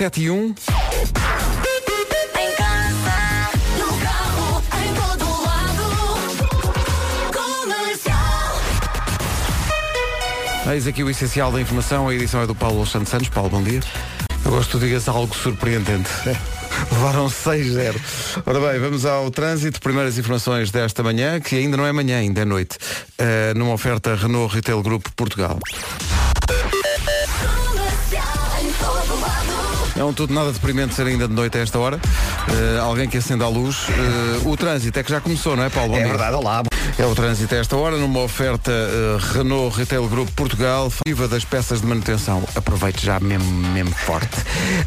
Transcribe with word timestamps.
7 0.00 0.18
e 0.22 0.30
1. 0.30 0.34
Em 0.34 0.54
casa, 2.56 3.50
no 3.76 3.88
carro, 4.00 4.62
em 4.82 4.94
todo 4.94 5.26
lado. 5.42 5.84
Comercial. 7.34 8.62
Eis 10.72 10.86
aqui 10.86 11.04
o 11.04 11.10
essencial 11.10 11.52
da 11.52 11.60
informação. 11.60 12.08
A 12.08 12.14
edição 12.14 12.40
é 12.40 12.46
do 12.46 12.54
Paulo 12.54 12.86
Santos 12.86 13.10
Santos. 13.10 13.28
Paulo, 13.28 13.50
bom 13.50 13.62
dia. 13.62 13.80
Eu 14.42 14.52
gosto 14.52 14.70
que 14.70 14.78
tu 14.78 14.80
digas 14.80 15.06
algo 15.06 15.36
surpreendente. 15.36 16.08
Levaram 16.92 17.26
6-0. 17.26 18.00
Ora 18.46 18.58
bem, 18.58 18.80
vamos 18.80 19.04
ao 19.04 19.30
trânsito. 19.30 19.82
Primeiras 19.82 20.16
informações 20.16 20.70
desta 20.70 21.02
manhã, 21.02 21.38
que 21.40 21.56
ainda 21.56 21.76
não 21.76 21.84
é 21.84 21.92
manhã, 21.92 22.20
ainda 22.20 22.40
é 22.40 22.46
noite. 22.46 22.78
Uh, 23.20 23.52
numa 23.54 23.74
oferta 23.74 24.14
Renault 24.14 24.54
Retail 24.54 24.82
Group 24.82 25.08
Portugal. 25.14 25.58
É 30.00 30.02
um 30.02 30.14
tudo 30.14 30.32
nada 30.32 30.50
deprimente 30.50 30.94
ser 30.94 31.06
ainda 31.06 31.28
de 31.28 31.34
noite 31.34 31.58
a 31.58 31.60
esta 31.60 31.78
hora. 31.78 31.96
Uh, 31.98 32.80
alguém 32.80 33.06
que 33.06 33.18
acenda 33.18 33.44
a 33.44 33.48
luz. 33.48 33.86
Uh, 34.44 34.48
o 34.48 34.56
trânsito 34.56 34.98
é 34.98 35.02
que 35.02 35.10
já 35.10 35.20
começou, 35.20 35.54
não 35.54 35.62
é, 35.62 35.68
Paulo? 35.68 35.90
Bom 35.90 35.98
É 35.98 36.04
dia. 36.04 36.08
verdade, 36.08 36.36
olá. 36.36 36.62
É 36.98 37.04
o 37.04 37.14
trânsito 37.14 37.54
a 37.54 37.58
esta 37.58 37.76
hora, 37.76 37.98
numa 37.98 38.20
oferta 38.20 38.70
uh, 38.72 39.18
Renault 39.34 39.76
Retail 39.76 40.08
Group 40.08 40.30
Portugal, 40.30 40.90
viva 41.06 41.28
das 41.28 41.44
peças 41.44 41.82
de 41.82 41.86
manutenção. 41.86 42.42
Aproveite 42.56 43.04
já 43.04 43.20
mesmo, 43.20 43.44
mesmo 43.74 43.94
forte. 43.94 44.38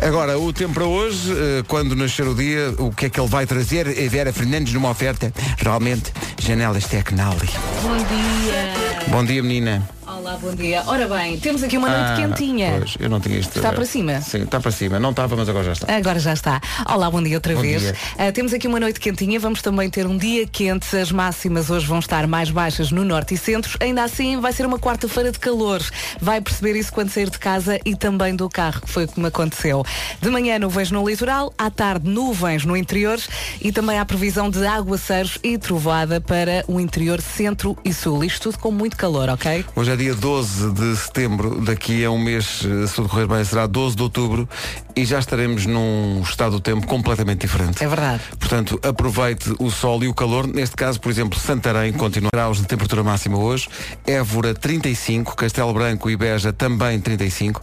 Agora, 0.02 0.40
o 0.40 0.52
tempo 0.52 0.74
para 0.74 0.86
hoje, 0.86 1.32
uh, 1.32 1.64
quando 1.68 1.96
nascer 1.96 2.28
o 2.28 2.34
dia, 2.34 2.74
o 2.80 2.92
que 2.92 3.06
é 3.06 3.10
que 3.12 3.20
ele 3.20 3.30
vai 3.30 3.46
trazer? 3.46 3.88
É 3.88 4.08
Vera 4.08 4.34
Fernandes 4.34 4.74
numa 4.74 4.90
oferta, 4.90 5.32
realmente, 5.60 6.12
janelas 6.42 6.86
Tecnali. 6.86 7.52
Bom 7.84 7.98
dia. 7.98 9.10
Bom 9.10 9.24
dia, 9.24 9.44
menina. 9.44 9.88
Olá, 10.24 10.38
bom 10.42 10.56
dia. 10.56 10.82
Ora 10.88 11.06
bem, 11.06 11.38
temos 11.38 11.62
aqui 11.64 11.78
uma 11.78 11.90
noite 11.90 12.12
Ah, 12.12 12.16
quentinha. 12.16 12.76
Pois, 12.78 12.96
eu 12.98 13.10
não 13.10 13.20
tinha 13.20 13.38
isto. 13.38 13.58
Está 13.58 13.74
para 13.74 13.84
cima? 13.84 14.22
Sim, 14.22 14.44
está 14.44 14.58
para 14.58 14.72
cima. 14.72 14.98
Não 14.98 15.10
estava, 15.10 15.36
mas 15.36 15.50
agora 15.50 15.66
já 15.66 15.74
está. 15.74 15.94
Agora 15.94 16.18
já 16.18 16.32
está. 16.32 16.62
Olá, 16.90 17.12
bom 17.12 17.22
dia 17.22 17.36
outra 17.36 17.54
Bom 17.54 17.60
vez. 17.62 17.82
dia. 17.82 17.94
Ah, 18.18 18.32
temos 18.32 18.54
aqui 18.54 18.66
uma 18.66 18.80
noite 18.80 19.02
quentinha, 19.02 19.38
vamos 19.38 19.62
também 19.62 19.90
ter 19.90 20.08
um 20.08 20.16
dia 20.18 20.48
quente. 20.48 20.96
As 20.96 21.12
máximas 21.12 21.70
hoje 21.70 21.86
vão 21.86 22.00
estar 22.00 22.26
mais 22.26 22.50
baixas 22.50 22.90
no 22.90 23.04
norte 23.04 23.34
e 23.34 23.38
centro. 23.38 23.78
Ainda 23.82 24.02
assim, 24.02 24.40
vai 24.40 24.54
ser 24.54 24.66
uma 24.66 24.80
quarta-feira 24.80 25.30
de 25.30 25.40
calor. 25.40 25.82
Vai 26.22 26.40
perceber 26.40 26.78
isso 26.80 26.94
quando 26.94 27.10
sair 27.10 27.30
de 27.30 27.38
casa 27.38 27.78
e 27.84 27.94
também 27.94 28.34
do 28.34 28.48
carro, 28.50 28.80
que 28.80 28.90
foi 28.90 29.06
como 29.06 29.28
aconteceu. 29.28 29.84
De 30.22 30.30
manhã, 30.30 30.58
nuvens 30.58 30.90
no 30.90 31.06
litoral, 31.06 31.54
à 31.58 31.70
tarde, 31.70 32.10
nuvens 32.10 32.64
no 32.64 32.78
interior 32.78 33.20
e 33.60 33.74
também 33.74 34.00
há 34.00 34.06
previsão 34.06 34.50
de 34.50 34.66
aguaceiros 34.66 35.38
e 35.44 35.58
trovoada 35.58 36.22
para 36.22 36.64
o 36.66 36.80
interior 36.80 37.20
centro 37.20 37.78
e 37.84 37.94
sul. 37.94 38.24
Isto 38.24 38.52
tudo 38.52 38.60
com 38.62 38.72
muito 38.72 38.96
calor, 38.96 39.28
ok? 39.28 39.66
Hoje 39.76 39.92
é 39.92 39.96
dia 39.98 40.13
12 40.16 40.72
de 40.72 40.96
setembro, 40.96 41.62
daqui 41.62 42.04
a 42.04 42.12
um 42.12 42.18
mês, 42.18 42.62
eh, 42.66 42.88
se 42.88 42.96
tudo 42.96 43.10
correr 43.10 43.28
bem, 43.28 43.44
será 43.44 43.66
12 43.68 43.96
de 43.96 44.04
outubro 44.04 44.48
e 44.96 45.06
já 45.06 45.20
estaremos 45.20 45.66
num 45.66 46.22
estado 46.22 46.54
do 46.54 46.60
tempo 46.60 46.86
completamente 46.86 47.42
diferente. 47.42 47.84
É 47.84 47.88
verdade. 47.88 48.22
Portanto, 48.40 48.80
aproveite 48.84 49.54
o 49.60 49.70
sol 49.72 50.04
e 50.04 50.08
o 50.08 50.14
calor. 50.14 50.48
Neste 50.48 50.76
caso, 50.76 51.00
por 51.00 51.10
exemplo, 51.10 51.40
Santarém 51.40 51.92
continua 51.94 52.30
graus 52.34 52.58
de 52.58 52.66
temperatura 52.66 53.04
máxima 53.04 53.38
hoje. 53.38 53.68
Évora 54.06 54.54
35, 54.54 55.36
Castelo 55.36 55.74
Branco 55.74 56.10
e 56.10 56.16
Beja 56.16 56.54
também 56.54 57.00
35, 57.00 57.62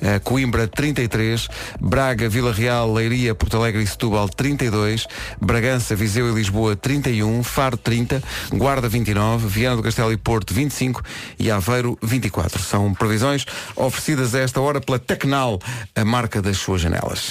eh, 0.00 0.18
Coimbra 0.18 0.68
33, 0.68 1.48
Braga, 1.80 2.28
Vila 2.28 2.52
Real, 2.52 2.92
Leiria, 2.92 3.34
Porto 3.34 3.56
Alegre 3.56 3.82
e 3.82 3.86
Setúbal 3.86 4.28
32, 4.28 5.06
Bragança, 5.40 5.96
Viseu 5.96 6.28
e 6.30 6.34
Lisboa 6.34 6.76
31, 6.76 7.42
Faro 7.42 7.76
30, 7.76 8.22
Guarda 8.52 8.88
29, 8.88 9.48
Viana 9.48 9.76
do 9.76 9.82
Castelo 9.82 10.12
e 10.12 10.16
Porto 10.16 10.54
25 10.54 11.02
e 11.38 11.50
Aveiro 11.50 11.98
24. 12.02 12.62
São 12.62 12.92
previsões 12.94 13.44
oferecidas 13.74 14.34
a 14.34 14.40
esta 14.40 14.60
hora 14.60 14.80
pela 14.80 14.98
Tecnal, 14.98 15.58
a 15.94 16.04
marca 16.04 16.40
das 16.42 16.56
suas 16.68 16.82
janelas. 16.82 17.30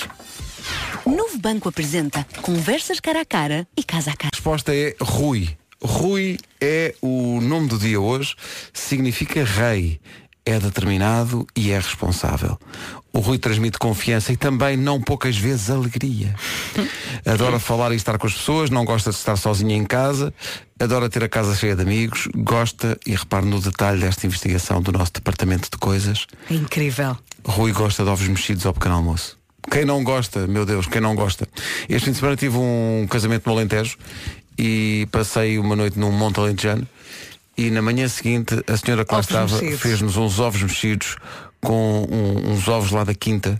Novo 1.05 1.37
Banco 1.37 1.69
apresenta 1.69 2.25
conversas 2.41 2.99
cara 2.99 3.21
a 3.21 3.25
cara 3.25 3.67
e 3.77 3.83
casa 3.83 4.09
a 4.09 4.15
cara. 4.15 4.31
A 4.33 4.35
resposta 4.35 4.75
é 4.75 4.95
Rui. 4.99 5.55
Rui 5.79 6.39
é 6.59 6.95
o 7.03 7.39
nome 7.39 7.67
do 7.67 7.77
dia 7.77 8.01
hoje, 8.01 8.33
significa 8.73 9.43
rei. 9.43 10.01
É 10.47 10.61
determinado 10.61 11.45
e 11.53 11.71
é 11.71 11.75
responsável. 11.75 12.57
O 13.11 13.19
Rui 13.19 13.37
transmite 13.37 13.77
confiança 13.77 14.31
e 14.31 14.37
também, 14.37 14.77
não 14.77 15.01
poucas 15.01 15.35
vezes, 15.35 15.69
alegria. 15.69 16.33
Adora 17.27 17.59
falar 17.59 17.91
e 17.91 17.97
estar 17.97 18.17
com 18.17 18.27
as 18.27 18.33
pessoas, 18.33 18.69
não 18.69 18.85
gosta 18.85 19.09
de 19.09 19.17
estar 19.17 19.35
sozinho 19.35 19.73
em 19.73 19.83
casa, 19.83 20.33
adora 20.79 21.09
ter 21.09 21.21
a 21.21 21.27
casa 21.27 21.53
cheia 21.53 21.75
de 21.75 21.81
amigos, 21.81 22.29
gosta, 22.33 22.97
e 23.05 23.13
repare 23.13 23.45
no 23.45 23.59
detalhe 23.59 23.99
desta 23.99 24.25
investigação 24.25 24.81
do 24.81 24.93
nosso 24.93 25.11
departamento 25.11 25.69
de 25.69 25.77
coisas, 25.77 26.25
É 26.49 26.53
incrível. 26.53 27.17
Rui 27.43 27.73
gosta 27.73 28.05
de 28.05 28.09
ovos 28.09 28.29
mexidos 28.29 28.65
ao 28.65 28.73
pequeno 28.73 28.95
almoço. 28.95 29.37
Quem 29.69 29.83
não 29.83 30.01
gosta, 30.01 30.47
meu 30.47 30.65
Deus, 30.65 30.87
quem 30.87 31.01
não 31.01 31.13
gosta? 31.13 31.45
Este 31.89 32.05
fim 32.05 32.11
de 32.11 32.19
semana 32.19 32.37
tive 32.37 32.55
um 32.55 33.05
casamento 33.09 33.47
no 33.47 33.51
Alentejo 33.51 33.97
e 34.57 35.09
passei 35.11 35.59
uma 35.59 35.75
noite 35.75 35.99
num 35.99 36.09
Monte 36.09 36.39
Alentejano 36.39 36.87
e 37.57 37.69
na 37.71 37.81
manhã 37.81 38.07
seguinte 38.07 38.55
a 38.67 38.77
senhora 38.77 39.03
que 39.05 39.11
lá 39.13 39.19
Ovos 39.19 39.29
estava 39.53 39.77
fez-nos 39.77 40.15
uns 40.17 40.39
ovos 40.39 40.61
mexidos 40.61 41.15
com 41.61 42.07
um- 42.09 42.51
uns 42.53 42.67
ovos 42.67 42.91
lá 42.91 43.03
da 43.03 43.13
quinta. 43.15 43.57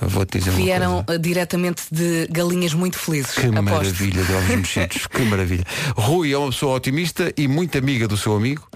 Vou-te 0.00 0.38
dizer 0.38 0.50
uma 0.50 0.56
Vieram 0.58 1.04
uh, 1.10 1.18
diretamente 1.18 1.82
de 1.90 2.28
galinhas 2.30 2.72
muito 2.72 2.96
felizes. 2.96 3.32
Que 3.32 3.46
aposto. 3.46 3.62
maravilha 3.64 4.22
de 4.24 4.32
ovos 4.32 4.48
mexidos, 4.56 5.06
que 5.08 5.22
maravilha. 5.22 5.64
Rui 5.96 6.32
é 6.32 6.38
uma 6.38 6.50
pessoa 6.50 6.76
otimista 6.76 7.32
e 7.36 7.48
muito 7.48 7.76
amiga 7.76 8.06
do 8.06 8.16
seu 8.16 8.36
amigo. 8.36 8.68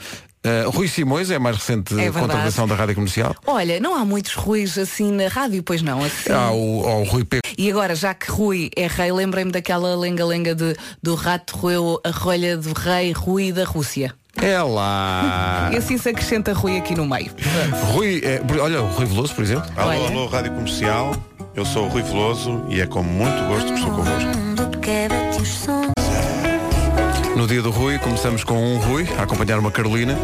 Uh, 0.44 0.68
Rui 0.70 0.88
Simões 0.88 1.30
é 1.30 1.36
a 1.36 1.40
mais 1.40 1.56
recente 1.56 1.98
É 2.00 2.10
contratação 2.10 2.66
da 2.66 2.74
Rádio 2.74 2.96
Comercial. 2.96 3.34
Olha, 3.46 3.78
não 3.78 3.94
há 3.94 4.04
muitos 4.04 4.34
Ruis 4.34 4.76
assim 4.76 5.12
na 5.12 5.28
rádio, 5.28 5.62
pois 5.62 5.82
não? 5.82 6.02
Assim. 6.02 6.32
Há 6.32 6.50
o, 6.50 6.84
há 6.84 6.96
o 6.96 7.04
Rui 7.04 7.24
P. 7.24 7.38
E 7.56 7.70
agora, 7.70 7.94
já 7.94 8.12
que 8.12 8.30
Rui 8.30 8.68
é 8.76 8.88
rei, 8.88 9.12
lembrei-me 9.12 9.52
daquela 9.52 9.94
lenga-lenga 9.94 10.54
de, 10.54 10.76
do 11.00 11.14
rato 11.14 11.56
roeu 11.56 12.00
a 12.02 12.10
rolha 12.10 12.56
do 12.56 12.72
rei 12.72 13.12
Rui 13.12 13.52
da 13.52 13.64
Rússia. 13.64 14.14
É 14.40 14.60
lá. 14.60 15.70
E 15.72 15.76
assim 15.76 15.96
se 15.96 16.08
acrescenta 16.08 16.52
Rui 16.52 16.76
aqui 16.76 16.94
no 16.94 17.06
meio. 17.06 17.30
Rui, 17.92 18.20
é, 18.24 18.42
olha, 18.60 18.82
o 18.82 18.88
Rui 18.88 19.06
Veloso, 19.06 19.34
por 19.34 19.44
exemplo. 19.44 19.70
Alô, 19.76 19.90
Olha. 19.90 20.08
alô, 20.08 20.26
Rádio 20.26 20.52
Comercial. 20.52 21.14
Eu 21.54 21.64
sou 21.64 21.86
o 21.86 21.88
Rui 21.88 22.02
Veloso 22.02 22.64
e 22.68 22.80
é 22.80 22.86
com 22.86 23.02
muito 23.02 23.42
gosto 23.46 23.68
que 23.68 23.74
estou 23.74 23.94
convosco. 23.94 26.01
No 27.36 27.46
dia 27.46 27.62
do 27.62 27.70
Rui, 27.70 27.98
começamos 27.98 28.44
com 28.44 28.54
um 28.54 28.78
Rui, 28.78 29.06
a 29.18 29.22
acompanhar 29.22 29.58
uma 29.58 29.70
Carolina. 29.70 30.16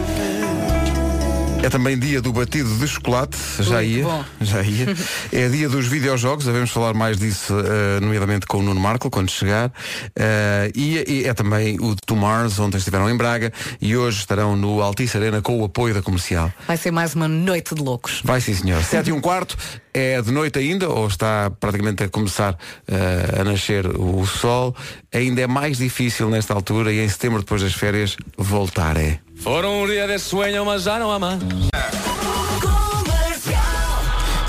É 1.61 1.69
também 1.69 1.99
dia 1.99 2.23
do 2.23 2.33
batido 2.33 2.73
de 2.77 2.87
chocolate, 2.87 3.37
já 3.59 3.77
Muito 3.77 3.91
ia, 3.91 4.05
bom. 4.05 4.25
já 4.41 4.63
ia. 4.63 4.87
É 5.33 5.49
dia 5.49 5.69
dos 5.69 5.87
videojogos, 5.87 6.45
devemos 6.45 6.71
falar 6.71 6.95
mais 6.95 7.19
disso, 7.19 7.53
eh, 7.59 8.01
nomeadamente 8.01 8.47
com 8.47 8.59
o 8.59 8.63
Nuno 8.63 8.81
Marco, 8.81 9.11
quando 9.11 9.29
chegar. 9.31 9.73
Eh, 10.17 10.71
e, 10.75 11.05
e 11.13 11.25
é 11.25 11.35
também 11.35 11.77
o 11.81 11.97
To 11.97 12.15
Mars, 12.15 12.59
ontem 12.61 12.79
estiveram 12.79 13.11
em 13.11 13.17
Braga 13.17 13.53
e 13.81 13.97
hoje 13.97 14.21
estarão 14.21 14.57
no 14.57 14.81
Altice 14.81 15.17
Arena 15.17 15.43
com 15.43 15.61
o 15.61 15.65
apoio 15.65 15.93
da 15.93 16.01
comercial. 16.01 16.51
Vai 16.67 16.77
ser 16.77 16.93
mais 16.93 17.15
uma 17.15 17.27
noite 17.27 17.75
de 17.75 17.83
loucos. 17.83 18.21
Vai 18.25 18.41
sim, 18.41 18.55
senhor. 18.55 18.81
Sete 18.85 19.11
e 19.11 19.13
um 19.13 19.21
quarto, 19.21 19.57
é 19.93 20.23
de 20.23 20.31
noite 20.31 20.61
ainda, 20.61 20.89
ou 20.89 21.09
está 21.09 21.51
praticamente 21.59 22.05
a 22.05 22.09
começar 22.09 22.57
eh, 22.87 23.41
a 23.41 23.45
nascer 23.45 23.85
o 23.87 24.25
sol. 24.25 24.75
Ainda 25.13 25.41
é 25.41 25.47
mais 25.47 25.79
difícil 25.79 26.31
nesta 26.31 26.55
altura 26.55 26.93
e 26.93 27.01
em 27.01 27.09
setembro, 27.09 27.41
depois 27.41 27.63
das 27.63 27.75
férias, 27.75 28.17
voltar 28.37 28.97
é. 28.97 29.19
Foram 29.41 29.83
um 29.83 29.87
dia 29.87 30.07
de 30.09 30.19
sueño, 30.19 30.65
mas 30.65 30.83
já 30.83 30.99
não 30.99 31.13
há 31.13 31.19
mais. 31.19 31.41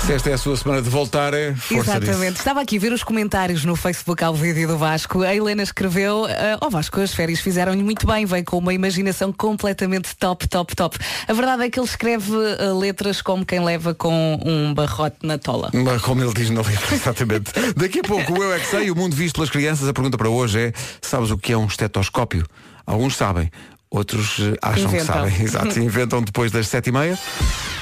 Se 0.00 0.14
esta 0.14 0.30
é 0.30 0.32
a 0.32 0.38
sua 0.38 0.56
semana 0.56 0.82
de 0.82 0.90
voltar, 0.90 1.32
é 1.34 1.54
força 1.54 1.98
Exatamente. 1.98 2.30
disso. 2.30 2.38
Estava 2.38 2.60
aqui 2.62 2.78
a 2.78 2.80
ver 2.80 2.92
os 2.92 3.04
comentários 3.04 3.64
no 3.64 3.76
Facebook 3.76 4.24
ao 4.24 4.34
vídeo 4.34 4.66
do 4.66 4.76
Vasco. 4.76 5.22
A 5.22 5.32
Helena 5.32 5.62
escreveu, 5.62 6.24
"Ah, 6.24 6.58
ó 6.60 6.68
Vasco, 6.68 7.00
as 7.00 7.14
férias 7.14 7.38
fizeram-lhe 7.38 7.82
muito 7.82 8.08
bem, 8.08 8.26
veio 8.26 8.44
com 8.44 8.58
uma 8.58 8.74
imaginação 8.74 9.32
completamente 9.32 10.16
top, 10.16 10.48
top, 10.48 10.74
top. 10.74 10.98
A 11.28 11.32
verdade 11.32 11.62
é 11.62 11.70
que 11.70 11.78
ele 11.78 11.86
escreve 11.86 12.32
ah, 12.58 12.72
letras 12.72 13.22
como 13.22 13.46
quem 13.46 13.62
leva 13.64 13.94
com 13.94 14.36
um 14.44 14.74
barrote 14.74 15.18
na 15.22 15.38
tola. 15.38 15.70
Mas 15.72 16.02
Como 16.02 16.20
ele 16.24 16.34
diz 16.34 16.50
na 16.50 16.62
letra, 16.62 16.88
exatamente. 16.92 17.52
Daqui 17.76 18.00
a 18.00 18.02
pouco 18.02 18.32
o 18.32 18.42
Eu 18.42 18.52
É 18.52 18.58
Que 18.58 18.66
Sei, 18.66 18.90
o 18.90 18.96
mundo 18.96 19.14
visto 19.14 19.34
pelas 19.36 19.50
crianças. 19.50 19.86
A 19.86 19.92
pergunta 19.92 20.18
para 20.18 20.28
hoje 20.28 20.58
é, 20.58 20.72
sabes 21.00 21.30
o 21.30 21.38
que 21.38 21.52
é 21.52 21.56
um 21.56 21.66
estetoscópio? 21.66 22.44
Alguns 22.84 23.16
sabem, 23.16 23.48
outros 23.90 24.38
eh, 24.38 24.56
acham 24.62 24.84
Inventam. 24.84 25.24
que 25.24 25.30
sabem. 25.30 25.42
Exato, 25.44 25.78
inventam 25.80 26.22
depois 26.22 26.50
das 26.52 26.68
sete 26.68 26.88
e 26.88 26.92
meia. 26.92 27.18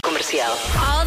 Artists. 0.03 0.98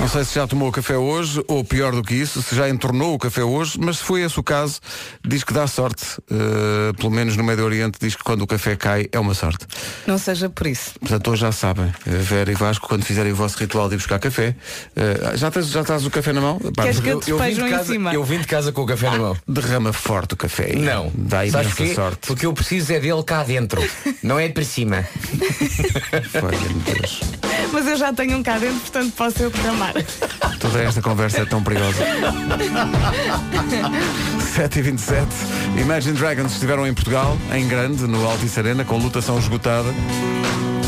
Não 0.00 0.08
sei 0.08 0.24
se 0.24 0.34
já 0.36 0.46
tomou 0.46 0.70
café 0.70 0.96
hoje, 0.96 1.42
ou 1.48 1.64
pior 1.64 1.92
do 1.92 2.02
que 2.02 2.14
isso, 2.14 2.40
se 2.42 2.54
já 2.54 2.68
entornou 2.68 3.14
o 3.14 3.18
café 3.18 3.42
hoje, 3.42 3.76
mas 3.80 3.98
se 3.98 4.04
foi 4.04 4.22
esse 4.22 4.38
o 4.38 4.42
caso, 4.42 4.80
diz 5.26 5.42
que 5.42 5.52
dá 5.52 5.66
sorte. 5.66 6.04
Uh, 6.30 6.94
pelo 6.96 7.10
menos 7.10 7.36
no 7.36 7.42
Médio 7.42 7.64
Oriente 7.64 7.98
diz 8.00 8.14
que 8.14 8.22
quando 8.22 8.42
o 8.42 8.46
café 8.46 8.76
cai 8.76 9.08
é 9.10 9.18
uma 9.18 9.34
sorte. 9.34 9.66
Não 10.06 10.16
seja 10.16 10.48
por 10.48 10.66
isso. 10.66 10.92
Portanto, 11.00 11.30
hoje 11.30 11.40
já 11.42 11.50
sabem, 11.52 11.86
uh, 11.86 11.92
Vera 12.06 12.52
e 12.52 12.54
Vasco, 12.54 12.86
quando 12.88 13.04
fizerem 13.04 13.32
o 13.32 13.36
vosso 13.36 13.58
ritual 13.58 13.88
de 13.88 13.96
ir 13.96 13.98
buscar 13.98 14.18
café, 14.20 14.54
uh, 14.96 15.36
já, 15.36 15.50
tens, 15.50 15.68
já 15.68 15.80
estás 15.80 16.06
o 16.06 16.10
café 16.10 16.32
na 16.32 16.40
mão? 16.40 16.58
Pá, 16.76 16.84
Queres 16.84 17.00
que 17.00 17.08
eu 17.08 17.20
eu- 17.26 17.38
vim, 17.38 17.54
de 17.54 17.60
em 17.62 17.70
casa, 17.70 17.92
cima? 17.92 18.14
eu 18.14 18.24
vim 18.24 18.38
de 18.38 18.46
casa 18.46 18.70
com 18.72 18.82
o 18.82 18.86
café 18.86 19.10
na 19.10 19.18
mão. 19.18 19.36
derrama 19.46 19.92
forte 19.92 20.34
o 20.34 20.36
café. 20.36 20.74
Não. 20.76 21.10
Dá 21.14 21.44
imensa 21.44 21.64
porquê? 21.68 21.94
sorte. 21.94 22.26
Porque 22.28 22.46
eu 22.46 22.52
preciso 22.52 22.92
é 22.92 23.00
dele 23.00 23.22
cá 23.24 23.42
dentro. 23.42 23.82
Não 24.22 24.38
é 24.38 24.48
para 24.48 24.64
cima. 24.64 25.04
Olha, 26.42 26.58
meu 26.58 26.94
Deus. 26.94 27.20
Mas 27.72 27.86
eu 27.86 27.96
já 27.96 28.12
tenho 28.12 28.36
um 28.36 28.42
cá 28.42 28.58
dentro, 28.58 28.80
portanto 28.80 29.12
posso 29.16 29.42
eu. 29.42 29.50
Tu 29.50 29.58
Toda 30.58 30.82
esta 30.82 31.00
conversa 31.02 31.42
é 31.42 31.44
tão 31.44 31.62
perigosa. 31.62 31.98
7 34.54 34.78
e 34.78 34.82
27 34.82 35.26
Imagine 35.80 36.18
Dragons 36.18 36.52
estiveram 36.52 36.86
em 36.86 36.92
Portugal, 36.92 37.36
em 37.52 37.68
grande, 37.68 38.06
no 38.06 38.28
Altice 38.28 38.58
Arena, 38.58 38.84
com 38.84 38.98
lutação 38.98 39.38
esgotada. 39.38 39.88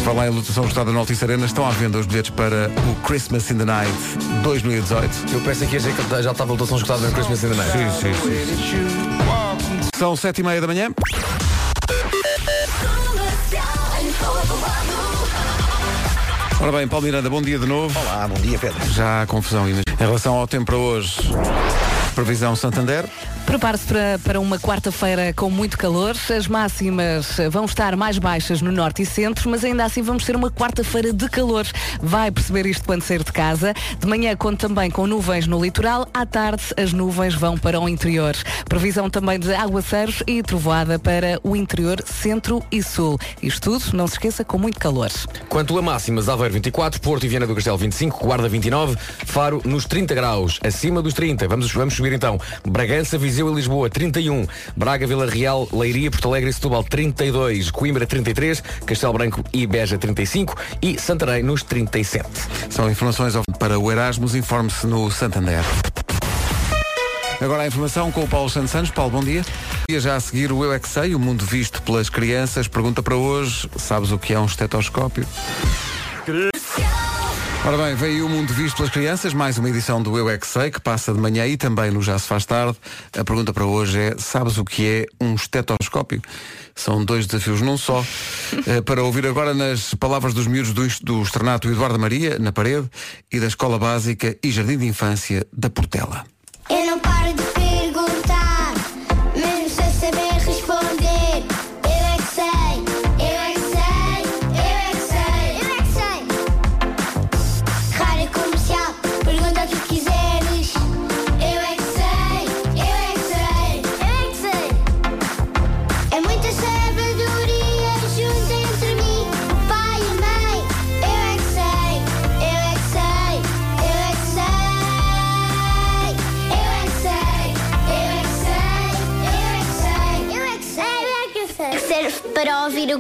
Falar 0.05 0.29
em 0.29 0.31
lutação 0.31 0.65
esgotada 0.65 0.91
no 0.91 0.99
Altice 0.99 1.23
Arena, 1.25 1.47
estão 1.47 1.67
à 1.67 1.71
venda 1.71 1.99
os 1.99 2.07
bilhetes 2.07 2.31
para 2.31 2.71
o 2.91 2.97
Christmas 3.07 3.51
in 3.51 3.59
the 3.59 3.65
Night 3.65 3.93
2018. 4.43 5.35
Eu 5.35 5.41
pensei 5.41 5.69
que 5.69 5.75
ia 5.75 5.81
dizer 5.81 5.95
que 5.95 6.23
já 6.23 6.33
estava 6.33 6.51
a 6.51 6.55
lotação 6.55 6.79
escutada 6.79 7.07
no 7.07 7.13
Christmas 7.13 7.45
in 7.45 7.51
the 7.51 7.57
Night. 7.57 7.73
Sim, 7.73 7.91
sim, 8.01 8.15
sim. 8.15 9.97
São 9.97 10.17
sete 10.17 10.41
e 10.41 10.43
meia 10.43 10.61
da 10.61 10.67
manhã. 10.67 10.91
Ora 16.63 16.73
bem, 16.73 16.87
Paulo 16.87 17.07
Miranda, 17.07 17.31
bom 17.31 17.41
dia 17.41 17.59
de 17.59 17.67
novo. 17.67 17.99
Olá, 17.99 18.29
bom 18.29 18.35
dia 18.35 18.59
Pedro. 18.59 18.79
Já 18.93 19.23
há 19.23 19.27
confusão 19.27 19.65
ainda. 19.65 19.81
Em 19.81 19.97
relação 20.05 20.35
ao 20.35 20.47
tempo 20.47 20.67
para 20.67 20.77
hoje, 20.77 21.17
previsão 22.15 22.55
Santander. 22.55 23.07
Prepare-se 23.51 23.85
para, 23.85 24.19
para 24.23 24.41
uma 24.41 24.61
quarta-feira 24.61 25.33
com 25.35 25.51
muito 25.51 25.77
calor. 25.77 26.15
As 26.37 26.47
máximas 26.47 27.37
vão 27.51 27.65
estar 27.65 27.97
mais 27.97 28.17
baixas 28.17 28.63
no 28.63 28.71
norte 28.71 29.03
e 29.03 29.07
centro, 29.07 29.51
mas 29.51 29.65
ainda 29.65 29.85
assim 29.85 30.03
vamos 30.03 30.25
ter 30.25 30.37
uma 30.37 30.53
quarta-feira 30.53 31.13
de 31.13 31.29
calor. 31.29 31.67
Vai 32.01 32.31
perceber 32.31 32.65
isto 32.65 32.85
quando 32.85 33.03
sair 33.03 33.25
de 33.25 33.33
casa. 33.33 33.75
De 33.99 34.07
manhã 34.07 34.37
conta 34.37 34.69
também 34.69 34.89
com 34.89 35.05
nuvens 35.05 35.49
no 35.49 35.61
litoral. 35.61 36.07
À 36.15 36.25
tarde 36.25 36.63
as 36.77 36.93
nuvens 36.93 37.35
vão 37.35 37.59
para 37.59 37.81
o 37.81 37.89
interior. 37.89 38.37
Previsão 38.69 39.11
também 39.11 39.37
de 39.37 39.53
aguaceiros 39.53 40.23
e 40.29 40.45
trovoada 40.45 40.97
para 40.97 41.41
o 41.43 41.57
interior, 41.57 42.01
centro 42.07 42.63
e 42.71 42.81
sul. 42.81 43.19
Isto 43.43 43.73
tudo, 43.73 43.97
não 43.97 44.07
se 44.07 44.13
esqueça, 44.13 44.45
com 44.45 44.59
muito 44.59 44.79
calor. 44.79 45.11
Quanto 45.49 45.77
a 45.77 45.83
máximas, 45.83 46.29
Aveiro 46.29 46.55
24, 46.55 47.01
Porto 47.01 47.27
e 47.27 47.29
Viana 47.29 47.49
do 47.49 47.55
Castelo 47.57 47.79
25, 47.79 48.25
Guarda 48.25 48.49
29, 48.49 48.97
Faro 49.27 49.61
nos 49.65 49.87
30 49.87 50.15
graus, 50.15 50.61
acima 50.63 51.03
dos 51.03 51.15
30. 51.15 51.49
Vamos, 51.49 51.73
vamos 51.73 51.95
subir 51.95 52.13
então. 52.13 52.41
Bragança, 52.65 53.19
Viseu 53.19 53.40
e 53.49 53.55
Lisboa 53.55 53.89
31, 53.89 54.47
Braga, 54.77 55.07
Vila 55.07 55.27
Real, 55.27 55.69
Leiria, 55.73 56.11
Porto 56.11 56.29
Alegre 56.29 56.51
e 56.51 56.53
Setúbal 56.53 56.85
32, 56.85 57.71
Coimbra 57.71 58.07
33, 58.07 58.63
Castelo 58.85 59.13
Branco 59.13 59.45
e 59.53 59.67
Beja 59.67 59.97
35 59.97 60.57
e 60.83 60.99
Santarém 60.99 61.43
nos 61.43 61.63
37. 61.63 62.29
São 62.69 62.91
informações 62.91 63.35
para 63.59 63.79
o 63.79 63.91
Erasmus. 63.91 64.35
Informe-se 64.35 64.87
no 64.87 65.11
Santander. 65.11 65.65
Agora 67.41 67.63
a 67.63 67.67
informação 67.67 68.13
com 68.13 68.23
o 68.23 68.29
Paulo 68.29 68.51
Santos 68.51 68.71
Santos. 68.71 68.91
Paulo, 68.91 69.13
bom 69.13 69.25
dia. 69.25 69.43
E 69.89 69.99
já 69.99 70.17
a 70.17 70.21
seguir 70.21 70.53
o 70.53 70.63
Eu 70.63 70.73
É 70.73 70.79
Que 70.79 70.89
Sei, 70.89 71.15
o 71.15 71.19
mundo 71.19 71.45
visto 71.45 71.81
pelas 71.83 72.11
crianças. 72.11 72.69
Pergunta 72.69 73.03
para 73.03 73.17
hoje, 73.17 73.69
sabes 73.77 74.13
o 74.13 74.19
que 74.19 74.35
é 74.35 74.39
um 74.39 74.45
estetoscópio? 74.45 75.27
Ora 77.63 77.77
bem, 77.77 77.95
veio 77.95 78.25
o 78.25 78.29
mundo 78.29 78.55
visto 78.55 78.79
pelas 78.79 78.91
crianças, 78.91 79.35
mais 79.35 79.59
uma 79.59 79.69
edição 79.69 80.03
do 80.03 80.17
Eu 80.17 80.31
É 80.31 80.39
Que 80.39 80.47
Sei, 80.47 80.71
que 80.71 80.81
passa 80.81 81.13
de 81.13 81.21
manhã 81.21 81.47
e 81.47 81.59
também 81.59 81.91
no 81.91 82.01
Já 82.01 82.19
Se 82.19 82.27
Faz 82.27 82.47
Tarde. 82.47 82.77
A 83.17 83.23
pergunta 83.23 83.53
para 83.53 83.67
hoje 83.67 84.01
é, 84.01 84.15
sabes 84.17 84.57
o 84.57 84.65
que 84.65 84.87
é 84.87 85.25
um 85.25 85.35
estetoscópio? 85.35 86.23
São 86.75 87.05
dois 87.05 87.27
desafios 87.27 87.61
num 87.61 87.77
só. 87.77 88.05
Eh, 88.67 88.81
para 88.81 89.03
ouvir 89.03 89.27
agora 89.27 89.55
nas 89.55 89.95
palavras 89.95 90.35
dos 90.35 90.47
miúdos 90.47 90.73
do, 90.73 90.87
do 91.05 91.23
Externato 91.23 91.69
Eduardo 91.69 91.99
Maria, 91.99 92.39
na 92.39 92.51
parede, 92.51 92.91
e 93.31 93.39
da 93.39 93.47
Escola 93.47 93.79
Básica 93.79 94.37
e 94.43 94.51
Jardim 94.51 94.77
de 94.77 94.87
Infância 94.87 95.47
da 95.53 95.71
Portela. 95.71 96.25
Eu 96.69 96.85
não 96.85 96.99
paro 96.99 97.33
de 97.33 97.40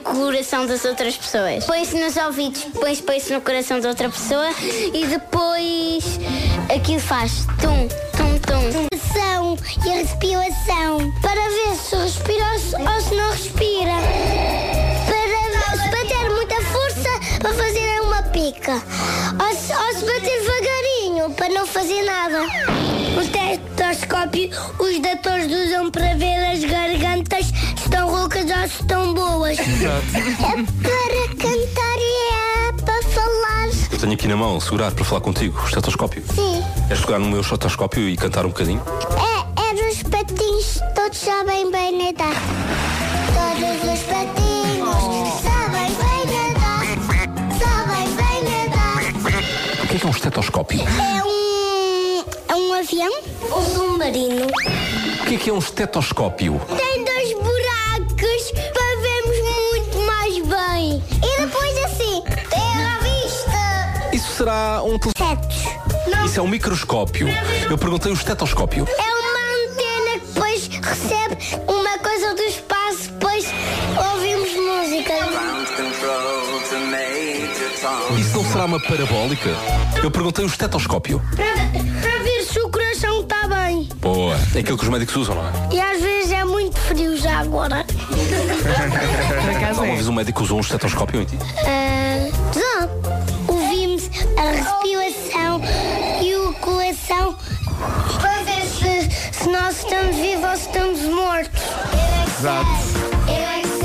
para 0.00 0.10
ouvir 0.12 0.22
o 0.22 0.32
coração 0.32 0.66
das 0.66 0.84
outras 0.84 1.16
pessoas. 1.16 1.64
Põe-se 1.64 1.96
nos 1.98 2.16
ouvidos, 2.16 2.62
depois 2.72 3.00
põe-se 3.00 3.32
no 3.32 3.40
coração 3.40 3.80
da 3.80 3.88
outra 3.88 4.08
pessoa 4.08 4.48
e 4.94 5.06
depois 5.06 6.18
aquilo 6.74 7.00
faz 7.00 7.44
tum, 7.60 7.88
tum, 8.16 8.38
tum. 8.40 8.88
Respiração 8.92 9.58
e 9.86 9.90
a 9.90 9.94
respiração 9.96 11.12
para 11.20 11.40
ver 11.48 11.76
se 11.76 11.96
respira 11.96 12.44
ou 12.52 13.00
se- 13.00 13.14
não 13.14 13.30
respira. 13.30 13.92
Para, 15.06 15.76
se 15.76 15.88
bater 15.90 16.30
muita 16.30 16.60
força 16.62 17.38
para 17.38 17.52
fazer 17.54 18.00
uma 18.02 18.22
pica. 18.24 18.72
Ou 18.72 19.56
se, 19.56 19.72
ou 19.72 19.94
se 19.94 20.04
bater 20.04 20.40
devagarinho 20.40 21.30
para 21.34 21.48
não 21.48 21.66
fazer 21.66 22.02
nada. 22.02 22.42
O 23.16 23.28
tetoscópio 23.28 24.50
os 24.78 24.98
doutores 25.00 25.46
usam 25.66 25.90
para 25.90 26.14
ver 26.14 26.52
as 26.52 26.60
gargantas 26.64 26.99
ou 28.50 28.68
se 28.68 28.80
estão 28.82 29.14
boas. 29.14 29.58
É 29.58 29.64
para 29.64 31.28
cantar 31.36 31.98
e 31.98 32.12
é 32.34 32.72
para 32.84 33.02
falar. 33.02 33.68
Tenho 34.00 34.12
aqui 34.14 34.28
na 34.28 34.36
mão, 34.36 34.60
segurar 34.60 34.92
para 34.92 35.04
falar 35.04 35.20
contigo, 35.20 35.60
o 35.60 35.66
estetoscópio. 35.66 36.22
Sim. 36.34 36.62
Queres 36.88 37.04
pegar 37.04 37.18
no 37.18 37.28
meu 37.28 37.40
estetoscópio 37.40 38.08
e 38.08 38.16
cantar 38.16 38.44
um 38.44 38.48
bocadinho? 38.48 38.82
É, 39.16 39.70
é 39.70 39.74
dos 39.74 40.02
patinhos, 40.02 40.80
todos 40.94 41.18
sabem 41.18 41.70
bem 41.70 41.98
nadar. 41.98 42.34
Todos 43.34 43.92
os 43.92 44.00
patinhos 44.04 45.28
sabem 45.42 45.90
bem 46.00 46.24
nadar. 46.34 46.84
Sabem 47.58 48.06
bem 48.16 48.42
nadar. 48.44 49.84
O 49.84 49.86
que 49.86 49.94
é 49.94 49.98
que 49.98 50.06
é 50.06 50.08
um 50.08 50.12
estetoscópio? 50.12 50.80
É 50.80 51.24
um. 51.24 52.24
É 52.48 52.54
um 52.56 52.72
avião? 52.72 53.12
Um 53.56 53.62
submarino. 53.74 54.46
O 54.46 55.24
que 55.26 55.34
é 55.34 55.38
que 55.38 55.50
é 55.50 55.52
um 55.52 55.58
estetoscópio? 55.58 56.60
Tem 56.76 56.89
será 64.40 64.82
um 64.82 64.98
tele... 64.98 65.12
Setos. 65.18 65.64
Não. 66.10 66.24
Isso 66.24 66.40
é 66.40 66.42
um 66.42 66.48
microscópio. 66.48 67.28
Eu 67.68 67.76
perguntei 67.76 68.10
o 68.10 68.14
estetoscópio. 68.14 68.86
É 68.88 69.02
uma 69.02 69.68
antena 69.68 70.18
que 70.18 70.26
depois 70.32 70.66
recebe 70.66 71.36
uma 71.68 71.98
coisa 71.98 72.34
do 72.34 72.42
espaço, 72.44 73.10
depois 73.10 73.46
ouvimos 74.14 74.48
música. 74.54 75.12
Isso 78.18 78.36
não 78.36 78.44
será 78.50 78.64
uma 78.64 78.80
parabólica? 78.80 79.50
Eu 80.02 80.10
perguntei 80.10 80.42
o 80.42 80.48
estetoscópio. 80.48 81.22
Para, 81.36 82.00
para 82.00 82.22
ver 82.22 82.42
se 82.44 82.60
o 82.60 82.70
coração 82.70 83.20
está 83.20 83.46
bem. 83.46 83.90
Boa. 83.96 84.36
É 84.54 84.60
aquilo 84.60 84.78
que 84.78 84.84
os 84.84 84.90
médicos 84.90 85.16
usam, 85.16 85.34
não 85.34 85.46
é? 85.46 85.52
E 85.74 85.78
às 85.78 86.00
vezes 86.00 86.32
é 86.32 86.44
muito 86.46 86.78
frio 86.78 87.14
já 87.18 87.40
agora. 87.40 87.84
Por 87.84 89.50
acaso 89.50 89.80
Alguma 89.80 89.88
é. 89.88 89.96
vez 89.96 90.08
um 90.08 90.14
médico 90.14 90.42
usou 90.42 90.56
um 90.56 90.62
estetoscópio 90.62 91.20
em 91.20 91.24
ti? 91.26 91.38
Ah, 91.66 91.89
Exato. 102.40 102.70
Eu 103.28 103.34
é 103.34 103.60
que 103.60 103.68
sei, 103.68 103.84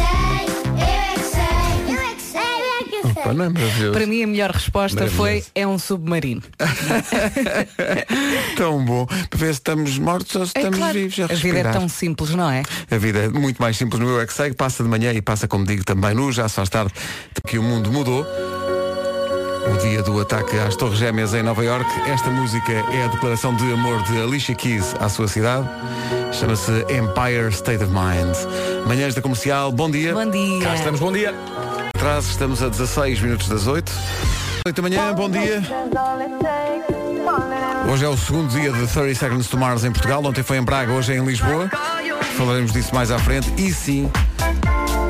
eu 0.72 0.86
é 0.88 1.14
que 1.14 1.20
sei, 1.22 1.94
eu 1.94 2.00
é 2.00 2.16
que 2.16 2.22
sei, 2.22 2.40
eu 2.40 2.80
é 2.80 2.84
que 2.86 3.02
sei. 3.14 3.24
Pá, 3.24 3.34
não 3.34 3.44
é 3.44 3.50
maravilhoso? 3.50 3.92
Para 3.92 4.08
mim 4.08 4.24
a 4.24 4.28
melhor 4.28 4.52
resposta 4.52 5.08
foi 5.08 5.44
é 5.54 5.68
um 5.68 5.78
submarino. 5.78 6.42
Tão 8.56 8.86
bom. 8.86 9.06
Para 9.08 9.38
ver 9.38 9.48
se 9.48 9.60
estamos 9.60 10.00
mortos 10.00 10.34
ou 10.38 10.46
se 10.46 10.54
É 10.56 10.60
estamos 10.60 10.80
claro, 10.80 10.94
vivos. 10.94 11.20
A, 11.20 11.26
a 11.26 11.36
vida 11.36 11.60
é 11.60 11.64
tão 11.64 11.90
simples, 11.90 12.30
não 12.30 12.50
é? 12.50 12.64
A 12.90 12.98
vida 12.98 13.20
é 13.20 13.28
muito 13.28 13.62
mais 13.62 13.76
simples 13.76 14.00
no 14.00 14.08
Eu 14.08 14.22
é 14.22 14.26
que 14.26 14.32
Sei, 14.34 14.52
que 14.52 14.56
passa 14.56 14.82
de 14.82 14.90
manhã 14.90 15.12
e 15.12 15.22
passa, 15.22 15.50
como 15.50 15.66
digo, 15.66 15.84
também 15.84 16.14
no 16.16 16.32
Já 16.32 16.48
se 16.48 16.56
faz 16.56 16.70
tarde, 16.70 16.94
que 17.46 17.58
o 17.58 17.64
mundo 17.64 17.92
mudou. 17.92 18.26
O 19.68 19.78
dia 19.78 20.04
do 20.04 20.20
ataque 20.20 20.58
às 20.58 20.76
Torres 20.76 21.00
Gêmeas 21.00 21.34
em 21.34 21.42
Nova 21.42 21.64
York. 21.64 21.90
Esta 22.10 22.30
música 22.30 22.72
é 22.72 23.06
a 23.06 23.08
declaração 23.08 23.56
de 23.56 23.72
amor 23.74 24.02
de 24.04 24.22
Alicia 24.22 24.54
Keys 24.54 24.94
à 25.00 25.10
sua 25.10 25.28
cidade. 25.28 25.68
Chama-se 26.32 26.72
Empire 26.84 27.50
State 27.52 27.84
of 27.84 27.92
Mind. 27.92 28.36
Manhãs 28.86 29.16
da 29.16 29.22
Comercial, 29.22 29.72
bom 29.72 29.90
dia. 29.90 30.14
Bom 30.14 30.30
dia. 30.30 30.64
Cá 30.64 30.76
estamos, 30.76 31.00
bom 31.00 31.12
dia. 31.12 31.34
Atrás, 31.96 32.28
estamos 32.28 32.62
a 32.62 32.70
16 32.70 33.22
minutos 33.22 33.50
das 33.50 33.68
8. 33.68 33.92
8 34.68 34.76
da 34.76 34.82
manhã, 34.82 35.14
bom 35.14 35.30
dia. 35.30 35.62
Hoje 37.92 38.06
é 38.06 38.10
o 38.10 38.18
segundo 38.18 38.50
dia 38.50 38.72
de 38.72 38.88
30 38.88 39.16
Seconds 39.16 39.48
to 39.48 39.58
Mars 39.58 39.84
em 39.84 39.92
Portugal. 39.92 40.24
Ontem 40.24 40.44
foi 40.44 40.58
em 40.58 40.64
Braga, 40.64 40.92
hoje 40.92 41.14
é 41.14 41.18
em 41.18 41.26
Lisboa. 41.26 41.70
Falaremos 42.38 42.72
disso 42.72 42.94
mais 42.94 43.10
à 43.10 43.18
frente. 43.18 43.52
E 43.58 43.74
sim, 43.74 44.12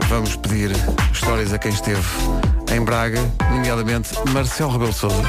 vamos 0.07 0.35
pedir 0.35 0.71
histórias 1.11 1.51
a 1.53 1.57
quem 1.57 1.71
esteve 1.71 2.01
em 2.75 2.83
Braga, 2.83 3.21
nomeadamente 3.49 4.09
Marcelo 4.33 4.73
Rebelo 4.73 4.91
de 4.91 4.97
Sousa, 4.97 5.21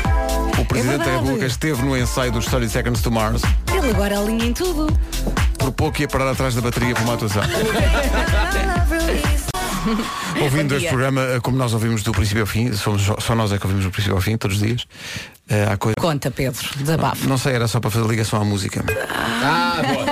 o 0.58 0.64
Presidente 0.64 0.98
da 0.98 1.04
verdade. 1.04 1.22
República 1.22 1.46
esteve 1.46 1.82
no 1.82 1.96
ensaio 1.96 2.32
dos 2.32 2.46
30 2.46 2.68
Seconds 2.68 3.02
to 3.02 3.10
Mars. 3.10 3.42
Ele 3.72 3.90
agora 3.90 4.18
alinha 4.18 4.46
em 4.46 4.52
tudo. 4.52 4.88
Por 5.56 5.70
pouco 5.70 6.00
ia 6.00 6.08
parar 6.08 6.30
atrás 6.30 6.56
da 6.56 6.60
bateria 6.60 6.94
para 6.94 7.04
uma 7.04 7.14
atuação. 7.14 7.42
Ouvindo 10.42 10.76
este 10.76 10.88
programa, 10.88 11.38
como 11.40 11.56
nós 11.56 11.72
ouvimos 11.72 12.02
do 12.02 12.10
princípio 12.10 12.42
ao 12.42 12.46
fim, 12.46 12.72
somos 12.72 13.02
só 13.02 13.34
nós 13.36 13.52
é 13.52 13.58
que 13.58 13.64
ouvimos 13.64 13.84
do 13.84 13.92
princípio 13.92 14.16
ao 14.16 14.20
fim, 14.20 14.36
todos 14.36 14.56
os 14.56 14.62
dias. 14.62 14.84
Eh, 15.48 15.66
há 15.70 15.76
coisa. 15.76 15.94
Conta, 16.00 16.30
Pedro, 16.30 16.66
desabafo. 16.76 17.28
Não 17.28 17.38
sei, 17.38 17.54
era 17.54 17.68
só 17.68 17.78
para 17.80 17.90
fazer 17.90 18.06
ligação 18.08 18.40
à 18.40 18.44
música. 18.44 18.84
Ah, 19.08 19.80
boa. 19.82 20.06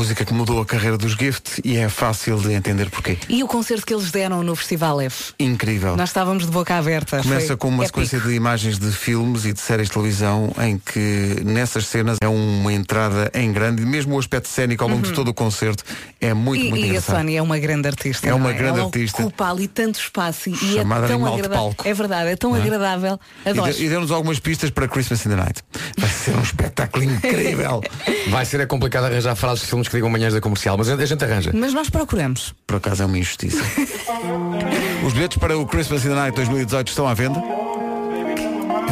Música 0.00 0.24
que 0.24 0.32
mudou 0.32 0.60
a 0.60 0.66
carreira 0.66 0.96
dos 0.96 1.12
Gift 1.12 1.60
e 1.64 1.76
é 1.76 1.88
fácil 1.88 2.38
de 2.38 2.52
entender 2.52 2.88
porquê. 2.90 3.18
E 3.28 3.42
o 3.42 3.46
concerto 3.48 3.84
que 3.86 3.92
eles 3.94 4.10
deram 4.10 4.42
no 4.42 4.54
Festival 4.54 5.00
F? 5.00 5.32
Incrível. 5.38 5.96
Nós 5.96 6.10
estávamos 6.10 6.44
de 6.46 6.52
boca 6.52 6.76
aberta. 6.76 7.20
Começa 7.22 7.46
Foi 7.48 7.56
com 7.56 7.68
uma 7.68 7.84
épico. 7.84 8.00
sequência 8.04 8.20
de 8.28 8.34
imagens 8.34 8.78
de 8.78 8.90
filmes 8.92 9.44
e 9.44 9.52
de 9.52 9.60
séries 9.60 9.88
de 9.88 9.94
televisão 9.94 10.52
em 10.62 10.78
que 10.78 11.40
nessas 11.44 11.86
cenas 11.86 12.16
é 12.22 12.28
uma 12.28 12.72
entrada 12.72 13.30
em 13.34 13.52
grande 13.52 13.82
e 13.82 13.86
mesmo 13.86 14.14
o 14.14 14.18
aspecto 14.18 14.48
cénico 14.48 14.84
ao 14.84 14.90
longo 14.90 15.02
de 15.02 15.12
todo 15.12 15.28
o 15.28 15.34
concerto 15.34 15.82
é 16.20 16.32
muito, 16.34 16.58
Uhum. 16.62 16.66
E, 16.66 16.70
muito 16.70 16.80
e 16.82 16.84
a 16.84 16.88
engraçado. 16.88 17.16
Sónia 17.16 17.38
é 17.38 17.42
uma 17.42 17.58
grande 17.58 17.88
artista. 17.88 18.26
É 18.26 18.30
não 18.30 18.38
uma 18.38 18.52
grande 18.52 18.78
Ela 18.78 18.86
artista. 18.86 19.22
Ocupa 19.22 19.50
ali 19.50 19.68
tanto 19.68 19.98
espaço 20.00 20.48
e 20.50 20.56
Chamada 20.56 21.06
é 21.06 21.08
tão 21.08 21.24
agradável. 21.26 21.56
palco. 21.56 21.86
É 21.88 21.94
verdade, 21.94 22.30
é 22.30 22.36
tão 22.36 22.50
Não 22.50 22.56
é? 22.56 22.62
agradável. 22.62 23.20
E, 23.48 23.50
Adoro. 23.50 23.74
e 23.78 23.88
deu-nos 23.88 24.10
algumas 24.10 24.38
pistas 24.38 24.70
para 24.70 24.86
Christmas 24.86 25.24
in 25.24 25.30
the 25.30 25.36
Night. 25.36 25.62
Vai 25.96 26.10
ser 26.10 26.36
um 26.36 26.42
espetáculo 26.42 27.04
incrível. 27.04 27.80
Vai 28.28 28.44
ser 28.44 28.60
é 28.60 28.66
complicado 28.66 29.04
arranjar 29.04 29.34
frases 29.34 29.62
de 29.62 29.68
filmes 29.68 29.88
que 29.88 29.96
digam 29.96 30.10
manhãs 30.10 30.34
da 30.34 30.40
comercial, 30.40 30.76
mas 30.76 30.88
a 30.88 31.06
gente 31.06 31.24
arranja. 31.24 31.50
Mas 31.54 31.72
nós 31.72 31.88
procuramos. 31.88 32.54
Por 32.66 32.76
acaso 32.76 33.02
é 33.02 33.06
uma 33.06 33.18
injustiça. 33.18 33.62
Os 35.06 35.12
bilhetes 35.12 35.38
para 35.38 35.56
o 35.56 35.66
Christmas 35.66 36.04
in 36.04 36.08
the 36.08 36.14
Night 36.14 36.36
2018 36.36 36.88
estão 36.88 37.08
à 37.08 37.14
venda. 37.14 37.42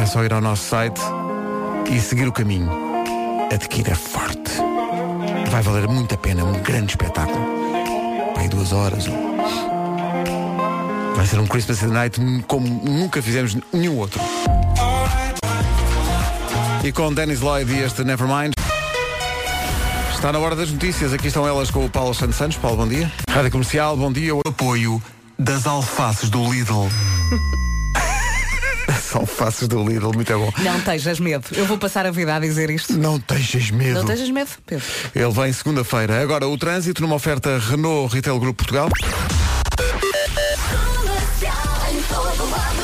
É 0.01 0.05
só 0.05 0.23
ir 0.23 0.33
ao 0.33 0.41
nosso 0.41 0.63
site 0.69 0.99
e 1.91 1.99
seguir 1.99 2.27
o 2.27 2.31
caminho. 2.31 2.69
Adquira 3.53 3.95
forte. 3.95 4.51
Vai 5.51 5.61
valer 5.61 5.87
muito 5.87 6.15
a 6.15 6.17
pena, 6.17 6.43
um 6.43 6.59
grande 6.61 6.91
espetáculo. 6.91 7.45
Vai 8.35 8.47
duas 8.49 8.73
horas. 8.73 9.05
Vai 11.17 11.25
ser 11.25 11.39
um 11.39 11.47
Christmas 11.47 11.81
in 11.81 11.87
the 11.87 11.93
Night 11.93 12.21
como 12.45 12.67
nunca 12.67 13.23
fizemos 13.23 13.57
nenhum 13.73 13.97
outro. 13.97 14.21
E 16.83 16.91
com 16.91 17.11
Dennis 17.11 17.39
Lloyd 17.39 17.73
e 17.73 17.79
este 17.79 18.03
Nevermind. 18.03 18.53
Está 20.13 20.31
na 20.31 20.37
hora 20.37 20.55
das 20.55 20.69
notícias. 20.69 21.13
Aqui 21.13 21.29
estão 21.29 21.47
elas 21.47 21.71
com 21.71 21.83
o 21.83 21.89
Paulo 21.89 22.13
Santos 22.13 22.35
Santos. 22.35 22.57
Paulo, 22.57 22.77
bom 22.77 22.87
dia. 22.87 23.11
Rádio 23.31 23.49
Comercial, 23.49 23.97
bom 23.97 24.11
dia. 24.11 24.35
O 24.35 24.41
apoio 24.45 25.01
das 25.39 25.65
alfaces 25.65 26.29
do 26.29 26.51
Lidl. 26.51 26.87
As 28.87 29.15
alfaces 29.15 29.67
do 29.67 29.83
Lidl, 29.83 30.11
muito 30.13 30.31
é 30.31 30.35
bom. 30.35 30.53
Não 30.59 30.79
tejas 30.81 31.19
medo. 31.19 31.45
Eu 31.53 31.65
vou 31.65 31.79
passar 31.79 32.05
a 32.05 32.11
vida 32.11 32.35
a 32.35 32.39
dizer 32.39 32.69
isto. 32.69 32.93
Não 32.93 33.19
tejas 33.19 33.71
medo. 33.71 33.95
Não 33.95 34.05
tejas 34.05 34.29
medo, 34.29 34.51
Pedro. 34.67 34.85
Ele 35.15 35.31
vem 35.31 35.51
segunda-feira. 35.51 36.21
Agora 36.21 36.47
o 36.47 36.55
trânsito 36.59 37.01
numa 37.01 37.15
oferta 37.15 37.57
Renault 37.57 38.13
Retail 38.13 38.39
Group 38.39 38.55
Portugal. 38.55 38.87
Whoa. 42.49 42.76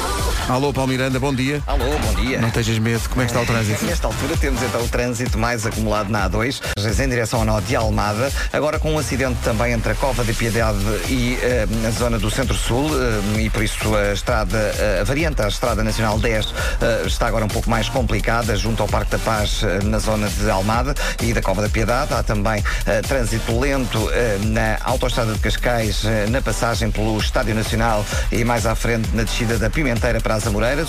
Alô, 0.54 0.72
Paulo 0.72 0.92
Miranda, 0.92 1.20
bom 1.20 1.34
dia. 1.34 1.64
Alô, 1.66 1.84
bom 1.84 2.14
dia. 2.22 2.40
Não 2.40 2.52
tejas 2.52 2.78
medo. 2.78 3.10
Como 3.10 3.24
é 3.24 3.26
que 3.26 3.32
está 3.32 3.42
o 3.42 3.46
trânsito? 3.46 3.84
Nesta 3.86 4.06
altura 4.06 4.38
temos 4.38 4.62
então 4.62 4.84
o 4.84 4.88
trânsito 4.88 5.36
mais 5.36 5.66
acumulado 5.66 6.12
na 6.12 6.30
A2, 6.30 6.62
em 7.04 7.10
direção 7.10 7.40
ao 7.40 7.46
nó 7.46 7.60
de 7.60 7.76
Almada, 7.76 8.32
agora 8.54 8.78
com 8.78 8.94
um 8.94 9.00
acidente 9.00 9.40
também 9.44 9.74
entre 9.74 9.94
a 9.94 9.96
Cova 9.96 10.24
de 10.24 10.32
Piedade 10.32 10.78
e 11.10 11.40
eh, 11.42 11.66
a 11.88 11.90
zona 11.90 12.20
do 12.20 12.30
Centro-Sul, 12.30 12.88
eh, 13.36 13.42
e 13.42 13.50
por 13.50 13.64
isso 13.64 13.96
a 13.96 14.14
estrada, 14.14 14.60
eh, 14.78 15.00
a 15.02 15.04
variante 15.04 15.42
à 15.42 15.48
Estrada 15.48 15.84
Nacional 15.84 16.20
10 16.20 16.54
eh, 16.82 17.04
está 17.08 17.26
agora 17.26 17.46
um 17.46 17.48
pouco 17.48 17.68
mais 17.68 17.90
complicada, 17.90 18.56
junto 18.56 18.84
ao 18.84 18.88
Parque 18.88 19.10
da 19.10 19.18
Paz, 19.18 19.64
na 19.86 19.98
zona 19.98 20.30
de 20.30 20.48
Almada 20.52 20.94
e 21.20 21.34
da 21.34 21.42
Cova 21.42 21.64
da 21.64 21.70
Piedade. 21.70 22.14
Há 22.14 22.22
também 22.22 22.64
trânsito 23.08 23.60
lento 23.60 24.08
na 24.44 24.78
Autoestrada 24.84 25.34
de 25.34 25.40
Cascais, 25.40 26.04
na 26.30 26.44
passagem 26.44 26.92
pelo 26.92 27.18
Estádio 27.18 27.56
Nacional 27.56 28.06
e 28.32 28.44
mais 28.44 28.68
à 28.68 28.76
frente 28.76 29.10
na 29.16 29.24
descida 29.24 29.58
da 29.58 29.68
Pimenteira 29.68 30.22
para 30.22 30.36
as 30.36 30.43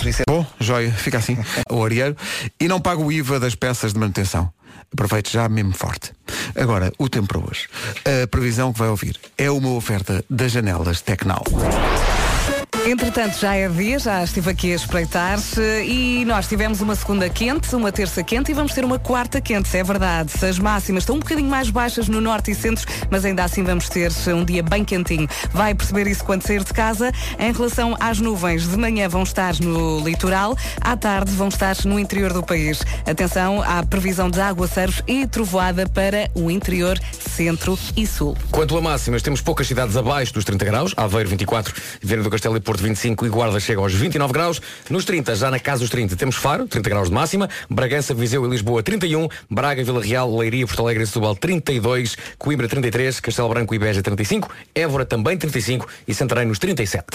IC 0.09 0.23
Bom, 0.27 0.45
joia, 0.59 0.91
fica 0.91 1.17
assim. 1.17 1.37
O 1.69 1.83
Arieiro. 1.83 2.15
E 2.59 2.67
não 2.67 2.79
paga 2.79 3.01
o 3.01 3.11
IVA 3.11 3.39
das 3.39 3.55
peças 3.55 3.93
de 3.93 3.99
manutenção. 3.99 4.51
Aproveite 4.91 5.33
já 5.33 5.49
mesmo 5.49 5.73
forte. 5.73 6.13
Agora, 6.55 6.91
o 6.97 7.09
tempo 7.09 7.27
para 7.27 7.39
hoje. 7.39 7.67
A 8.23 8.27
previsão 8.27 8.71
que 8.71 8.79
vai 8.79 8.89
ouvir 8.89 9.19
é 9.37 9.49
uma 9.49 9.69
oferta 9.69 10.23
das 10.29 10.51
janelas 10.51 11.01
Tecnal. 11.01 11.43
Entretanto, 12.85 13.39
já 13.39 13.55
é 13.55 13.67
dia, 13.67 13.97
já 13.97 14.23
estive 14.23 14.51
aqui 14.51 14.71
a 14.71 14.75
espreitar 14.75 15.39
e 15.83 16.23
nós 16.23 16.47
tivemos 16.47 16.81
uma 16.81 16.93
segunda 16.93 17.27
quente, 17.27 17.75
uma 17.75 17.91
terça 17.91 18.21
quente 18.23 18.51
e 18.51 18.53
vamos 18.53 18.73
ter 18.73 18.85
uma 18.85 18.99
quarta 18.99 19.41
quente, 19.41 19.75
é 19.75 19.83
verdade. 19.83 20.31
As 20.45 20.59
máximas 20.59 21.01
estão 21.01 21.15
um 21.15 21.19
bocadinho 21.19 21.49
mais 21.49 21.71
baixas 21.71 22.07
no 22.07 22.21
norte 22.21 22.51
e 22.51 22.55
centro, 22.55 22.85
mas 23.09 23.25
ainda 23.25 23.43
assim 23.43 23.63
vamos 23.63 23.89
ter 23.89 24.11
um 24.27 24.45
dia 24.45 24.61
bem 24.61 24.85
quentinho. 24.85 25.27
Vai 25.51 25.73
perceber 25.73 26.05
isso 26.05 26.23
quando 26.23 26.43
sair 26.43 26.63
de 26.63 26.71
casa. 26.71 27.11
Em 27.39 27.51
relação 27.51 27.97
às 27.99 28.19
nuvens, 28.19 28.67
de 28.67 28.77
manhã 28.77 29.09
vão 29.09 29.23
estar 29.23 29.55
no 29.59 30.01
litoral, 30.01 30.55
à 30.79 30.95
tarde 30.95 31.31
vão 31.31 31.47
estar 31.47 31.75
no 31.85 31.97
interior 31.97 32.33
do 32.33 32.43
país. 32.43 32.83
Atenção 33.07 33.63
à 33.63 33.83
previsão 33.83 34.29
de 34.29 34.39
aguaceiros 34.39 35.01
e 35.07 35.25
trovoada 35.25 35.89
para 35.89 36.29
o 36.35 36.51
interior, 36.51 36.99
centro 37.19 37.79
e 37.97 38.05
sul. 38.05 38.37
Quanto 38.51 38.77
a 38.77 38.81
máximas, 38.81 39.23
temos 39.23 39.41
poucas 39.41 39.65
cidades 39.65 39.97
abaixo 39.97 40.31
dos 40.31 40.45
30 40.45 40.63
graus. 40.65 40.93
Aveiro 40.95 41.29
24, 41.29 41.73
Viana 41.99 42.21
do 42.21 42.29
Castelo 42.29 42.55
e 42.55 42.59
Porto 42.59 42.74
25 42.81 43.25
e 43.25 43.29
Guarda 43.29 43.59
chega 43.59 43.81
aos 43.81 43.93
29 43.93 44.33
graus. 44.33 44.61
Nos 44.89 45.05
30, 45.05 45.35
já 45.35 45.51
na 45.51 45.59
casa 45.59 45.79
dos 45.79 45.89
30, 45.89 46.15
temos 46.15 46.35
Faro, 46.35 46.67
30 46.67 46.89
graus 46.89 47.09
de 47.09 47.13
máxima. 47.13 47.49
Bragança, 47.69 48.13
Viseu 48.13 48.45
e 48.45 48.49
Lisboa 48.49 48.81
31. 48.83 49.27
Braga, 49.49 49.83
Vila 49.83 50.01
Real, 50.01 50.35
Leiria, 50.35 50.65
Porto 50.65 50.81
Alegre 50.81 51.03
e 51.03 51.07
Setúbal 51.07 51.35
32. 51.35 52.17
Coimbra 52.37 52.67
33. 52.67 53.19
Castelo 53.19 53.49
Branco 53.49 53.73
e 53.73 53.79
Beja 53.79 54.01
35. 54.01 54.49
Évora 54.73 55.05
também 55.05 55.37
35. 55.37 55.87
E 56.07 56.13
Santarém 56.13 56.45
nos 56.45 56.59
37. 56.59 57.05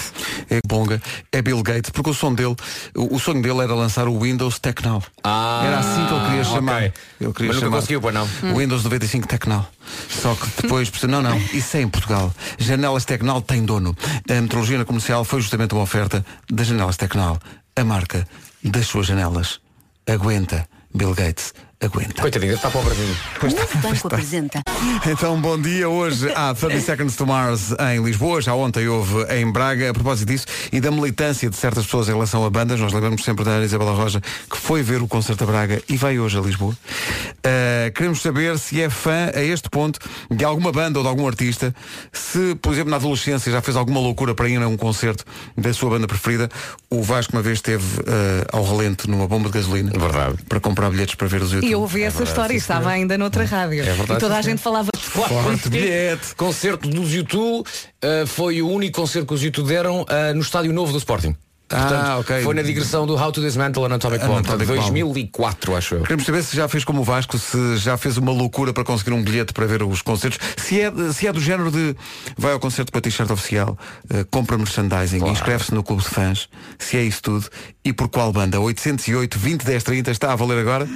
É 0.49 0.59
bonga, 0.65 1.01
é 1.31 1.41
Bill 1.41 1.61
Gates, 1.63 1.89
porque 1.91 2.09
o 2.09 2.13
som 2.13 2.33
dele, 2.33 2.55
o, 2.95 3.15
o 3.15 3.19
sonho 3.19 3.41
dele 3.41 3.59
era 3.59 3.73
lançar 3.73 4.07
o 4.07 4.19
Windows 4.19 4.59
Tecnal. 4.59 5.03
Ah, 5.23 5.63
era 5.65 5.79
assim 5.79 6.05
que 6.05 6.13
ele 6.13 6.25
queria 6.25 6.41
ok. 6.41 6.53
chamar. 6.53 6.83
Ele 6.83 6.93
queria 7.33 7.33
Mas 7.33 7.45
nunca 7.47 7.59
chamar 7.59 7.75
conseguiu, 7.77 8.01
pois 8.01 8.13
não? 8.13 8.27
o 8.53 8.57
Windows 8.57 8.83
95 8.83 9.27
Tecnal. 9.27 9.69
Só 10.09 10.35
que 10.35 10.61
depois, 10.61 10.91
não, 11.03 11.21
não, 11.21 11.37
isso 11.53 11.77
é 11.77 11.81
em 11.81 11.87
Portugal. 11.87 12.33
Janelas 12.57 13.05
Tecnal 13.05 13.41
tem 13.41 13.63
dono. 13.63 13.95
A 14.29 14.41
metrologia 14.41 14.83
comercial 14.85 15.23
foi 15.23 15.39
justamente 15.51 15.73
uma 15.73 15.83
oferta 15.83 16.25
das 16.49 16.67
Janelas 16.67 16.95
Tecnal. 16.95 17.37
A 17.75 17.83
marca 17.83 18.25
das 18.63 18.87
suas 18.87 19.07
janelas. 19.07 19.59
Aguenta, 20.07 20.65
Bill 20.95 21.13
Gates, 21.13 21.53
aguenta. 21.81 22.21
Coitadinho, 22.21 22.53
está 22.53 22.69
pobrezinho. 22.69 23.15
Novo 23.41 23.77
Banco 23.79 24.07
apresenta. 24.07 24.61
Então, 25.05 25.39
bom 25.39 25.59
dia. 25.59 25.89
Hoje 25.89 26.31
há 26.35 26.53
30 26.53 26.81
Seconds 26.81 27.15
to 27.15 27.25
Mars 27.25 27.73
em 27.93 28.03
Lisboa. 28.03 28.41
Já 28.41 28.53
ontem 28.53 28.87
houve 28.87 29.23
em 29.33 29.51
Braga. 29.51 29.89
A 29.89 29.93
propósito 29.93 30.27
disso 30.27 30.45
e 30.71 30.79
da 30.79 30.91
militância 30.91 31.49
de 31.49 31.55
certas 31.55 31.85
pessoas 31.85 32.07
em 32.07 32.13
relação 32.13 32.45
a 32.45 32.49
bandas, 32.49 32.79
nós 32.79 32.93
lembramos 32.93 33.23
sempre 33.23 33.43
da 33.43 33.51
Ana 33.51 33.65
Isabela 33.65 33.93
Roja, 33.93 34.21
que 34.49 34.57
foi 34.57 34.83
ver 34.83 35.01
o 35.01 35.07
concerto 35.07 35.43
a 35.43 35.47
Braga 35.47 35.81
e 35.89 35.97
vai 35.97 36.19
hoje 36.19 36.37
a 36.37 36.41
Lisboa. 36.41 36.73
Uh, 36.73 37.91
queremos 37.95 38.21
saber 38.21 38.59
se 38.59 38.81
é 38.81 38.89
fã 38.89 39.31
a 39.33 39.41
este 39.41 39.69
ponto 39.69 39.99
de 40.29 40.45
alguma 40.45 40.71
banda 40.71 40.99
ou 40.99 41.03
de 41.03 41.09
algum 41.09 41.27
artista, 41.27 41.73
se, 42.11 42.55
por 42.61 42.73
exemplo, 42.73 42.91
na 42.91 42.97
adolescência 42.97 43.51
já 43.51 43.61
fez 43.61 43.75
alguma 43.75 43.99
loucura 43.99 44.35
para 44.35 44.47
ir 44.47 44.61
a 44.61 44.67
um 44.67 44.77
concerto 44.77 45.25
da 45.57 45.73
sua 45.73 45.89
banda 45.89 46.07
preferida. 46.07 46.49
O 46.89 47.01
Vasco 47.01 47.33
uma 47.33 47.41
vez 47.41 47.57
esteve 47.57 48.01
uh, 48.01 48.03
ao 48.51 48.63
relento 48.63 49.09
numa 49.09 49.27
bomba 49.27 49.49
de 49.49 49.55
gasolina. 49.55 49.91
Verdade. 49.91 50.37
Para 50.47 50.59
comprar 50.59 50.89
bilhetes 50.89 51.15
para 51.15 51.27
ver 51.27 51.41
os 51.41 51.51
YouTube. 51.51 51.70
E 51.71 51.73
eu 51.73 51.79
ouvi 51.79 52.03
essa 52.03 52.21
história 52.21 52.53
e 52.53 52.57
estava 52.57 52.89
ainda 52.89 53.17
noutra 53.17 53.45
rádio. 53.45 53.81
verdade, 53.85 54.11
e 54.11 54.17
toda 54.17 54.37
a 54.37 54.43
sim, 54.43 54.49
gente 54.49 54.61
falava 54.61 54.89
Forte 54.93 55.69
bilhete. 55.69 56.35
Concerto 56.35 56.89
dos 56.89 57.13
YouTube 57.13 57.61
uh, 57.63 58.27
foi 58.27 58.61
o 58.61 58.69
único 58.69 58.99
concerto 58.99 59.29
que 59.29 59.33
os 59.33 59.41
YouTube 59.41 59.69
deram 59.69 60.01
uh, 60.01 60.33
no 60.35 60.41
estádio 60.41 60.73
novo 60.73 60.91
do 60.91 60.97
Sporting. 60.97 61.33
Ah, 61.73 62.17
ok. 62.19 62.41
Foi 62.43 62.53
na 62.53 62.61
digressão 62.61 63.05
do 63.07 63.15
How 63.15 63.31
to 63.31 63.41
Dismantle 63.41 63.85
an 63.85 63.95
Atomic 63.95 64.25
Bomb, 64.25 64.39
Atomic 64.39 64.65
Bomb. 64.65 64.77
2004, 64.77 65.75
acho 65.75 65.95
eu. 65.95 66.01
Queremos 66.03 66.25
saber 66.25 66.43
se 66.43 66.55
já 66.55 66.67
fez 66.67 66.83
como 66.83 67.01
o 67.01 67.03
Vasco, 67.03 67.37
se 67.37 67.77
já 67.77 67.97
fez 67.97 68.17
uma 68.17 68.31
loucura 68.31 68.73
para 68.73 68.83
conseguir 68.83 69.11
um 69.11 69.23
bilhete 69.23 69.53
para 69.53 69.65
ver 69.65 69.83
os 69.83 70.01
concertos. 70.01 70.39
Se 70.57 70.81
é, 70.81 70.91
se 71.13 71.27
é 71.27 71.33
do 71.33 71.39
género 71.39 71.71
de 71.71 71.95
vai 72.37 72.53
ao 72.53 72.59
concerto 72.59 72.91
com 72.91 72.97
a 72.97 73.01
t-shirt 73.01 73.29
oficial, 73.29 73.77
eh, 74.09 74.25
compra 74.29 74.57
merchandising, 74.57 75.25
inscreve-se 75.27 75.73
no 75.73 75.83
clube 75.83 76.03
de 76.03 76.09
fãs, 76.09 76.49
se 76.77 76.97
é 76.97 77.03
isso 77.03 77.21
tudo, 77.21 77.47
e 77.83 77.93
por 77.93 78.09
qual 78.09 78.31
banda? 78.31 78.59
808 78.59 79.39
20 79.39 79.63
10 79.63 79.83
30 79.83 80.11
está 80.11 80.33
a 80.33 80.35
valer 80.35 80.59
agora, 80.59 80.87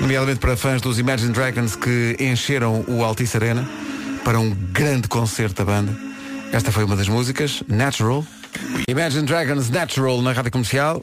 nomeadamente 0.00 0.40
para 0.40 0.56
fãs 0.56 0.80
dos 0.80 0.98
Imagine 0.98 1.32
Dragons 1.32 1.76
que 1.76 2.16
encheram 2.18 2.84
o 2.88 3.04
Altice 3.04 3.36
Arena 3.36 3.68
para 4.24 4.38
um 4.38 4.50
grande 4.50 5.08
concerto 5.08 5.64
da 5.64 5.72
banda. 5.72 5.94
Esta 6.52 6.70
foi 6.70 6.84
uma 6.84 6.96
das 6.96 7.08
músicas, 7.08 7.62
Natural. 7.68 8.24
Imagine 8.88 9.22
Dragons 9.24 9.70
Natural 9.70 10.20
na 10.22 10.32
rádio 10.32 10.50
comercial. 10.50 11.02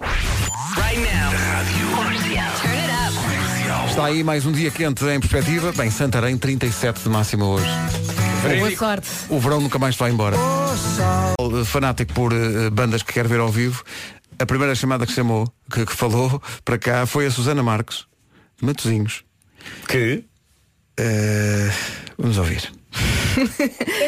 Está 3.89 4.05
aí 4.05 4.23
mais 4.23 4.45
um 4.45 4.51
dia 4.51 4.71
quente 4.71 5.03
em 5.05 5.19
perspectiva. 5.19 5.71
Bem, 5.73 5.91
Santarém 5.91 6.37
37 6.37 7.01
de 7.03 7.09
máxima 7.09 7.45
hoje. 7.45 7.67
boa 8.57 8.75
sorte. 8.75 9.09
O 9.29 9.39
verão 9.39 9.59
nunca 9.61 9.77
mais 9.77 9.95
vai 9.95 10.11
embora. 10.11 10.37
Fanático 11.65 12.13
por 12.13 12.33
eh, 12.33 12.69
bandas 12.69 13.03
que 13.03 13.13
quer 13.13 13.27
ver 13.27 13.39
ao 13.39 13.49
vivo. 13.49 13.83
A 14.39 14.45
primeira 14.45 14.73
chamada 14.73 15.05
que 15.05 15.11
chamou, 15.11 15.47
que, 15.71 15.85
que 15.85 15.93
falou 15.93 16.41
para 16.63 16.77
cá, 16.77 17.05
foi 17.05 17.27
a 17.27 17.31
Susana 17.31 17.61
Marques, 17.61 18.05
de 18.59 18.65
Matozinhos. 18.65 19.23
Que? 19.87 20.23
Eh, 20.97 21.71
vamos 22.17 22.37
ouvir. 22.37 22.80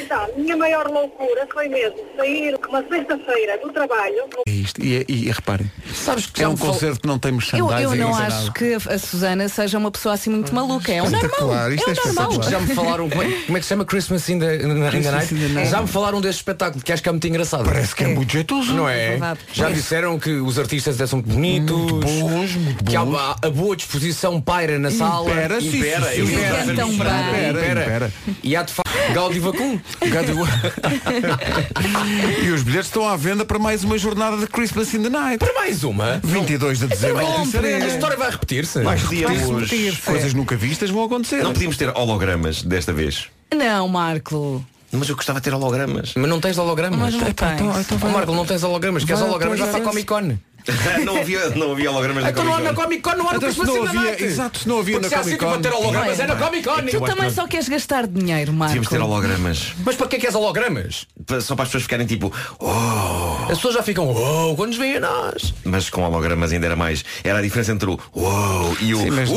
Então, 0.04 0.28
minha 0.38 0.58
maior 0.58 0.88
loucura 0.88 1.48
foi 1.52 1.68
mesmo 1.70 1.98
sair 2.18 2.56
uma 2.68 2.82
sexta-feira 2.84 3.58
do 3.64 3.72
trabalho. 3.72 4.16
É 4.48 4.52
isto. 4.52 4.84
E, 4.84 5.06
e, 5.08 5.28
e 5.28 5.32
reparem, 5.32 5.72
Sabes 5.94 6.26
que 6.26 6.44
é 6.44 6.48
um 6.48 6.58
concerto 6.58 7.00
que 7.02 7.08
não 7.08 7.18
tem 7.18 7.30
Eu, 7.32 7.38
merchandising. 7.38 7.84
eu 7.84 7.90
não 7.96 7.96
nem 8.18 8.26
acho 8.28 8.38
nada. 8.46 8.52
que 8.52 8.74
a, 8.74 9.00
Susana 9.00 9.48
seja 9.50 9.78
uma 9.78 9.92
pessoa 9.92 10.16
assim 10.16 10.30
muito 10.30 10.54
maluca. 10.54 10.92
É 10.92 11.02
um 11.02 11.10
normal. 11.10 11.72
Isto 11.74 11.90
é 11.90 11.94
é 11.94 12.10
um 12.10 12.14
normal. 12.14 12.44
Já 12.50 12.60
me 12.60 12.76
falaram, 12.76 13.10
como 13.10 13.22
é, 13.24 13.32
como 13.46 13.58
é 13.58 13.60
que 13.60 13.66
se 13.66 13.70
chama 13.70 13.86
Christmas 13.86 14.28
in 14.30 14.40
the, 14.40 14.56
in 14.58 14.60
the- 14.60 14.74
Night? 15.12 15.34
in 15.34 15.38
the 15.40 15.48
Night. 15.48 15.70
Já 15.70 15.82
me 15.82 15.88
falaram 15.88 16.20
desse 16.22 16.40
espetáculo, 16.40 16.84
que 16.84 16.92
acho 16.92 17.02
que 17.02 17.10
é 17.10 17.12
muito 17.12 17.28
engraçado. 17.28 17.64
Parece 17.64 17.96
que 17.96 18.04
é, 18.04 18.08
muito 18.08 18.32
jeitoso. 18.32 18.74
Não 18.74 18.90
é? 18.90 19.12
verdade. 19.12 19.40
Já 19.54 19.70
disseram 19.70 20.20
que 20.20 20.32
os 20.32 20.60
artistas 20.60 20.98
são 21.10 21.20
muito 21.20 21.34
bonitos, 21.34 21.76
Muito 21.76 22.06
bons, 22.28 22.56
muito 22.56 22.84
que 22.84 22.96
há 22.96 23.06
bons. 23.06 23.16
a, 23.18 23.36
a 23.44 23.50
boa 23.50 23.76
disposição 23.76 24.42
paira 24.42 24.78
na 24.78 24.92
sala. 24.92 25.30
Impera, 25.32 25.60
impera, 25.62 26.16
eu 26.16 26.26
sim. 26.28 26.36
vi 26.36 26.44
É 26.44 26.64
Impera, 26.64 26.84
impera. 26.84 27.82
Impera. 27.82 28.14
E 28.44 28.56
há 28.56 28.64
de 28.74 28.76
facto 28.76 29.14
Gaudi 29.14 29.40
Vacum. 29.40 29.80
E 32.44 32.50
os 32.52 32.64
bilhetes 32.64 32.88
estão 32.88 33.08
à 33.08 33.16
venda 33.16 33.46
para 33.46 33.60
mais 33.60 33.84
uma 33.84 33.98
jornada 33.98 34.38
de 34.38 34.48
Christmas 34.48 34.94
in 34.94 35.04
the 35.04 35.10
Night. 35.10 35.38
Para 35.40 35.54
mais 35.54 35.84
uma. 35.84 36.20
22 36.24 36.80
de 36.80 36.88
dezembro. 36.88 37.26
A 37.26 37.88
história 37.88 38.18
vai 38.18 38.32
repetir-se. 38.32 38.82
Vai 38.82 38.98
repetir. 38.98 40.02
Coisas 40.04 40.34
nunca 40.34 40.56
vistas 40.56 40.90
vão 40.90 41.04
acontecer. 41.04 41.44
não 41.44 41.54
podíamos 41.54 41.78
ter 41.78 41.90
hologramas 41.96 42.64
desta 42.64 42.92
vez. 42.92 43.28
Não, 43.56 43.88
Marco. 43.88 44.64
Mas 44.92 45.10
eu 45.10 45.16
gostava 45.16 45.40
de 45.40 45.46
ter 45.46 45.54
hologramas. 45.56 46.14
Mas 46.16 46.30
não 46.30 46.40
tens 46.40 46.56
hologramas. 46.58 47.00
Mas 47.00 47.14
não 47.16 47.22
tens. 47.32 47.52
então- 47.54 47.80
então 47.82 47.98
vai- 47.98 48.12
Marco, 48.12 48.32
não 48.36 48.46
tens 48.46 48.64
hologramas. 48.64 49.04
Queres 49.04 49.22
hologramas? 49.24 49.60
Vai 49.60 49.70
para 49.70 49.80
a. 49.80 49.84
Comic 49.84 50.06
Con. 50.06 50.38
não, 51.06 51.18
havia, 51.18 51.50
não 51.50 51.72
havia 51.74 51.92
hologramas 51.92 52.24
na 52.24 52.30
Então 52.30 52.44
não 52.44 52.54
há 52.54 52.58
Comic 52.58 52.70
na 52.70 52.74
Con. 52.74 52.84
Comic 52.84 53.02
Con, 53.02 53.16
não 53.18 53.30
há 53.30 53.32
no 53.34 53.38
Então, 53.38 53.52
se 53.52 53.60
não 53.66 53.88
havia- 53.88 54.24
exato, 54.24 54.60
se 54.60 54.68
não 54.68 54.80
havia 54.80 55.00
Porque 55.00 55.04
na 55.06 55.10
se 55.10 55.16
há 55.16 55.18
Comic 55.20 55.32
sítio 55.34 55.48
Con- 55.48 55.62
para 55.62 55.72
ter 55.72 55.76
hologramas 55.78 56.20
é 56.20 56.28
na 56.28 56.36
Comic 56.36 56.64
Con. 56.64 56.86
Tu 56.86 57.02
também 57.02 57.30
só 57.32 57.48
queres 57.48 57.70
gastar 57.70 58.08
dinheiro, 58.08 58.54
Marco. 58.54 58.74
Tínhamos 58.74 58.90
de 58.90 58.96
ter 58.96 59.02
hologramas. 59.04 59.74
Mas 59.86 59.96
para 59.96 60.08
que 60.08 60.16
é 60.16 60.20
que 60.20 60.26
és 60.28 60.36
hologramas? 60.36 61.08
Só 61.42 61.56
para 61.56 61.64
as 61.64 61.70
pessoas 61.70 61.84
ficarem 61.84 62.06
tipo, 62.06 62.32
oh. 62.60 63.44
As 63.52 63.58
pessoas 63.58 63.76
já 63.76 63.84
ficam, 63.84 64.08
oh, 64.10 64.56
quando 64.56 64.70
nos 64.70 64.78
veem 64.78 64.96
a 64.98 65.00
nós. 65.00 65.54
Mas 65.64 65.90
com 65.90 66.02
hologramas 66.04 66.52
ainda 66.52 66.66
era 66.66 66.76
mais. 66.76 67.04
Era 67.24 67.40
a 67.40 67.42
diferença 67.42 67.72
entre 67.72 67.90
o 67.90 68.00
wow 68.16 68.76
e 68.82 68.94
o 68.94 69.00
Sim, 69.00 69.12
mas- 69.12 69.30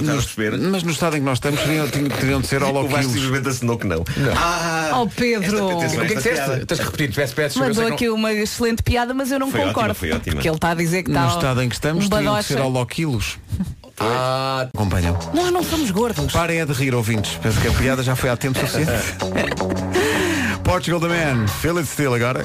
a 0.00 0.12
perceber? 0.12 0.58
Mas 0.58 0.82
no 0.82 0.90
estado 0.92 1.16
em 1.16 1.20
que 1.20 1.24
nós 1.24 1.38
estamos 1.38 1.60
teriam, 1.60 1.88
teriam 1.88 2.40
de 2.40 2.46
ser 2.46 2.62
O 2.62 2.66
Vasco 2.66 2.78
holoquilos. 2.78 3.12
simplesmente 3.12 3.48
assinou 3.48 3.78
que 3.78 3.86
não. 3.86 4.04
Ah, 4.36 4.90
Oh, 5.00 5.06
Pedro. 5.08 5.66
O 5.66 5.78
que 5.78 5.84
é 5.84 6.06
que 6.06 6.14
disseste? 6.14 6.66
Tens 6.66 6.78
que 6.80 6.84
repetir, 6.86 7.12
peço, 7.14 7.34
peço, 7.34 7.58
Mandou 7.58 7.86
aqui 7.88 8.08
uma 8.08 8.32
excelente 8.32 8.82
piada, 8.82 9.12
mas 9.12 9.30
eu 9.30 9.38
não 9.38 9.50
Foi 9.50 9.60
concordo. 9.60 9.90
ótima, 9.90 9.94
foi 9.94 10.12
ótima. 10.12 10.34
Porque 10.36 10.48
ele 10.48 10.56
está 10.56 10.70
a 10.70 10.74
dizer 10.74 11.02
que 11.02 11.10
está. 11.10 11.22
No 11.22 11.28
estado 11.34 11.62
em 11.62 11.68
que 11.68 11.74
estamos, 11.74 12.06
um 12.06 12.08
teriam 12.08 12.38
de 12.38 12.44
ser 12.44 12.60
holoquilos. 12.60 13.38
não- 13.58 13.66
Ah, 13.98 14.68
Acompanham. 14.74 15.18
Nós 15.34 15.50
não 15.52 15.62
somos 15.62 15.90
gordos. 15.90 16.32
Parem 16.32 16.60
é 16.60 16.66
de 16.66 16.72
rir, 16.72 16.94
ouvintes. 16.94 17.38
Penso 17.42 17.58
que 17.60 17.68
a 17.68 17.72
piada 17.72 18.02
já 18.02 18.14
foi 18.14 18.28
há 18.30 18.36
tempo 18.36 18.58
suficiente. 18.58 18.90
Portugal 20.64 21.00
The 21.00 21.08
Man, 21.08 21.46
Feel 21.46 21.78
It 21.78 21.88
Still 21.88 22.14
agora. 22.14 22.44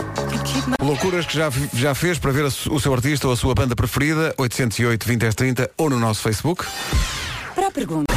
Loucuras 0.81 1.25
que 1.25 1.35
já, 1.35 1.49
já 1.73 1.95
fez 1.95 2.19
para 2.19 2.31
ver 2.31 2.45
a 2.45 2.47
o 2.47 2.79
seu 2.79 2.93
artista 2.93 3.27
ou 3.27 3.33
a 3.33 3.37
sua 3.37 3.53
banda 3.55 3.75
preferida, 3.75 4.33
808 4.37 5.07
20 5.07 5.19
10 5.19 5.35
30 5.35 5.71
ou 5.77 5.89
no 5.89 5.99
nosso 5.99 6.21
Facebook. 6.21 6.63
Para 7.61 7.67
a 7.67 7.71
pergunta. 7.73 8.11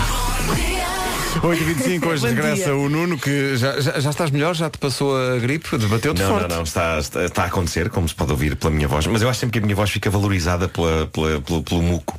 8h25, 1.42 2.06
hoje 2.06 2.26
regressa 2.28 2.72
o 2.74 2.88
Nuno, 2.88 3.18
que 3.18 3.58
já, 3.58 3.78
já, 3.78 4.00
já 4.00 4.08
estás 4.08 4.30
melhor, 4.30 4.54
já 4.54 4.70
te 4.70 4.78
passou 4.78 5.14
a 5.14 5.36
gripe, 5.36 5.76
debateu-te 5.76 6.22
Não, 6.22 6.30
forte. 6.30 6.48
não, 6.48 6.56
não, 6.56 6.62
está, 6.62 6.98
está, 6.98 7.24
está 7.26 7.42
a 7.42 7.46
acontecer, 7.48 7.90
como 7.90 8.08
se 8.08 8.14
pode 8.14 8.30
ouvir 8.30 8.56
pela 8.56 8.70
minha 8.72 8.88
voz, 8.88 9.06
mas 9.06 9.20
eu 9.20 9.28
acho 9.28 9.40
sempre 9.40 9.52
que 9.52 9.58
a 9.58 9.62
minha 9.66 9.76
voz 9.76 9.90
fica 9.90 10.08
valorizada 10.08 10.66
pela, 10.66 11.06
pela- 11.08 11.42
pelo, 11.42 11.62
pelo 11.62 11.82
muco. 11.82 12.18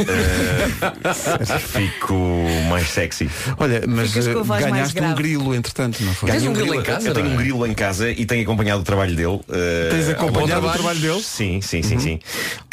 Eh, 0.00 1.58
fico 1.58 2.14
mais 2.68 2.88
sexy. 2.88 3.28
Olha, 3.58 3.82
mas 3.86 4.16
eh, 4.16 4.32
ganhaste 4.60 5.00
um 5.00 5.14
grilo, 5.14 5.54
entretanto, 5.54 6.02
não 6.02 6.14
foi? 6.14 6.30
Tens 6.30 6.42
Ganhei 6.42 6.48
um 6.50 6.52
grilo 6.54 6.74
em 6.80 6.82
casa, 6.82 7.08
Eu 7.08 7.14
tenho 7.14 7.26
um 7.28 7.34
é? 7.34 7.36
grilo 7.36 7.66
em 7.66 7.74
casa 7.74 8.10
e 8.10 8.24
tenho 8.24 8.42
acompanhado 8.42 8.80
o 8.80 8.84
trabalho 8.84 9.14
dele. 9.14 9.40
eh, 9.50 9.88
Tens 9.90 10.08
acompanhado 10.08 10.66
o 10.66 10.72
trabalho 10.72 10.98
dele? 10.98 11.20
Sim, 11.22 11.60
sim, 11.60 11.82
sim, 11.82 11.98
sim. 11.98 12.18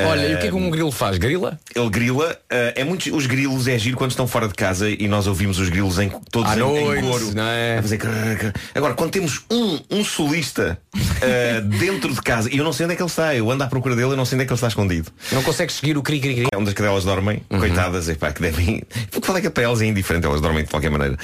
olha, 0.02 0.28
e 0.28 0.36
o 0.36 0.40
que 0.40 0.48
é 0.48 0.50
que 0.50 0.56
um 0.56 0.70
grilo 0.70 0.92
faz? 0.92 1.18
Grila? 1.18 1.60
Ele 1.76 1.90
grila, 1.90 2.38
é 2.50 2.84
muito, 2.84 3.16
os 3.16 3.26
grilos 3.26 3.68
é 3.68 3.78
giro 3.78 3.98
quando 3.98 4.12
estão 4.12 4.28
fora 4.28 4.48
de 4.48 4.54
casa 4.54 4.90
e 4.90 5.08
nós 5.08 5.28
ouvimos 5.28 5.60
os 5.60 5.70
grilos 5.70 6.00
em, 6.00 6.10
todos 6.32 6.52
À 6.52 6.56
em, 6.56 6.58
em 6.58 6.62
noite, 6.62 7.02
coro. 7.04 7.32
não 7.36 7.44
é? 7.44 7.78
A 7.80 7.82
fazer 7.82 7.98
crrr, 7.98 8.38
crrr. 8.38 8.54
Agora, 8.74 8.94
quando 8.94 9.12
temos 9.12 9.42
um, 9.52 9.80
um 9.92 10.04
solista 10.04 10.80
dentro 11.80 12.14
de 12.14 12.22
casa, 12.22 12.50
e 12.52 12.58
eu 12.58 12.64
não 12.64 12.74
sei 12.74 12.86
onde 12.86 12.94
é 12.94 12.96
que 12.96 13.02
ele 13.04 13.10
está, 13.10 13.36
eu 13.36 13.50
ando 13.52 13.64
à 13.64 13.68
procura 13.68 13.96
dele, 13.96 14.12
eu 14.12 14.18
não 14.18 14.26
sei 14.26 14.36
onde 14.36 14.44
é 14.44 14.46
que 14.46 14.52
ele 14.54 14.58
está 14.58 14.68
escondido. 14.68 15.12
Não 15.32 15.44
consegues 15.44 15.76
seguir 15.76 15.98
o 15.98 16.02
cri 16.02 16.20
cri 16.20 16.36
cri? 16.36 16.48
É 16.54 16.58
as 16.58 16.74
cadelas 16.78 17.04
dormem, 17.04 17.42
Uhum. 17.50 17.60
coitadas, 17.60 18.08
epá, 18.10 18.32
que 18.32 18.42
devem. 18.42 18.82
Porque 19.12 19.26
falar 19.28 19.42
que 19.42 19.50
para 19.50 19.64
elas 19.64 19.82
é 19.82 19.86
indiferente, 19.86 20.26
elas 20.26 20.42
dormem 20.42 20.64
de 20.64 20.70
qualquer 20.70 20.90
maneira. 20.92 21.18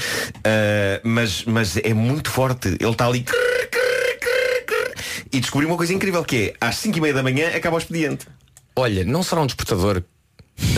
Eh, 0.43 0.99
mas, 1.03 1.43
mas 1.45 1.77
é 1.77 1.93
muito 1.93 2.29
forte. 2.29 2.69
Ele 2.79 2.89
está 2.91 3.07
ali. 3.07 3.25
E 5.31 5.39
descobri 5.39 5.65
uma 5.65 5.77
coisa 5.77 5.93
incrível 5.93 6.23
que 6.23 6.53
é 6.59 6.65
às 6.67 6.75
5 6.77 6.97
e 6.97 7.01
meia 7.01 7.13
da 7.13 7.23
manhã 7.23 7.47
acaba 7.55 7.75
o 7.75 7.79
expediente. 7.79 8.27
Olha, 8.75 9.03
não 9.03 9.23
será 9.23 9.41
um 9.41 9.45
despertador 9.47 10.03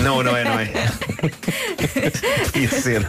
Não, 0.02 0.22
não 0.24 0.36
é, 0.36 0.44
não 0.44 0.60
é. 0.60 0.66
Podia 2.52 2.70
ser. 2.70 3.06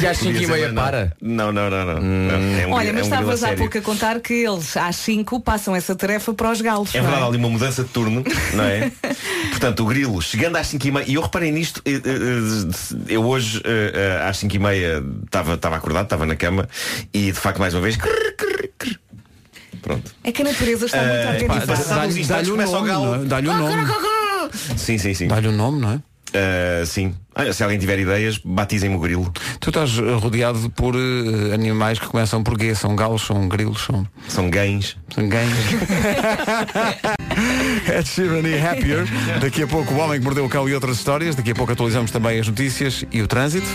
que 0.00 0.06
às 0.06 0.18
5 0.18 0.32
Podia 0.32 0.46
e 0.46 0.50
meia 0.50 0.72
para? 0.72 1.12
Não, 1.20 1.52
não, 1.52 1.68
não, 1.70 1.84
não. 1.84 2.00
Não, 2.00 2.34
é 2.58 2.66
um 2.66 2.72
Olha, 2.72 2.92
grilo- 2.92 2.94
mas 2.94 3.12
é 3.12 3.16
um 3.16 3.20
estavas 3.20 3.44
há 3.44 3.52
pouco 3.56 3.78
a 3.78 3.80
contar 3.80 4.20
que 4.20 4.32
eles 4.34 4.76
às 4.76 4.96
5 4.96 5.40
passam 5.40 5.74
essa 5.76 5.94
tarefa 5.94 6.32
para 6.32 6.50
os 6.50 6.60
galos. 6.60 6.94
É 6.94 6.98
não 6.98 7.04
verdade, 7.06 7.24
há 7.24 7.28
ali 7.28 7.36
uma 7.36 7.48
mudança 7.48 7.82
de 7.82 7.88
turno, 7.90 8.24
não 8.54 8.64
é? 8.64 8.90
Portanto, 9.50 9.82
o 9.82 9.86
grilo 9.86 10.20
chegando 10.22 10.56
às 10.56 10.66
5 10.68 10.86
e 10.86 10.90
meia, 10.90 11.04
e 11.08 11.14
eu 11.14 11.22
reparei 11.22 11.50
nisto, 11.50 11.82
eh, 11.84 11.92
eh, 11.94 13.04
eu 13.08 13.24
hoje 13.24 13.60
eh, 13.64 13.92
eh, 14.22 14.28
às 14.28 14.36
5 14.38 14.54
e 14.54 14.58
meia 14.58 15.02
estava 15.24 15.54
estava 15.54 15.76
acordado, 15.76 16.04
estava 16.04 16.26
na 16.26 16.36
cama, 16.36 16.68
e 17.12 17.26
de 17.32 17.38
facto 17.38 17.58
mais 17.58 17.74
uma 17.74 17.80
vez. 17.82 17.96
crrr, 17.96 18.34
crrr, 18.36 18.68
crrr. 18.78 18.98
Pronto. 19.82 20.14
É 20.24 20.32
que 20.32 20.42
a 20.42 20.44
natureza 20.44 20.86
está 20.86 20.98
muito 20.98 21.12
Eh, 21.12 21.24
pá, 21.24 21.32
organizada. 21.54 21.66
passados 21.66 22.16
instantes 22.16 22.48
o 22.48 22.52
começa 22.52 22.70
o 22.70 22.74
nome, 22.76 22.88
galo. 22.88 23.04
não 23.06 23.14
é? 23.14 23.24
Dá-lhe 23.26 23.48
o 23.48 23.52
nome. 23.56 23.86
Sim, 24.76 24.98
sim, 24.98 25.14
sim. 25.14 25.28
Dá-lhe 25.28 25.48
o 25.48 25.52
nome, 25.52 25.80
não 25.80 25.90
é? 25.92 26.00
Eh, 26.32 26.82
sim. 26.86 27.14
Olha, 27.34 27.52
se 27.52 27.62
alguém 27.62 27.78
tiver 27.78 27.98
ideias, 27.98 28.38
batizem-me 28.44 28.96
o 28.96 28.98
grilo. 28.98 29.32
Tu 29.60 29.70
estás 29.70 29.98
eh, 29.98 30.14
rodeado 30.14 30.68
por 30.70 30.94
eh, 30.94 31.54
animais 31.54 31.98
que 31.98 32.06
começam 32.06 32.42
por 32.42 32.60
G, 32.60 32.74
são 32.74 32.94
galos, 32.94 33.22
são 33.22 33.48
grilos, 33.48 33.82
são, 33.82 34.06
São 34.28 34.50
gães. 34.50 34.96
são 35.14 35.28
ganhos. 35.28 35.56
Ed 37.88 38.08
Sheeran 38.08 38.46
e 38.48 38.60
Happier. 38.60 39.06
Daqui 39.40 39.62
a 39.62 39.66
pouco 39.66 39.94
o 39.94 39.98
Homem 39.98 40.18
que 40.18 40.24
Mordeu 40.24 40.44
o 40.44 40.48
Cão 40.48 40.68
e 40.68 40.74
outras 40.74 40.98
histórias. 40.98 41.34
Daqui 41.34 41.52
a 41.52 41.54
pouco 41.54 41.72
atualizamos 41.72 42.10
também 42.10 42.38
as 42.38 42.48
notícias 42.48 43.04
e 43.10 43.22
o 43.22 43.26
trânsito. 43.26 43.66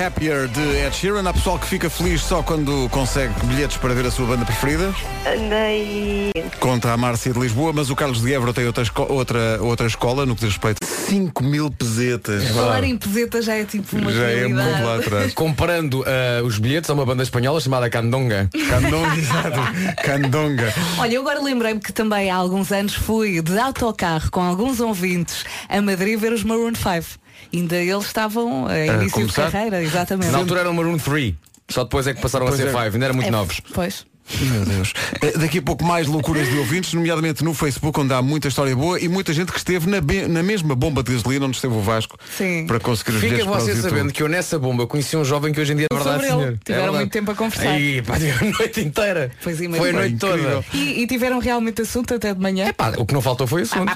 Happier 0.00 0.48
de 0.48 0.60
Ed 0.84 0.94
Sheeran. 0.94 1.28
Há 1.28 1.32
pessoal 1.32 1.58
que 1.58 1.66
fica 1.66 1.88
feliz 1.88 2.20
só 2.22 2.42
quando 2.42 2.88
consegue 2.90 3.32
bilhetes 3.44 3.76
para 3.76 3.94
ver 3.94 4.04
a 4.06 4.10
sua 4.10 4.26
banda 4.26 4.44
preferida. 4.44 4.92
Andei. 5.26 6.32
Conta 6.58 6.92
a 6.92 6.96
Márcia 6.96 7.32
de 7.32 7.38
Lisboa, 7.38 7.72
mas 7.72 7.90
o 7.90 7.96
Carlos 7.96 8.20
de 8.20 8.32
Évora 8.32 8.52
tem 8.52 8.66
outra, 8.66 8.82
esco- 8.82 9.06
outra, 9.08 9.58
outra 9.62 9.86
escola 9.86 10.26
no 10.26 10.34
que 10.34 10.40
diz 10.44 10.50
respeito. 10.54 10.78
5 10.84 11.44
mil 11.44 11.70
pesetas. 11.70 12.48
Falar 12.48 12.82
em 12.84 12.96
peseta 12.96 13.40
já 13.40 13.54
é 13.54 13.64
tipo 13.64 13.96
uma 13.96 14.10
Já 14.12 14.24
é 14.30 14.48
muito 14.48 14.56
lá 14.84 14.96
atrás. 14.96 15.32
Comparando 15.34 16.02
ah, 16.06 16.42
os 16.42 16.58
bilhetes 16.58 16.90
a 16.90 16.94
uma 16.94 17.04
banda 17.06 17.22
espanhola 17.22 17.60
chamada 17.60 17.88
Candonga. 17.88 18.48
Candonga, 18.68 19.14
exato. 19.16 19.60
Candonga. 20.02 20.74
Olha, 20.98 21.14
eu 21.14 21.20
agora 21.20 21.40
lembrei-me 21.42 21.80
que 21.80 21.92
também 21.92 22.30
há 22.30 22.36
alguns 22.36 22.72
anos 22.72 22.94
fui 22.94 23.40
de 23.40 23.58
autocarro 23.58 24.30
com 24.30 24.40
alguns 24.42 24.80
ouvintes 24.80 25.44
a 25.68 25.80
Madrid 25.80 26.18
ver 26.18 26.32
os 26.32 26.42
Maroon 26.42 26.72
5. 26.74 27.23
Ainda 27.52 27.76
eles 27.76 28.04
estavam 28.06 28.66
a 28.66 28.78
início 28.86 29.06
de 29.06 29.12
começar? 29.12 29.50
carreira, 29.50 29.82
exatamente. 29.82 30.30
Na 30.30 30.38
altura 30.38 30.60
era 30.60 30.70
o 30.70 30.74
Maroon 30.74 30.98
3. 30.98 31.34
Só 31.70 31.84
depois 31.84 32.06
é 32.06 32.14
que 32.14 32.20
passaram 32.20 32.46
Pois 32.46 32.60
a 32.60 32.62
ser 32.62 32.68
é. 32.68 32.72
5, 32.72 32.94
ainda 32.94 33.04
eram 33.06 33.14
muito 33.14 33.28
É, 33.28 33.30
novos. 33.30 33.60
Pois. 33.72 34.04
Meu 34.40 34.64
Deus. 34.64 34.92
Eh, 35.20 35.32
Daqui 35.38 35.58
a 35.58 35.62
pouco 35.62 35.84
mais 35.84 36.06
loucuras 36.06 36.48
de 36.48 36.56
ouvintes, 36.58 36.92
nomeadamente 36.94 37.44
no 37.44 37.52
Facebook, 37.52 38.00
onde 38.00 38.12
há 38.14 38.22
muita 38.22 38.48
história 38.48 38.74
boa 38.74 38.98
e 38.98 39.06
muita 39.08 39.32
gente 39.32 39.52
que 39.52 39.58
esteve 39.58 39.88
na, 39.88 39.98
na 40.28 40.42
mesma 40.42 40.74
bomba 40.74 41.02
de 41.02 41.12
gasolina 41.12 41.46
onde 41.46 41.56
esteve 41.56 41.74
o 41.74 41.80
Vasco 41.80 42.16
Sim. 42.36 42.66
para 42.66 42.80
conseguir 42.80 43.12
os 43.16 43.20
Fica 43.20 43.44
você 43.44 43.76
sabendo 43.76 44.12
que 44.12 44.22
eu 44.22 44.28
nessa 44.28 44.58
bomba 44.58 44.86
conheci 44.86 45.16
um 45.16 45.24
jovem 45.24 45.52
que 45.52 45.60
hoje 45.60 45.72
em 45.72 45.76
dia 45.76 45.86
é 45.90 45.94
Sobre 45.94 46.10
verdade, 46.12 46.32
ele. 46.32 46.40
senhor. 46.42 46.58
Tiveram 46.64 46.80
É 46.80 46.82
verdade. 46.84 46.96
muito 47.04 47.12
tempo 47.12 47.30
a 47.30 47.34
conversar. 47.34 47.68
Aí, 47.70 48.02
pá, 48.02 48.14
a 48.16 48.44
noite 48.58 48.80
inteira. 48.80 49.30
Pois. 49.42 49.56
Foi 49.58 49.66
a 49.66 49.92
noite 49.92 50.14
Incrível. 50.14 50.18
toda. 50.18 50.64
E, 50.72 51.02
e 51.02 51.06
tiveram 51.06 51.38
realmente 51.38 51.82
assunto 51.82 52.14
até 52.14 52.32
de 52.34 52.40
manhã? 52.40 52.66
É 52.66 52.72
pá, 52.72 52.92
o 52.96 53.04
que 53.04 53.12
não 53.14 53.20
faltou 53.20 53.46
foi 53.46 53.62
assunto. 53.62 53.92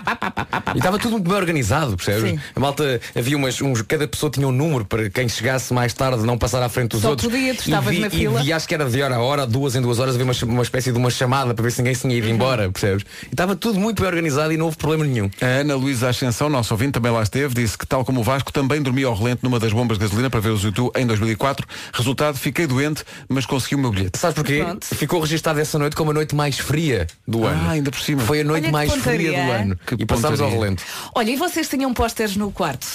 E 0.74 0.78
estava 0.78 0.98
tudo 0.98 1.12
muito 1.12 1.28
bem 1.28 1.36
organizado, 1.38 1.96
percebes? 1.96 2.30
Sim. 2.30 2.40
A 2.54 2.60
malta, 2.60 3.00
havia 3.16 3.36
umas, 3.36 3.60
uns, 3.62 3.82
cada 3.82 4.06
pessoa 4.06 4.30
tinha 4.30 4.46
um 4.46 4.52
número 4.52 4.84
para 4.84 5.08
quem 5.10 5.28
chegasse 5.28 5.72
mais 5.72 5.92
tarde 5.94 6.22
não 6.24 6.36
passar 6.36 6.62
à 6.62 6.68
frente 6.68 6.90
dos 6.92 7.00
Só 7.02 7.10
outros. 7.10 7.30
podia, 7.30 7.54
tu 7.54 7.60
E 7.60 7.64
estavas 7.64 7.94
vi- 7.94 8.00
na 8.00 8.10
fila. 8.10 8.40
E 8.40 8.44
vi, 8.44 8.52
acho 8.52 8.68
que 8.68 8.74
era 8.74 8.84
de 8.88 9.00
hora 9.02 9.16
a 9.16 9.20
hora, 9.20 9.46
duas 9.46 9.74
em 9.74 9.80
duas 9.80 9.98
horas, 9.98 10.17
uma, 10.22 10.32
uma 10.44 10.62
espécie 10.62 10.92
de 10.92 10.98
uma 10.98 11.10
chamada 11.10 11.54
para 11.54 11.62
ver 11.62 11.70
se 11.72 11.78
ninguém 11.78 11.94
se 11.94 12.02
tinha 12.02 12.14
ido 12.16 12.28
embora, 12.28 12.70
percebes? 12.70 13.04
E 13.24 13.30
estava 13.30 13.54
tudo 13.56 13.78
muito 13.78 14.00
bem 14.00 14.08
organizado 14.08 14.52
e 14.52 14.56
não 14.56 14.66
houve 14.66 14.76
problema 14.76 15.04
nenhum. 15.04 15.30
A 15.40 15.44
Ana 15.46 15.74
Luísa 15.74 16.08
Ascensão, 16.08 16.48
nosso 16.48 16.72
ouvinte, 16.74 16.92
também 16.92 17.10
lá 17.12 17.22
esteve, 17.22 17.54
disse 17.54 17.76
que 17.76 17.86
tal 17.86 18.04
como 18.04 18.20
o 18.20 18.22
Vasco, 18.22 18.52
também 18.52 18.80
dormi 18.82 19.04
ao 19.04 19.14
relento 19.14 19.40
numa 19.44 19.58
das 19.58 19.72
bombas 19.72 19.98
de 19.98 20.04
gasolina 20.04 20.30
para 20.30 20.40
ver 20.40 20.50
os 20.50 20.62
YouTube 20.62 20.90
em 20.96 21.06
2004. 21.06 21.66
Resultado, 21.92 22.36
fiquei 22.38 22.66
doente, 22.66 23.04
mas 23.28 23.46
consegui 23.46 23.74
o 23.74 23.78
meu 23.78 23.90
bilhete. 23.90 24.18
Sabes 24.18 24.34
porquê? 24.34 24.58
Pronto. 24.64 24.86
Ficou 24.86 25.20
registado 25.20 25.58
essa 25.60 25.78
noite 25.78 25.96
como 25.96 26.10
a 26.10 26.14
noite 26.14 26.34
mais 26.34 26.58
fria 26.58 27.06
do 27.26 27.44
ano. 27.44 27.60
Ah, 27.66 27.70
ainda 27.70 27.90
por 27.90 28.00
cima. 28.00 28.22
Foi 28.22 28.40
a 28.40 28.44
noite 28.44 28.64
Olha 28.64 28.72
mais 28.72 28.90
pontaria. 28.92 29.30
fria 29.32 29.44
do 29.44 29.50
ano. 29.50 29.78
Que 29.86 29.94
e 29.98 30.06
passámos 30.06 30.40
ao 30.40 30.50
relento. 30.50 30.82
Olha, 31.14 31.30
e 31.30 31.36
vocês 31.36 31.68
tinham 31.68 31.92
pósteres 31.94 32.36
no 32.36 32.50
quarto? 32.50 32.86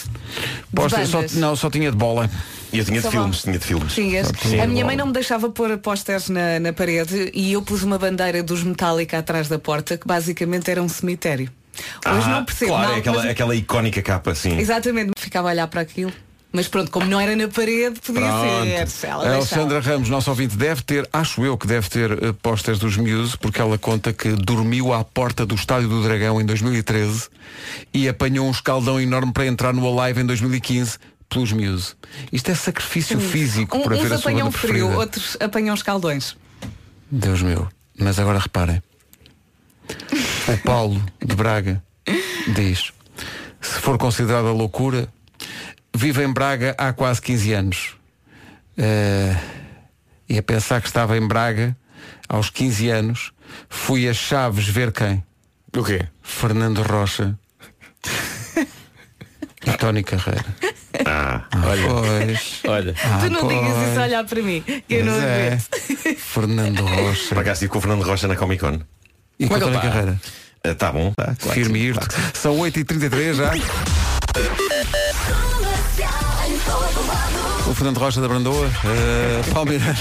Posta- 0.74 1.06
só, 1.06 1.24
não, 1.34 1.56
só 1.56 1.70
tinha 1.70 1.92
de 1.92 1.98
bola. 1.98 2.30
E 2.72 2.80
eu 2.80 2.86
tinha 2.86 3.00
de 3.02 3.08
filmes, 3.08 3.44
tinha 3.44 3.60
de 3.60 3.66
filmes. 3.66 3.94
Tinhas. 3.94 4.32
A 4.62 4.66
minha 4.66 4.84
mãe 4.84 4.96
não 4.96 5.06
me 5.06 5.14
deixava 5.14 5.48
pôr 5.48 5.78
pósteres 5.78 6.28
na, 6.30 6.60
na 6.60 6.74
parede 6.74 7.13
e 7.34 7.54
eu 7.54 7.62
pus 7.62 7.84
uma 7.84 7.98
bandeira 7.98 8.42
dos 8.44 8.64
Metallica 8.64 9.18
atrás 9.20 9.48
da 9.48 9.60
porta 9.60 9.98
que 9.98 10.08
basicamente 10.08 10.70
era 10.70 10.82
um 10.82 10.90
cemitério. 10.90 11.50
Hoje 12.06 12.26
Ah, 12.28 12.36
não 12.40 12.46
percebo. 12.46 12.72
Claro, 12.72 12.88
não, 12.90 12.96
é 12.96 13.00
aquela, 13.00 13.18
mas- 13.18 13.30
aquela 13.32 13.56
icónica 13.56 14.02
capa, 14.02 14.36
sim. 14.36 14.58
Exatamente, 14.60 15.12
ficava 15.18 15.50
a 15.50 15.52
olhar 15.52 15.68
para 15.68 15.82
aquilo. 15.82 16.12
Mas 16.56 16.68
pronto, 16.68 16.92
como 16.92 17.08
não 17.08 17.20
era 17.20 17.36
na 17.36 17.48
parede, 17.48 18.00
podia 18.00 18.86
ser. 18.86 19.08
Ela 19.08 19.24
A. 19.28 19.36
Alexandra 19.38 19.80
Ramos, 19.80 20.08
nosso 20.08 20.30
ouvinte, 20.30 20.56
deve 20.56 20.84
ter, 20.84 21.10
acho 21.12 21.44
eu 21.44 21.58
que 21.58 21.66
deve 21.66 21.90
ter 21.90 22.12
eh, 22.12 22.32
pósteres 22.44 22.80
dos 22.80 22.96
Muse, 22.96 23.36
porque 23.40 23.60
ela 23.60 23.76
conta 23.80 24.14
que 24.14 24.30
dormiu 24.34 24.94
à 24.94 25.04
porta 25.04 25.48
do 25.48 25.56
Estádio 25.56 25.90
do 25.90 26.04
Dragão 26.04 26.40
em 26.40 26.46
2013 26.46 27.28
e 27.92 28.08
apanhou 28.08 28.48
um 28.48 28.52
escaldão 28.52 29.02
enorme 29.02 29.34
para 29.34 29.48
entrar 29.48 29.74
no 29.74 30.00
Alive 30.00 30.22
em 30.22 30.26
2015 30.28 31.00
pelos 31.28 31.52
Muse. 31.52 31.96
Isto 32.32 32.52
é 32.52 32.54
sacrifício 32.54 33.20
físico 33.20 33.76
Um- 33.76 33.82
para 33.82 33.96
ver 33.96 34.02
uns 34.06 34.12
a 34.12 34.18
sua 34.20 34.30
apanham 34.32 34.46
banda 34.50 34.58
frio, 34.60 34.70
preferida. 34.74 35.00
outros 35.00 35.38
apanham 35.40 35.74
escaldões. 35.74 36.36
Deus 37.16 37.44
meu. 37.44 37.70
Mas 37.96 38.18
agora 38.18 38.40
reparem. 38.40 38.82
O 40.48 40.58
Paulo 40.66 41.00
de 41.24 41.36
Braga 41.36 41.84
diz, 42.56 42.92
se 43.62 43.80
for 43.80 44.00
considerada 44.00 44.52
loucura, 44.52 45.08
vive 45.96 46.24
em 46.24 46.34
Braga 46.34 46.76
há 46.76 46.92
quase 46.92 47.22
15 47.22 47.54
anos. 47.54 47.96
Eh, 48.76 49.36
e 50.28 50.40
a 50.40 50.44
pensar 50.44 50.82
que 50.82 50.88
estava 50.88 51.16
em 51.16 51.28
Braga 51.28 51.78
aos 52.28 52.50
15 52.50 52.90
anos, 52.90 53.32
fui 53.70 54.10
a 54.10 54.14
Chaves 54.14 54.68
ver 54.68 54.92
quem? 54.92 55.24
O 55.78 55.84
quê? 55.84 56.08
Fernando 56.24 56.82
Rocha 56.82 57.38
e 59.68 59.78
Tony 59.78 60.04
Carreira. 60.04 60.46
Ah, 61.06 61.42
olha. 61.66 61.88
Pois. 61.88 62.60
Olha. 62.68 62.96
Ah, 63.04 63.20
tu 63.22 63.30
não 63.30 63.48
digas 63.48 63.74
pois. 63.74 63.90
isso 63.90 64.00
a 64.00 64.04
olhar 64.04 64.24
para 64.26 64.42
mim, 64.42 64.62
que 64.62 64.84
eu 64.90 65.06
não 65.06 65.22
é. 65.22 65.58
Fernando 66.18 66.86
Rocha. 66.86 67.30
Por 67.30 67.40
acaso 67.40 67.54
estive 67.54 67.70
com 67.70 67.78
o 67.78 67.82
Fernando 67.82 68.04
Rocha 68.04 68.28
na 68.28 68.36
Comic 68.36 68.62
Con. 68.62 68.80
E 69.40 69.48
com 69.48 69.54
Como 69.54 69.56
é 69.56 69.60
que 69.60 69.66
ele 69.66 69.76
tá? 69.76 69.82
Carreira. 69.82 70.22
Ah, 70.64 70.76
tá 70.76 70.92
bom. 70.92 71.12
Tá, 71.14 71.36
claro 71.38 71.60
Firme 71.60 71.80
sim, 71.80 71.90
e 71.90 71.94
claro. 71.94 72.10
São 72.34 72.58
8h33 72.58 73.34
já. 73.34 73.52
O 77.66 77.74
Fernando 77.74 77.98
Rocha 77.98 78.20
da 78.20 78.28
Brandoa, 78.28 78.68
uh, 78.68 79.54
Palmeiras. 79.54 79.98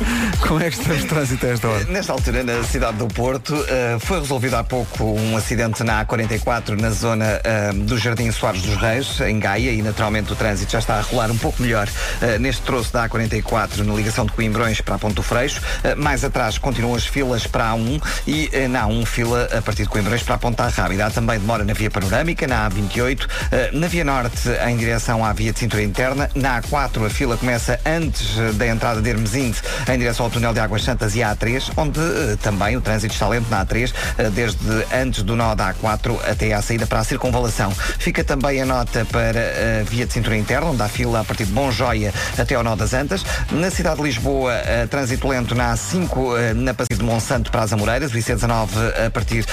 Como 0.46 0.60
é 0.60 0.68
que 0.68 0.76
estamos 0.76 1.02
de 1.02 1.08
trânsito 1.08 1.46
a 1.46 1.48
esta 1.50 1.68
hora? 1.68 1.84
Nesta 1.84 2.12
altura, 2.12 2.42
na 2.42 2.62
cidade 2.64 2.98
do 2.98 3.06
Porto, 3.06 3.54
eh, 3.68 3.96
foi 4.00 4.20
resolvido 4.20 4.54
há 4.54 4.64
pouco 4.64 5.04
um 5.04 5.36
acidente 5.36 5.82
na 5.84 6.04
A44 6.04 6.80
na 6.80 6.90
zona 6.90 7.40
eh, 7.44 7.72
do 7.72 7.96
Jardim 7.96 8.30
Soares 8.30 8.62
dos 8.62 8.76
Reis, 8.76 9.20
em 9.20 9.38
Gaia, 9.38 9.70
e 9.70 9.80
naturalmente 9.80 10.32
o 10.32 10.36
trânsito 10.36 10.72
já 10.72 10.80
está 10.80 10.96
a 10.96 11.00
rolar 11.00 11.30
um 11.30 11.38
pouco 11.38 11.62
melhor 11.62 11.88
eh, 12.20 12.38
neste 12.38 12.62
troço 12.62 12.92
da 12.92 13.08
A44 13.08 13.78
na 13.78 13.94
ligação 13.94 14.26
de 14.26 14.32
Coimbrões 14.32 14.80
para 14.80 14.96
a 14.96 14.98
do 14.98 15.22
Freixo. 15.22 15.60
Eh, 15.82 15.94
mais 15.94 16.24
atrás 16.24 16.58
continuam 16.58 16.94
as 16.94 17.06
filas 17.06 17.46
para 17.46 17.70
a 17.70 17.74
A1 17.74 18.02
e 18.26 18.50
eh, 18.52 18.68
na 18.68 18.86
A1 18.86 19.06
fila 19.06 19.48
a 19.56 19.62
partir 19.62 19.84
de 19.84 19.88
Coimbrões 19.88 20.22
para 20.22 20.34
a 20.34 20.38
Ponta 20.38 20.66
Rábida. 20.68 21.06
Há 21.06 21.10
também 21.10 21.38
demora 21.38 21.64
na 21.64 21.72
Via 21.72 21.90
Panorâmica, 21.90 22.46
na 22.46 22.68
A28, 22.68 23.28
eh, 23.52 23.70
na 23.72 23.86
Via 23.86 24.04
Norte 24.04 24.48
em 24.66 24.76
direção 24.76 25.24
à 25.24 25.32
Via 25.32 25.52
de 25.52 25.58
Cintura 25.58 25.82
Interna, 25.82 26.28
na 26.34 26.60
A4 26.60 27.03
a 27.06 27.10
fila 27.10 27.36
começa 27.36 27.78
antes 27.84 28.38
eh, 28.38 28.52
da 28.52 28.66
entrada 28.66 29.02
de 29.02 29.10
Hermesinde 29.10 29.60
em 29.92 29.98
direção 29.98 30.26
ao 30.26 30.30
túnel 30.30 30.52
de 30.52 30.60
Águas 30.60 30.82
Santas 30.82 31.14
e 31.14 31.22
à 31.22 31.34
A3, 31.34 31.72
onde 31.76 32.00
eh, 32.00 32.36
também 32.42 32.76
o 32.76 32.80
trânsito 32.80 33.12
está 33.12 33.28
lento 33.28 33.48
na 33.50 33.64
A3, 33.64 33.92
eh, 34.18 34.30
desde 34.30 34.58
antes 34.92 35.22
do 35.22 35.36
nó 35.36 35.54
da 35.54 35.74
A4 35.74 36.18
até 36.28 36.52
à 36.52 36.62
saída 36.62 36.86
para 36.86 37.00
a 37.00 37.04
circunvalação. 37.04 37.70
Fica 37.98 38.24
também 38.24 38.60
a 38.62 38.66
nota 38.66 39.04
para 39.04 39.80
a 39.80 39.84
via 39.84 40.06
de 40.06 40.12
cintura 40.12 40.36
interna, 40.36 40.66
onde 40.66 40.82
há 40.82 40.88
fila 40.88 41.20
a 41.20 41.24
partir 41.24 41.44
de 41.44 41.52
Bom 41.52 41.70
Joia 41.70 42.12
até 42.38 42.54
ao 42.54 42.62
nó 42.62 42.76
das 42.76 42.94
Antas. 42.94 43.24
Na 43.50 43.70
cidade 43.70 43.96
de 43.96 44.02
Lisboa, 44.02 44.54
trânsito 44.90 45.28
lento 45.28 45.54
na 45.54 45.74
A5, 45.74 46.38
eh, 46.38 46.54
na 46.54 46.74
passagem 46.74 46.98
de 46.98 47.04
Monsanto 47.04 47.50
para 47.50 47.62
as 47.62 47.72
Amoreiras, 47.72 48.12
o 48.12 48.16
IC19 48.16 48.68
a 49.06 49.10
partir 49.10 49.44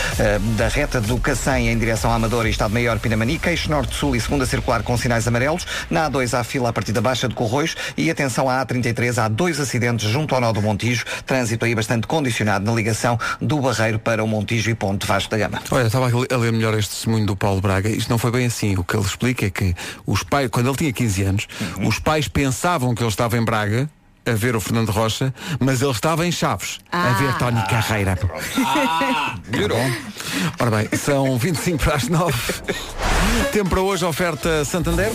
da 0.58 0.68
reta 0.68 1.02
do 1.02 1.18
Cacém 1.18 1.70
em 1.70 1.78
direção 1.78 2.12
à 2.12 2.16
Amadora 2.16 2.48
e 2.48 2.52
Estado 2.52 2.74
Maior 2.74 3.00
Pinamanique, 3.00 3.50
eixo 3.50 3.70
norte-sul 3.70 4.16
e 4.16 4.22
segunda 4.22 4.46
circular 4.46 4.84
com 4.84 4.98
sinais 4.98 5.28
amarelos. 5.28 5.66
Na 5.90 6.10
A2 6.10 6.38
há 6.38 6.44
fila 6.44 6.70
a 6.70 6.74
partir 6.74 6.92
da 6.92 7.02
Baixa 7.02 7.28
de 7.28 7.36
Corroios 7.42 7.76
e 7.98 8.12
atenção 8.12 8.48
à 8.48 8.64
A33, 8.64 9.18
há 9.18 9.28
dois 9.28 9.60
acidentes 9.60 10.08
junto 10.08 10.36
ao 10.36 10.42
nó 10.42 10.52
do 10.52 10.62
Montijo, 10.62 11.04
trânsito 11.26 11.66
aí 11.66 11.74
bastante 11.74 12.06
condicionado 12.06 12.64
na 12.64 12.72
ligação 12.72 13.18
do 13.42 13.60
Barreiro 13.60 13.98
para 13.98 14.24
o 14.24 14.28
Montijo 14.28 14.70
e 14.70 14.76
Ponte 14.76 15.08
Vasco 15.08 15.32
da 15.32 15.40
Gama. 15.40 15.60
Olha, 15.72 15.88
estava 15.88 16.06
a 16.06 16.38
ler 16.38 16.52
melhor 16.52 16.78
este 16.78 16.92
testemunho 16.92 17.26
do 17.26 17.36
Paulo 17.36 17.60
Braga. 17.60 17.90
Isto 17.90 18.12
não 18.12 18.20
foi 18.20 18.30
bem 18.30 18.46
assim. 18.46 18.78
O 18.78 18.84
que 18.84 18.96
ele 18.96 19.04
explica 19.04 19.48
é 19.48 19.50
que 19.50 19.74
os 20.06 20.22
pais, 20.22 20.50
quando 20.52 20.68
ele 20.68 20.78
tinha 20.78 20.94
15 20.94 21.24
anos, 21.24 21.48
os 21.84 21.98
pais 21.98 22.28
pensavam 22.28 22.94
que 22.94 23.02
ele 23.02 23.10
estava 23.10 23.36
em 23.40 23.44
Braga 23.44 23.90
a 24.26 24.32
ver 24.34 24.56
o 24.56 24.62
Fernando 24.62 24.90
Rocha, 24.90 25.34
mas 25.60 25.82
ele 25.82 25.92
estava 25.92 26.26
em 26.26 26.32
Chaves 26.32 26.80
a 26.92 27.14
ver 27.14 27.38
Tony 27.38 27.62
Carreira. 27.68 28.18
Melhorou. 29.50 29.80
Ora 30.60 30.72
bem, 30.72 30.90
são 30.98 31.38
25 31.38 31.84
para 31.84 31.96
as 31.96 32.08
9. 32.08 32.34
Tempo 33.52 33.70
para 33.70 33.82
hoje, 33.82 34.06
oferta 34.06 34.64
Santander. 34.66 35.12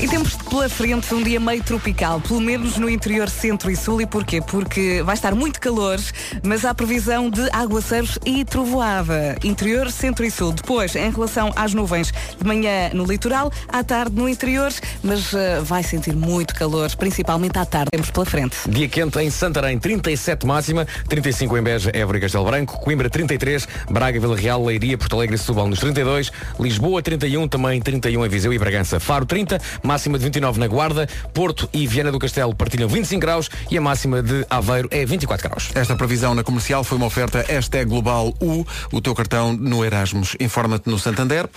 E 0.00 0.08
temos 0.08 0.34
pela 0.34 0.68
frente 0.68 1.12
um 1.14 1.22
dia 1.22 1.40
meio 1.40 1.62
tropical, 1.62 2.20
pelo 2.20 2.40
menos 2.40 2.76
no 2.76 2.88
interior 2.88 3.28
centro 3.28 3.70
e 3.70 3.76
sul. 3.76 4.00
E 4.00 4.06
porquê? 4.06 4.40
Porque 4.40 5.02
vai 5.02 5.14
estar 5.14 5.34
muito 5.34 5.60
calor, 5.60 5.98
mas 6.42 6.64
há 6.64 6.74
previsão 6.74 7.30
de 7.30 7.48
aguaceiros 7.52 8.18
e 8.24 8.44
trovoada. 8.44 9.36
Interior, 9.42 9.90
centro 9.90 10.24
e 10.24 10.30
sul. 10.30 10.52
Depois, 10.52 10.94
em 10.96 11.10
relação 11.10 11.52
às 11.56 11.74
nuvens, 11.74 12.12
de 12.38 12.46
manhã 12.46 12.90
no 12.92 13.04
litoral, 13.04 13.52
à 13.68 13.82
tarde 13.82 14.14
no 14.16 14.28
interior, 14.28 14.72
mas 15.02 15.32
eh, 15.34 15.60
vai 15.62 15.82
sentir 15.82 16.14
muito 16.14 16.54
calor, 16.54 16.94
principalmente 16.96 17.58
à 17.58 17.64
tarde. 17.64 17.90
Temos 17.90 18.10
pela 18.10 18.26
frente. 18.26 18.49
Dia 18.68 18.88
quente 18.88 19.18
em 19.18 19.30
Santarém, 19.30 19.78
37 19.78 20.46
máxima, 20.46 20.86
35 21.08 21.58
em 21.58 21.62
Beja, 21.62 21.90
Évora 21.94 22.18
e 22.18 22.20
Castelo 22.20 22.44
Branco, 22.44 22.80
Coimbra 22.80 23.08
33, 23.08 23.68
Braga, 23.90 24.20
Vila 24.20 24.36
Real, 24.36 24.64
Leiria, 24.64 24.96
Porto 24.98 25.16
Alegre 25.16 25.36
e 25.36 25.38
Setúbal 25.38 25.68
nos 25.68 25.80
32, 25.80 26.30
Lisboa 26.58 27.02
31, 27.02 27.48
também 27.48 27.80
31 27.80 28.26
em 28.26 28.28
Viseu 28.28 28.52
e 28.52 28.58
Bragança, 28.58 29.00
Faro 29.00 29.26
30, 29.26 29.60
máxima 29.82 30.18
de 30.18 30.24
29 30.24 30.60
na 30.60 30.66
Guarda, 30.66 31.08
Porto 31.32 31.68
e 31.72 31.86
Viana 31.86 32.12
do 32.12 32.18
Castelo 32.18 32.54
partilham 32.54 32.88
25 32.88 33.20
graus 33.20 33.50
e 33.70 33.78
a 33.78 33.80
máxima 33.80 34.22
de 34.22 34.46
Aveiro 34.48 34.88
é 34.90 35.04
24 35.04 35.48
graus. 35.48 35.70
Esta 35.74 35.96
previsão 35.96 36.34
na 36.34 36.44
comercial 36.44 36.84
foi 36.84 36.96
uma 36.96 37.06
oferta 37.06 37.44
hashtag 37.48 37.88
Global 37.88 38.34
U, 38.40 38.66
o 38.92 39.00
teu 39.00 39.14
cartão 39.14 39.52
no 39.52 39.84
Erasmus. 39.84 40.36
Informa-te 40.40 40.88
no 40.88 40.98
Santander. 40.98 41.48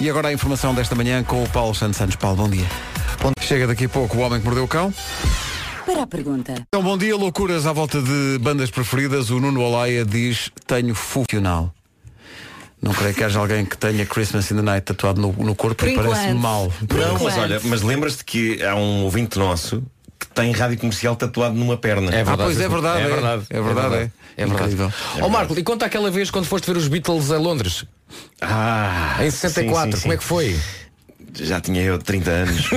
E 0.00 0.08
agora 0.08 0.28
a 0.28 0.32
informação 0.32 0.74
desta 0.74 0.94
manhã 0.94 1.24
com 1.24 1.42
o 1.42 1.48
Paulo 1.48 1.74
Santos 1.74 1.96
Santos. 1.96 2.16
Paulo, 2.16 2.36
bom 2.36 2.48
dia. 2.48 2.66
Chega 3.40 3.66
daqui 3.66 3.86
a 3.86 3.88
pouco 3.88 4.16
o 4.16 4.20
Homem 4.20 4.38
que 4.40 4.44
Mordeu 4.44 4.64
o 4.64 4.68
Cão. 4.68 4.92
Para 5.86 6.02
a 6.02 6.06
pergunta. 6.06 6.54
Então, 6.68 6.82
bom 6.82 6.98
dia, 6.98 7.16
loucuras 7.16 7.66
à 7.66 7.72
volta 7.72 8.00
de 8.02 8.38
bandas 8.40 8.70
preferidas. 8.70 9.30
O 9.30 9.40
Nuno 9.40 9.62
Olaia 9.62 10.04
diz, 10.04 10.50
tenho 10.66 10.94
funcional. 10.94 11.72
Não 12.80 12.92
creio 12.92 13.14
que 13.14 13.24
haja 13.24 13.40
alguém 13.40 13.64
que 13.64 13.76
tenha 13.76 14.04
Christmas 14.06 14.50
in 14.50 14.56
the 14.56 14.62
Night 14.62 14.84
tatuado 14.84 15.20
no, 15.20 15.32
no 15.32 15.54
corpo 15.54 15.76
Por 15.76 15.88
e 15.88 15.94
parece 15.96 16.32
mal. 16.34 16.70
Por 16.86 16.98
Não, 16.98 17.18
mas 17.18 17.36
olha, 17.38 17.60
mas 17.64 17.82
lembras-te 17.82 18.24
que 18.24 18.62
há 18.62 18.74
um 18.76 19.04
ouvinte 19.04 19.38
nosso 19.38 19.82
que 20.18 20.28
tem 20.28 20.52
rádio 20.52 20.78
comercial 20.78 21.16
tatuado 21.16 21.56
numa 21.56 21.76
perna. 21.76 22.14
É 22.14 22.20
Ah, 22.20 22.36
pois 22.36 22.60
é 22.60 22.68
verdade. 22.68 23.02
É 23.02 23.08
verdade. 23.08 23.42
É 23.50 23.60
verdade, 23.60 23.94
é. 23.94 24.10
É 24.36 24.46
verdade. 24.46 24.72
Incrível. 24.74 24.92
Ó 25.20 25.28
Marco, 25.28 25.58
e 25.58 25.62
conta 25.64 25.86
aquela 25.86 26.10
vez 26.10 26.30
quando 26.30 26.44
foste 26.44 26.66
ver 26.70 26.76
os 26.76 26.86
Beatles 26.86 27.30
a 27.32 27.38
Londres, 27.38 27.84
Ah, 28.40 29.16
em 29.20 29.30
64, 29.30 29.92
sim, 29.92 29.96
sim, 29.96 30.02
como 30.02 30.12
é 30.12 30.16
sim. 30.16 30.20
que 30.20 30.24
foi? 30.24 30.56
Já 31.34 31.60
tinha 31.60 31.82
eu 31.82 31.98
30 31.98 32.30
anos. 32.30 32.68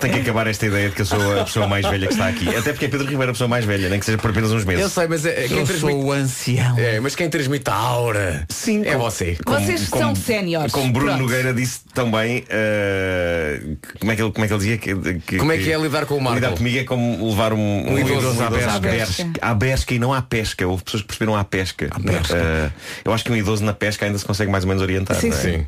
Tem 0.00 0.10
que 0.12 0.20
acabar 0.20 0.46
esta 0.46 0.66
ideia 0.66 0.88
de 0.88 0.94
que 0.94 1.02
eu 1.02 1.06
sou 1.06 1.40
a 1.40 1.44
pessoa 1.44 1.66
mais 1.66 1.86
velha 1.86 2.06
que 2.06 2.12
está 2.12 2.28
aqui. 2.28 2.48
Até 2.48 2.72
porque 2.72 2.86
é 2.86 2.88
Pedro 2.88 3.06
Ribeiro 3.06 3.30
a 3.30 3.34
pessoa 3.34 3.48
mais 3.48 3.64
velha, 3.64 3.88
nem 3.88 3.98
que 3.98 4.06
seja 4.06 4.18
por 4.18 4.30
apenas 4.30 4.50
uns 4.52 4.62
Eu 4.62 4.66
meses. 4.66 4.92
sei, 4.92 5.06
mas 5.08 5.24
é, 5.24 5.44
é 5.44 5.48
quem 5.48 5.58
Eu 5.58 5.64
transmite. 5.64 5.80
sou 5.80 6.04
o 6.04 6.12
ancião. 6.12 6.78
É, 6.78 7.00
mas 7.00 7.14
quem 7.14 7.28
transmite 7.28 7.68
a 7.70 7.74
aura 7.74 8.44
Sim, 8.48 8.82
é 8.84 8.92
como- 8.92 9.04
você. 9.10 9.36
Vocês 9.44 9.80
são 9.82 10.14
séniores. 10.14 10.72
Como 10.72 10.92
Bruno 10.92 11.08
Pronto. 11.08 11.22
Nogueira 11.22 11.54
disse 11.54 11.80
também, 11.94 12.44
eh, 12.48 13.60
como, 14.00 14.12
é 14.12 14.16
que 14.16 14.22
ele, 14.22 14.32
como 14.32 14.44
é 14.44 14.48
que 14.48 14.54
ele 14.54 14.58
dizia? 14.60 14.78
Que, 14.78 15.14
que- 15.20 15.36
Como 15.38 15.52
é 15.52 15.58
que 15.58 15.72
é 15.72 15.78
lidar 15.78 16.06
com 16.06 16.16
o 16.16 16.20
Marco? 16.20 16.36
Lidar 16.40 16.52
comigo 16.56 16.78
é 16.78 16.84
como 16.84 17.28
levar 17.30 17.52
um, 17.52 17.92
um 17.92 17.98
idoso 17.98 18.42
à 18.42 18.50
pesca. 18.50 18.72
à 18.76 18.80
pesca. 18.80 19.26
À 19.42 19.54
pesca 19.54 19.94
e 19.94 19.98
não 19.98 20.12
à 20.12 20.22
pesca. 20.22 20.66
Houve 20.66 20.82
pessoas 20.84 21.02
que 21.02 21.08
perceberam 21.08 21.36
à 21.36 21.44
pesca. 21.44 21.88
pesca. 22.04 22.25
Eh, 22.34 22.70
eu 23.04 23.12
acho 23.12 23.24
que 23.24 23.32
um 23.32 23.36
idoso 23.36 23.64
na 23.64 23.72
pesca 23.72 24.06
ainda 24.06 24.18
se 24.18 24.24
consegue 24.24 24.50
mais 24.50 24.64
ou 24.64 24.68
menos 24.68 24.82
orientar. 24.82 25.16
Sim, 25.16 25.30
não 25.30 25.36
é? 25.36 25.40
sim. 25.40 25.66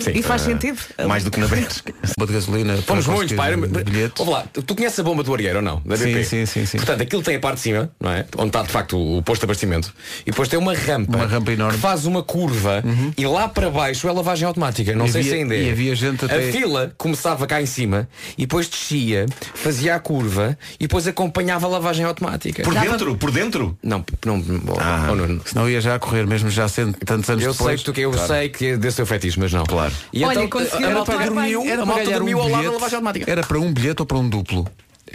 Sim. 0.00 0.12
E 0.14 0.22
faz 0.22 0.42
Ah, 0.42 0.44
sentido. 0.44 0.78
Mais 1.08 1.24
do 1.24 1.30
que 1.30 1.40
na 1.40 1.48
Bershka. 1.48 1.92
Bomba 2.16 2.26
de 2.28 2.32
gasolina. 2.32 2.76
Fomos 2.82 3.04
conseguir 3.04 3.40
Era- 3.40 3.56
bilhete. 3.56 4.14
Ouve 4.20 4.30
lá, 4.30 4.44
tu 4.52 4.74
conheces 4.76 5.00
a 5.00 5.02
bomba 5.02 5.24
do 5.24 5.34
Arieiro 5.34 5.56
ou 5.56 5.62
não? 5.62 5.82
Da 5.84 5.96
Sim, 5.96 6.04
BP? 6.12 6.24
sim, 6.24 6.46
sim, 6.46 6.66
sim. 6.66 6.76
Portanto, 6.78 7.02
aquilo 7.02 7.20
tem 7.20 7.34
a 7.34 7.40
parte 7.40 7.56
de 7.56 7.62
cima, 7.62 7.90
não 8.00 8.10
é? 8.12 8.24
Onde 8.36 8.48
está 8.48 8.62
de 8.62 8.68
facto 8.68 8.96
o 8.96 9.20
posto 9.24 9.40
de 9.40 9.46
abastecimento. 9.46 9.92
E 10.24 10.30
depois 10.30 10.48
tem 10.48 10.56
uma 10.58 10.72
rampa. 10.72 11.16
Uma 11.16 11.26
rampa 11.26 11.50
enorme. 11.52 11.72
Uhum. 11.72 11.78
Que 11.80 11.82
faz 11.82 12.04
uma 12.06 12.22
curva 12.22 12.82
e 13.16 13.26
lá 13.26 13.48
para 13.48 13.70
baixo 13.70 14.08
é 14.08 14.12
lavagem 14.12 14.46
automática. 14.46 14.94
Não 14.94 15.06
E 15.06 15.10
sei 15.10 15.20
havia- 15.22 15.32
se 15.32 15.38
ainda 15.38 15.54
é. 15.56 15.62
e 15.64 15.70
havia 15.72 15.94
gente 15.96 16.24
até- 16.24 16.48
A 16.48 16.52
fila 16.52 16.92
começava 16.96 17.44
cá 17.48 17.60
em 17.60 17.66
cima 17.66 18.08
e 18.36 18.42
depois 18.42 18.68
descia, 18.68 19.26
fazia 19.54 19.96
a 19.96 19.98
curva 19.98 20.56
e 20.78 20.84
depois 20.86 21.08
acompanhava 21.08 21.66
a 21.66 21.70
lavagem 21.70 22.04
automática. 22.04 22.62
Por 22.62 22.74
dentro? 22.74 23.16
Por 23.16 23.30
dentro? 23.32 23.76
Não, 23.82 24.04
não. 24.24 24.44
Ah. 24.80 25.08
oh, 25.10 25.14
Nuno. 25.16 25.42
Senão 25.44 25.68
ia 25.68 25.80
já 25.80 25.96
a 25.96 25.98
correr, 25.98 26.24
mesmo 26.24 26.48
já 26.50 26.68
sendo 26.68 26.96
tantos 27.04 27.28
anos 27.28 27.42
Eu 27.44 27.50
depois. 27.52 27.80
sei 27.80 27.92
que 27.92 27.92
tu, 27.92 28.00
eu 28.00 28.12
sei 28.26 28.48
que 28.48 28.66
é 28.66 28.76
desse 28.76 28.98
teu 28.98 29.06
fetiche, 29.06 29.38
mas 29.40 29.52
não. 29.52 29.64
Claro. 29.64 29.87
E 30.12 30.24
Olha, 30.24 30.44
então 30.44 30.48
conseguiram 30.60 30.90
a 30.90 30.94
malta 30.94 31.12
atuar 31.12 31.24
bem. 31.26 31.34
dormiu, 31.34 31.62
Era 31.66 31.82
a 31.82 31.86
para 31.86 32.04
dormiu 32.04 32.38
um 32.38 32.42
ao 32.42 32.48
lado 32.48 32.52
da 32.52 32.58
bilhete. 32.58 32.74
lavagem 32.74 32.96
automática. 32.96 33.30
Era 33.30 33.42
para 33.42 33.58
um 33.58 33.72
bilhete 33.72 34.02
ou 34.02 34.06
para 34.06 34.18
um 34.18 34.28
duplo? 34.28 34.66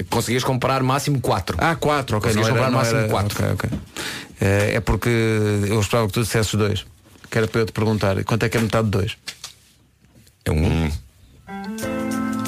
Conseguias 0.09 0.43
comprar 0.43 0.81
máximo 0.83 1.19
4. 1.21 1.57
Ah, 1.59 1.75
quatro, 1.75 2.17
ok. 2.17 2.29
Conseguias 2.31 2.49
não 2.49 2.55
era, 2.57 2.65
comprar 2.65 2.79
máximo 2.79 2.99
era- 2.99 3.09
quatro. 3.09 3.43
ok, 3.53 3.69
ok. 3.69 3.79
Eh, 4.41 4.71
É 4.75 4.79
porque 4.79 5.09
eu 5.09 5.79
esperava 5.79 6.07
que 6.07 6.13
tu 6.13 6.21
dissesses 6.23 6.53
dois. 6.55 6.86
Que 7.29 7.38
era 7.38 7.47
para 7.47 7.62
eu 7.62 7.65
te 7.65 7.71
perguntar 7.71 8.21
quanto 8.23 8.43
é 8.43 8.49
que 8.49 8.57
é 8.57 8.62
metade 8.62 8.86
de 8.86 8.91
dois? 8.91 9.17
É 10.45 10.51
um. 10.51 10.91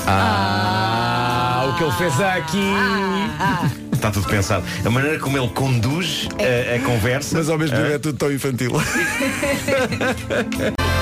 Ah, 0.08 1.70
o 1.70 1.78
que 1.78 1.84
ele 1.84 1.92
fez 1.94 2.20
aqui. 2.22 2.72
Está 3.96 4.12
tudo 4.12 4.28
pensado. 4.28 4.66
A 4.86 4.90
maneira 4.90 5.18
como 5.20 5.38
ele 5.38 5.50
conduz 5.50 6.28
a, 6.38 6.76
a 6.76 6.80
conversa. 6.80 7.38
Mas 7.38 7.50
ao 7.50 7.58
mesmo 7.58 7.76
tempo 7.76 7.90
Ah, 7.90 7.94
é 7.94 7.98
tudo 8.00 8.18
tão 8.18 8.32
infantil. 8.32 8.72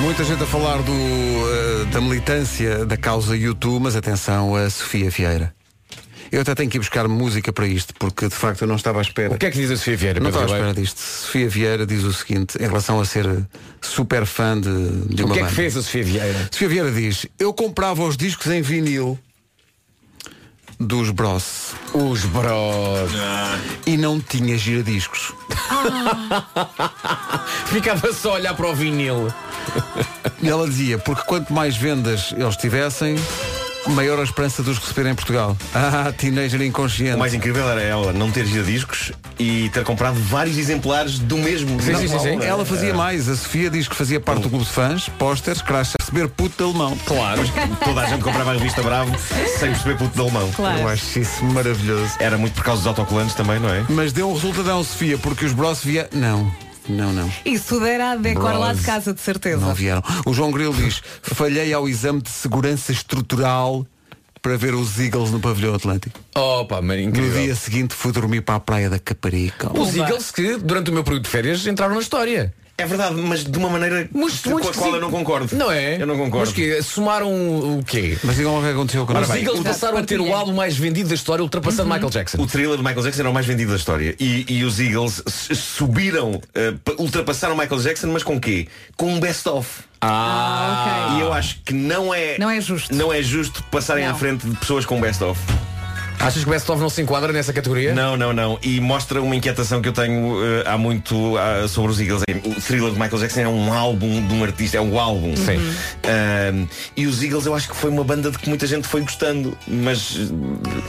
Muita 0.00 0.22
gente 0.24 0.42
a 0.42 0.46
falar 0.46 0.82
do, 0.82 0.92
eh, 0.92 1.84
da 1.90 2.00
militância 2.00 2.84
da 2.84 2.96
causa 2.96 3.36
YouTube, 3.36 3.82
mas 3.82 3.96
atenção 3.96 4.54
a 4.54 4.68
Sofia 4.68 5.08
Vieira. 5.10 5.54
Eu 6.30 6.40
até 6.42 6.54
tenho 6.54 6.68
que 6.68 6.76
ir 6.76 6.80
buscar 6.80 7.06
música 7.08 7.52
para 7.52 7.66
isto, 7.66 7.94
porque 7.98 8.28
de 8.28 8.34
facto 8.34 8.62
eu 8.62 8.68
não 8.68 8.76
estava 8.76 8.98
à 8.98 9.02
espera. 9.02 9.34
O 9.34 9.38
que 9.38 9.46
é 9.46 9.50
que 9.50 9.58
diz 9.58 9.70
a 9.70 9.76
Sofia 9.76 9.96
Vieira? 9.96 10.20
Não 10.20 10.28
estava 10.28 10.46
à 10.46 10.48
espera 10.56 10.74
disto. 10.74 10.98
Sofia 10.98 11.48
Vieira 11.48 11.86
diz 11.86 12.02
o 12.02 12.12
seguinte 12.12 12.58
em 12.60 12.66
relação 12.66 13.00
a 13.00 13.04
ser 13.04 13.26
super 13.80 14.26
fã 14.26 14.60
de, 14.60 14.68
de 15.14 15.22
O 15.22 15.26
uma 15.26 15.34
que 15.34 15.40
é 15.40 15.42
que 15.42 15.48
banda. 15.48 15.54
fez 15.54 15.76
a 15.76 15.82
Sofia 15.82 16.04
Vieira? 16.04 16.48
Sofia 16.50 16.68
Vieira 16.68 16.90
diz, 16.92 17.26
eu 17.38 17.52
comprava 17.54 18.02
os 18.04 18.16
discos 18.16 18.48
em 18.48 18.60
vinil 18.62 19.18
dos 20.78 21.10
Bros 21.10 21.72
Os 21.94 22.24
bros. 22.24 23.10
e 23.86 23.96
não 23.96 24.20
tinha 24.20 24.58
giradiscos. 24.58 25.32
Ficava 27.66 28.12
só 28.12 28.30
a 28.30 28.34
olhar 28.34 28.54
para 28.54 28.68
o 28.68 28.74
vinil. 28.74 29.32
E 30.42 30.48
ela 30.48 30.66
dizia, 30.66 30.98
porque 30.98 31.22
quanto 31.24 31.52
mais 31.52 31.76
vendas 31.76 32.34
eles 32.36 32.56
tivessem, 32.56 33.16
maior 33.88 34.18
a 34.18 34.22
esperança 34.22 34.62
de 34.62 34.70
os 34.70 34.78
receber 34.78 35.08
em 35.08 35.14
Portugal. 35.14 35.56
Ah, 35.74 36.12
teenager 36.12 36.62
inconsciente. 36.62 37.14
O 37.14 37.18
mais 37.18 37.34
incrível 37.34 37.68
era 37.68 37.82
ela 37.82 38.12
não 38.12 38.30
ter 38.30 38.46
giradiscos 38.46 39.12
e 39.38 39.68
ter 39.70 39.84
comprado 39.84 40.14
vários 40.14 40.56
exemplares 40.56 41.18
do 41.18 41.36
mesmo. 41.36 41.80
Sim, 41.80 41.94
sim, 41.96 42.08
sim, 42.08 42.18
sim. 42.18 42.38
Ela 42.42 42.64
fazia 42.64 42.94
mais. 42.94 43.28
A 43.28 43.36
Sofia 43.36 43.68
diz 43.68 43.86
que 43.86 43.94
fazia 43.94 44.18
parte 44.18 44.42
do 44.42 44.48
clube 44.48 44.64
de 44.64 44.70
fãs, 44.70 45.08
pósteres, 45.08 45.60
crash 45.60 45.94
a 45.98 46.02
receber 46.02 46.28
puto 46.28 46.56
de 46.56 46.64
alemão. 46.64 46.96
Claro. 47.06 47.42
Toda 47.84 48.00
a 48.00 48.06
gente 48.06 48.22
comprava 48.22 48.50
a 48.50 48.54
revista 48.54 48.82
Bravo 48.82 49.12
sem 49.58 49.70
perceber 49.70 49.98
puto 49.98 50.14
de 50.14 50.20
alemão. 50.20 50.50
Claro. 50.52 50.80
Eu 50.80 50.88
acho 50.88 51.18
isso 51.18 51.44
maravilhoso. 51.44 52.14
Era 52.18 52.38
muito 52.38 52.54
por 52.54 52.64
causa 52.64 52.80
dos 52.80 52.86
autocolantes 52.86 53.34
também, 53.34 53.58
não 53.58 53.68
é? 53.68 53.84
Mas 53.88 54.12
deu 54.12 54.30
um 54.30 54.34
resultadão, 54.34 54.82
Sofia, 54.82 55.18
porque 55.18 55.44
os 55.44 55.52
Bros 55.52 55.82
via... 55.82 56.08
Não, 56.12 56.50
não, 56.88 57.12
não. 57.12 57.32
Isso 57.44 57.68
tudo 57.68 57.86
era 57.86 58.12
a 58.12 58.16
decor 58.16 58.54
lá 58.58 58.72
de 58.72 58.82
casa, 58.82 59.12
de 59.14 59.20
certeza. 59.20 59.64
Não 59.64 59.74
vieram. 59.74 60.02
O 60.26 60.32
João 60.34 60.50
Grilo 60.50 60.74
diz, 60.74 61.02
falhei 61.22 61.72
ao 61.72 61.88
exame 61.88 62.20
de 62.22 62.30
segurança 62.30 62.92
estrutural 62.92 63.86
para 64.42 64.56
ver 64.58 64.74
os 64.74 64.98
Eagles 65.00 65.30
no 65.30 65.40
pavilhão 65.40 65.74
Atlântico. 65.74 66.20
Opa, 66.34 66.82
mas 66.82 66.98
No 67.00 67.08
incrível. 67.08 67.42
dia 67.42 67.54
seguinte 67.54 67.94
fui 67.94 68.12
dormir 68.12 68.42
para 68.42 68.56
a 68.56 68.60
praia 68.60 68.90
da 68.90 68.98
Caparica. 68.98 69.70
Os 69.78 69.96
Eagles 69.96 70.30
que, 70.30 70.58
durante 70.58 70.90
o 70.90 70.92
meu 70.92 71.02
período 71.02 71.22
de 71.24 71.30
férias, 71.30 71.66
entraram 71.66 71.94
na 71.94 72.00
história. 72.02 72.52
É 72.76 72.84
verdade, 72.86 73.14
mas 73.14 73.44
de 73.44 73.56
uma 73.56 73.68
maneira 73.70 74.08
Muito, 74.12 74.42
com 74.42 74.50
muito 74.50 74.68
a 74.68 74.72
qual 74.72 74.94
eu 74.96 75.00
não 75.00 75.08
concordo. 75.10 75.54
Não 75.56 75.70
é? 75.70 75.94
Eu 76.02 76.06
não 76.08 76.16
concordo. 76.16 76.46
Mas 76.46 76.52
que 76.52 76.82
somaram 76.82 77.28
o 77.78 77.84
quê? 77.86 78.18
Mas 78.24 78.34
digam 78.34 78.58
o 78.58 78.62
que 78.62 78.68
aconteceu 78.68 79.06
com 79.06 79.12
Os. 79.16 79.30
Eagles 79.30 79.60
passaram 79.60 79.98
a 79.98 80.02
ter 80.02 80.20
o 80.20 80.34
álbum 80.34 80.52
mais 80.54 80.76
vendido 80.76 81.08
da 81.08 81.14
história, 81.14 81.40
ultrapassando 81.42 81.88
Michael 81.88 82.10
Jackson. 82.10 82.42
O 82.42 82.46
thriller 82.48 82.76
de 82.76 82.82
Michael 82.82 83.02
Jackson 83.02 83.20
era 83.22 83.30
o 83.30 83.34
mais 83.34 83.46
vendido 83.46 83.70
da 83.70 83.76
história. 83.76 84.16
E, 84.18 84.44
e 84.48 84.64
os 84.64 84.80
Eagles 84.80 85.22
subiram, 85.54 86.40
pa- 86.84 86.92
ultrapassaram 86.98 87.56
Michael 87.56 87.80
Jackson, 87.80 88.08
mas 88.08 88.24
com 88.24 88.40
quê? 88.40 88.66
Com 88.96 89.12
um 89.14 89.20
best-of. 89.20 89.68
Ah, 90.00 91.14
E 91.16 91.20
eu 91.20 91.32
acho 91.32 91.60
que 91.64 91.72
não 91.72 92.12
é, 92.12 92.36
Não 92.38 92.50
é 92.50 92.60
justo. 92.60 92.94
não 92.94 93.12
é 93.12 93.22
justo 93.22 93.62
passarem 93.70 94.04
Não. 94.04 94.12
à 94.12 94.14
frente 94.14 94.46
de 94.46 94.56
pessoas 94.58 94.84
com 94.84 95.00
best-of. 95.00 95.40
Achas 96.18 96.42
que 96.42 96.48
o 96.48 96.52
Best 96.52 96.70
of 96.70 96.80
não 96.80 96.88
se 96.88 97.02
enquadra 97.02 97.32
nessa 97.32 97.52
categoria? 97.52 97.94
Não, 97.94 98.16
não, 98.16 98.32
não. 98.32 98.58
E 98.62 98.80
mostra 98.80 99.20
uma 99.20 99.34
inquietação 99.36 99.82
que 99.82 99.88
eu 99.88 99.92
tenho 99.92 100.42
eh, 100.42 100.64
há 100.66 100.78
muito 100.78 101.36
ah, 101.36 101.66
sobre 101.68 101.90
os 101.92 102.00
Eagles. 102.00 102.22
O 102.44 102.60
thriller 102.60 102.92
de 102.92 102.98
Michael 102.98 103.18
Jackson 103.18 103.40
é 103.40 103.48
um 103.48 103.72
álbum 103.72 104.26
de 104.26 104.34
um 104.34 104.42
artista, 104.42 104.76
é 104.78 104.80
um 104.80 104.98
álbum. 104.98 105.36
Sim. 105.36 105.58
Ahm, 106.04 106.66
e 106.96 107.06
os 107.06 107.22
Eagles 107.22 107.46
eu 107.46 107.54
acho 107.54 107.68
que 107.68 107.76
foi 107.76 107.90
uma 107.90 108.04
banda 108.04 108.30
de 108.30 108.38
que 108.38 108.48
muita 108.48 108.66
gente 108.66 108.86
foi 108.86 109.02
gostando, 109.02 109.56
mas 109.66 110.16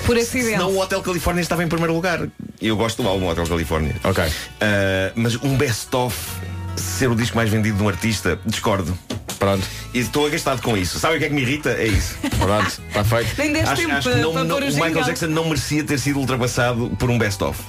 Por 0.06 0.18
acidente. 0.18 0.52
senão 0.52 0.72
o 0.72 0.80
Hotel 0.80 1.02
Califórnia 1.02 1.42
estava 1.42 1.64
em 1.64 1.68
primeiro 1.68 1.94
lugar. 1.94 2.28
Eu 2.62 2.78
gosto 2.78 3.02
do 3.04 3.10
álbum 3.10 3.28
Hotel 3.28 3.46
Califórnia. 3.46 3.96
Ok. 4.04 4.24
Ah, 4.62 5.12
mas 5.16 5.36
um 5.44 5.56
best-of 5.58 6.16
ser 6.76 7.10
o 7.10 7.16
disco 7.16 7.36
mais 7.36 7.50
vendido 7.50 7.78
de 7.78 7.84
um 7.84 7.90
artista, 7.90 8.40
discordo. 8.46 8.98
Pronto. 9.46 9.68
E 9.94 10.00
estou 10.00 10.26
agastado 10.26 10.60
com 10.64 10.76
isso. 10.76 10.98
Sabe 11.00 11.18
o 11.18 11.20
que 11.20 11.26
é 11.26 11.30
que 11.30 11.36
me 11.36 11.44
irrita? 11.44 11.70
É 11.70 11.86
isso. 11.86 12.16
Pronto. 12.40 12.82
Está 12.88 13.04
feito. 13.04 13.36
Nem 13.38 13.54
deste 13.54 13.70
acho 13.70 13.82
tempo 13.84 13.94
acho 13.94 14.10
que 14.10 14.16
não, 14.16 14.34
para 14.34 14.44
não- 14.44 14.58
o 14.58 14.62
Michael. 14.62 15.04
Jackson 15.04 15.28
não 15.28 15.46
merecia 15.46 15.84
ter 15.84 16.00
sido 16.00 16.18
ultrapassado 16.20 16.90
por 16.98 17.12
um 17.12 17.18
best-of. 17.20 17.62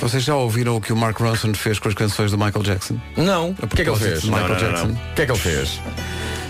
Vocês 0.00 0.22
já 0.22 0.36
ouviram 0.36 0.76
o 0.76 0.80
que 0.80 0.92
o 0.92 0.96
Mark 0.96 1.18
Ronson 1.18 1.52
fez 1.54 1.80
com 1.80 1.88
as 1.88 1.94
canções 1.94 2.30
do 2.30 2.38
Michael 2.38 2.62
Jackson? 2.62 3.00
Não. 3.16 3.50
O 3.60 3.66
que 3.66 3.80
é 3.82 3.84
que 3.84 3.90
ele 3.90 3.98
fez? 3.98 4.22
Michael 4.24 4.42
Não, 4.48 4.54
não, 4.54 4.56
Jackson. 4.60 4.86
O 4.88 5.14
que 5.16 5.22
é 5.22 5.26
que 5.26 5.32
ele 5.32 5.38
fez? 5.40 5.80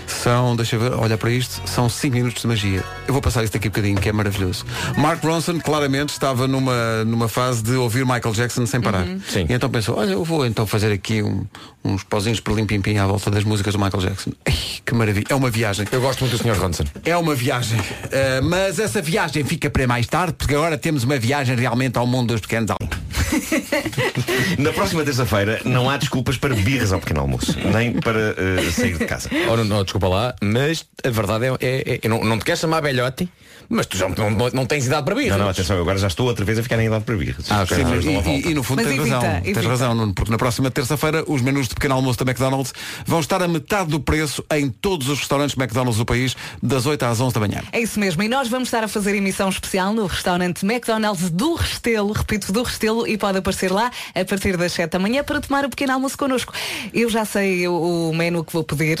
São, 0.07 0.55
deixa 0.55 0.75
eu 0.75 0.79
ver, 0.79 0.93
olha 0.93 1.17
para 1.17 1.29
isto, 1.29 1.61
são 1.69 1.87
5 1.89 2.15
minutos 2.15 2.41
de 2.41 2.47
magia. 2.47 2.83
Eu 3.07 3.13
vou 3.13 3.21
passar 3.21 3.43
isto 3.43 3.53
daqui 3.53 3.67
a 3.67 3.69
bocadinho, 3.69 3.99
que 3.99 4.09
é 4.09 4.11
maravilhoso. 4.13 4.65
Mark 4.97 5.23
Ronson 5.23 5.59
claramente 5.59 6.09
estava 6.09 6.47
numa, 6.47 7.03
numa 7.05 7.27
fase 7.27 7.61
de 7.61 7.73
ouvir 7.73 8.05
Michael 8.05 8.33
Jackson 8.33 8.65
sem 8.65 8.81
parar. 8.81 9.05
Sim. 9.29 9.45
E 9.49 9.53
então 9.53 9.69
pensou, 9.69 9.97
olha, 9.97 10.11
eu 10.11 10.23
vou 10.23 10.45
então 10.45 10.65
fazer 10.65 10.91
aqui 10.91 11.21
um- 11.21 11.45
uns 11.83 12.03
pozinhos 12.03 12.39
para 12.39 12.53
limpim-pim 12.53 12.97
à 12.97 13.05
volta 13.07 13.29
das 13.31 13.43
músicas 13.43 13.73
do 13.73 13.79
Michael 13.79 14.03
Jackson. 14.03 14.31
Ai, 14.45 14.53
que 14.85 14.93
maravilha, 14.93 15.25
é 15.29 15.35
uma 15.35 15.49
viagem. 15.49 15.85
Eu 15.91 16.01
gosto 16.01 16.21
muito 16.25 16.37
do 16.37 16.43
Sr. 16.43 16.57
Ronson. 16.59 16.83
É 17.05 17.15
uma 17.15 17.35
viagem. 17.35 17.79
Uh, 17.79 18.43
mas 18.43 18.79
essa 18.79 19.01
viagem 19.01 19.43
fica 19.43 19.69
para 19.69 19.87
mais 19.87 20.05
tarde, 20.07 20.33
porque 20.33 20.55
agora 20.55 20.77
temos 20.77 21.03
uma 21.03 21.17
viagem 21.17 21.55
realmente 21.55 21.97
ao 21.97 22.05
mundo 22.07 22.29
dos 22.33 22.41
pequenos 22.41 22.71
almas. 22.71 22.97
Na 24.57 24.71
próxima 24.73 25.03
terça-feira 25.03 25.61
não 25.65 25.89
há 25.89 25.97
desculpas 25.97 26.37
para 26.37 26.55
birras 26.55 26.91
ao 26.91 26.99
pequeno 26.99 27.21
almoço, 27.21 27.55
nem 27.73 27.93
para 27.93 28.35
eh, 28.37 28.71
sair 28.71 28.97
de 28.97 29.05
casa. 29.05 29.29
Oh, 29.49 29.55
não, 29.57 29.63
não, 29.65 29.85
desculpa 29.97 30.07
lá, 30.07 30.35
mas 30.41 30.85
a 31.03 31.09
verdade 31.09 31.45
é, 31.45 31.49
é, 31.59 31.93
é- 31.95 31.99
eu 32.03 32.09
não, 32.09 32.23
não 32.23 32.37
te 32.37 32.45
queres 32.45 32.59
chamar 32.61 32.81
velhote, 32.81 33.27
mas 33.69 33.85
tu 33.85 33.97
já 33.97 34.07
não, 34.07 34.29
não, 34.31 34.49
não 34.53 34.65
tens 34.65 34.85
idade 34.85 35.03
para 35.03 35.15
birras. 35.15 35.31
Não, 35.37 35.39
não, 35.45 35.49
atenção, 35.49 35.75
eu 35.75 35.81
agora 35.81 35.97
já 35.97 36.07
estou 36.07 36.25
outra 36.27 36.45
vez 36.45 36.57
a 36.59 36.63
ficar 36.63 36.79
em 36.81 36.85
idade 36.85 37.03
para 37.03 37.15
birras. 37.17 37.45
Ah, 37.51 37.63
ok. 37.63 37.75
Sim, 37.77 37.83
Não, 37.83 37.89
mas- 37.95 38.05
não 38.05 38.13
e, 38.13 38.41
e- 38.41 38.51
e 38.51 38.53
no 38.53 38.63
fundo 38.63 38.77
Mas 38.77 38.87
tens 38.87 38.99
evita, 38.99 39.15
razão. 39.17 39.37
evita. 39.39 39.59
Tens 39.59 39.69
razão, 39.69 39.95
Nuno, 39.95 40.13
porque 40.13 40.31
na 40.31 40.37
próxima 40.37 40.71
terça-feira 40.71 41.23
os 41.27 41.41
menus 41.41 41.67
de 41.67 41.73
pequeno 41.75 41.95
almoço 41.95 42.23
da 42.23 42.31
McDonald's 42.31 42.73
vão 43.05 43.19
estar 43.19 43.41
a 43.41 43.47
metade 43.47 43.89
do 43.89 43.99
preço 43.99 44.43
em 44.51 44.69
todos 44.69 45.09
os 45.09 45.19
restaurantes 45.19 45.57
McDonald's 45.57 45.97
do 45.97 46.05
país, 46.05 46.35
das 46.63 46.85
8 46.85 47.03
às 47.03 47.19
11 47.19 47.33
da 47.33 47.39
manhã. 47.41 47.61
É 47.73 47.79
isso 47.81 47.99
mesmo, 47.99 48.21
e 48.23 48.29
nós 48.29 48.47
vamos 48.47 48.67
estar 48.69 48.83
a 48.83 48.87
fazer 48.87 49.15
emissão 49.15 49.49
especial 49.49 49.93
no 49.93 50.05
restaurante 50.05 50.63
McDonald's 50.65 51.29
do 51.29 51.55
Restelo, 51.55 52.13
repito, 52.13 52.51
do 52.53 52.63
Restelo, 52.63 53.05
e 53.07 53.17
pode 53.17 53.39
aparecer 53.39 53.71
lá 53.71 53.91
a 54.15 54.23
partir 54.25 54.55
das 54.55 54.71
7 54.71 54.91
da 54.91 54.99
manhã 54.99 55.23
para 55.23 55.41
tomar 55.41 55.65
o 55.65 55.69
pequeno 55.69 55.91
almoço 55.93 56.17
connosco. 56.17 56.53
Eu 56.93 57.09
já 57.09 57.25
sei 57.25 57.67
o, 57.67 58.09
o 58.11 58.15
menu 58.15 58.43
que 58.45 58.53
vou 58.53 58.63
pedir. 58.63 58.99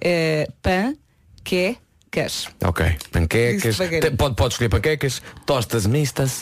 É, 0.00 0.48
pão, 0.62 0.96
que 1.44 1.76
queijo. 2.10 2.48
Ok. 2.64 2.96
Panquecas. 3.12 3.76
Pode, 4.18 4.34
pode 4.34 4.54
escolher 4.54 4.68
panquecas, 4.68 5.22
tostas 5.46 5.86
mistas. 5.86 6.40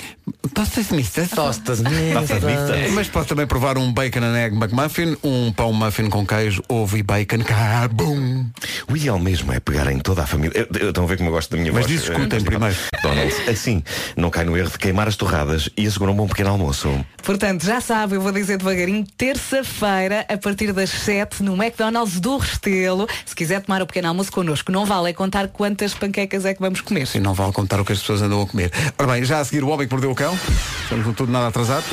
Tostas 0.55 0.91
mistas? 0.91 1.29
Tostas 1.31 1.81
mistas. 1.81 2.91
Mas 2.93 3.09
pode 3.09 3.29
também 3.29 3.47
provar 3.47 3.77
um 3.79 3.93
bacon 3.93 4.21
and 4.21 4.37
egg 4.39 4.57
McMuffin, 4.57 5.17
um 5.23 5.53
pão 5.53 5.73
muffin 5.73 6.09
com 6.09 6.27
queijo, 6.27 6.63
ovo 6.69 6.97
e 6.97 7.03
bacon. 7.03 7.39
Cabum! 7.45 8.47
O 8.91 8.97
ideal 8.97 9.19
mesmo 9.19 9.53
é 9.53 9.61
pegar 9.61 9.91
em 9.93 9.99
toda 9.99 10.23
a 10.23 10.27
família. 10.27 10.57
Eu- 10.59 10.81
eu- 10.81 10.89
Estão 10.89 11.05
a 11.05 11.07
ver 11.07 11.17
como 11.19 11.29
eu 11.29 11.35
gosto 11.35 11.51
da 11.51 11.59
minha 11.59 11.73
Mas 11.73 11.87
voz. 11.87 12.01
discutem 12.01 12.39
Eh, 12.39 12.43
primeiro. 12.43 12.75
McDonald's. 12.95 13.49
Assim, 13.49 13.83
não 14.17 14.31
cai 14.31 14.45
no 14.45 14.57
erro 14.57 14.71
de 14.71 14.79
queimar 14.79 15.07
as 15.07 15.17
torradas 15.17 15.69
e 15.77 15.87
assegurar 15.87 16.13
um 16.15 16.17
bom 16.17 16.27
pequeno 16.27 16.51
almoço. 16.51 16.89
Portanto, 17.23 17.65
já 17.65 17.81
sabe, 17.81 18.15
eu 18.17 18.21
vou 18.23 18.33
dizer 18.33 18.57
devagarinho, 18.57 19.05
terça-feira, 19.17 20.25
a 20.29 20.37
partir 20.39 20.73
das 20.73 20.91
7, 20.91 21.43
no 21.43 21.55
McDonald's 21.63 22.19
do 22.21 22.37
Restelo. 22.39 23.07
Se 23.27 23.35
quiser 23.35 23.61
tomar 23.61 23.83
o 23.83 23.87
pequeno 23.87 24.09
almoço 24.09 24.33
connosco, 24.33 24.73
não 24.73 24.85
vale 24.87 25.11
é 25.11 25.13
contar 25.13 25.47
quantas 25.59 25.93
panquecas 25.93 26.45
é 26.45 26.55
que 26.55 26.61
vamos 26.61 26.81
comer. 26.81 27.07
Sim, 27.07 27.19
não 27.19 27.35
vale 27.35 27.53
contar 27.53 27.81
o 27.81 27.85
que 27.85 27.93
as 27.93 27.99
pessoas 27.99 28.23
andam 28.23 28.41
a 28.41 28.47
comer. 28.47 28.73
Ora 28.97 29.13
bem, 29.13 29.25
já 29.25 29.41
a 29.41 29.45
seguir 29.45 29.65
o 29.65 29.69
Homem 29.69 29.89
que 29.89 29.93
Mordeu 29.93 30.13
o 30.13 30.15
Cão. 30.15 30.39
Estamos 30.85 31.05
no 31.05 31.13
tudo 31.13 31.33
nada 31.33 31.49
atrasado. 31.49 31.85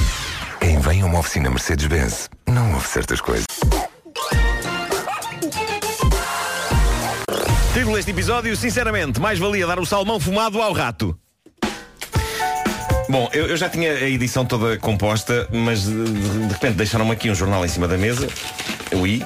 Quem 0.61 0.79
vem 0.79 1.01
a 1.01 1.05
uma 1.05 1.19
oficina 1.19 1.49
Mercedes-Benz 1.49 2.29
não 2.47 2.73
ouve 2.73 2.87
certas 2.87 3.19
coisas. 3.19 3.45
vírgula 7.73 7.99
este 7.99 8.11
episódio, 8.11 8.55
sinceramente, 8.55 9.19
mais 9.19 9.37
valia 9.37 9.67
dar 9.67 9.79
o 9.79 9.85
salmão 9.85 10.19
fumado 10.19 10.61
ao 10.61 10.71
rato. 10.71 11.17
Bom, 13.09 13.29
eu, 13.33 13.47
eu 13.47 13.57
já 13.57 13.69
tinha 13.69 13.91
a 13.91 14.09
edição 14.09 14.45
toda 14.45 14.77
composta, 14.77 15.47
mas 15.51 15.83
de, 15.83 16.03
de 16.03 16.53
repente 16.53 16.75
deixaram-me 16.75 17.11
aqui 17.11 17.29
um 17.29 17.35
jornal 17.35 17.65
em 17.65 17.67
cima 17.67 17.87
da 17.87 17.97
mesa. 17.97 18.27
Eu 18.89 19.05
ia. 19.05 19.25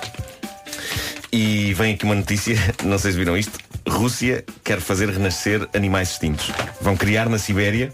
E 1.31 1.73
vem 1.73 1.93
aqui 1.93 2.05
uma 2.05 2.15
notícia, 2.15 2.55
não 2.83 2.97
sei 2.97 3.11
se 3.11 3.17
viram 3.17 3.37
isto. 3.37 3.57
Rússia 3.87 4.43
quer 4.63 4.79
fazer 4.79 5.09
renascer 5.09 5.67
animais 5.73 6.11
extintos. 6.11 6.51
Vão 6.81 6.95
criar 6.97 7.29
na 7.29 7.37
Sibéria 7.37 7.91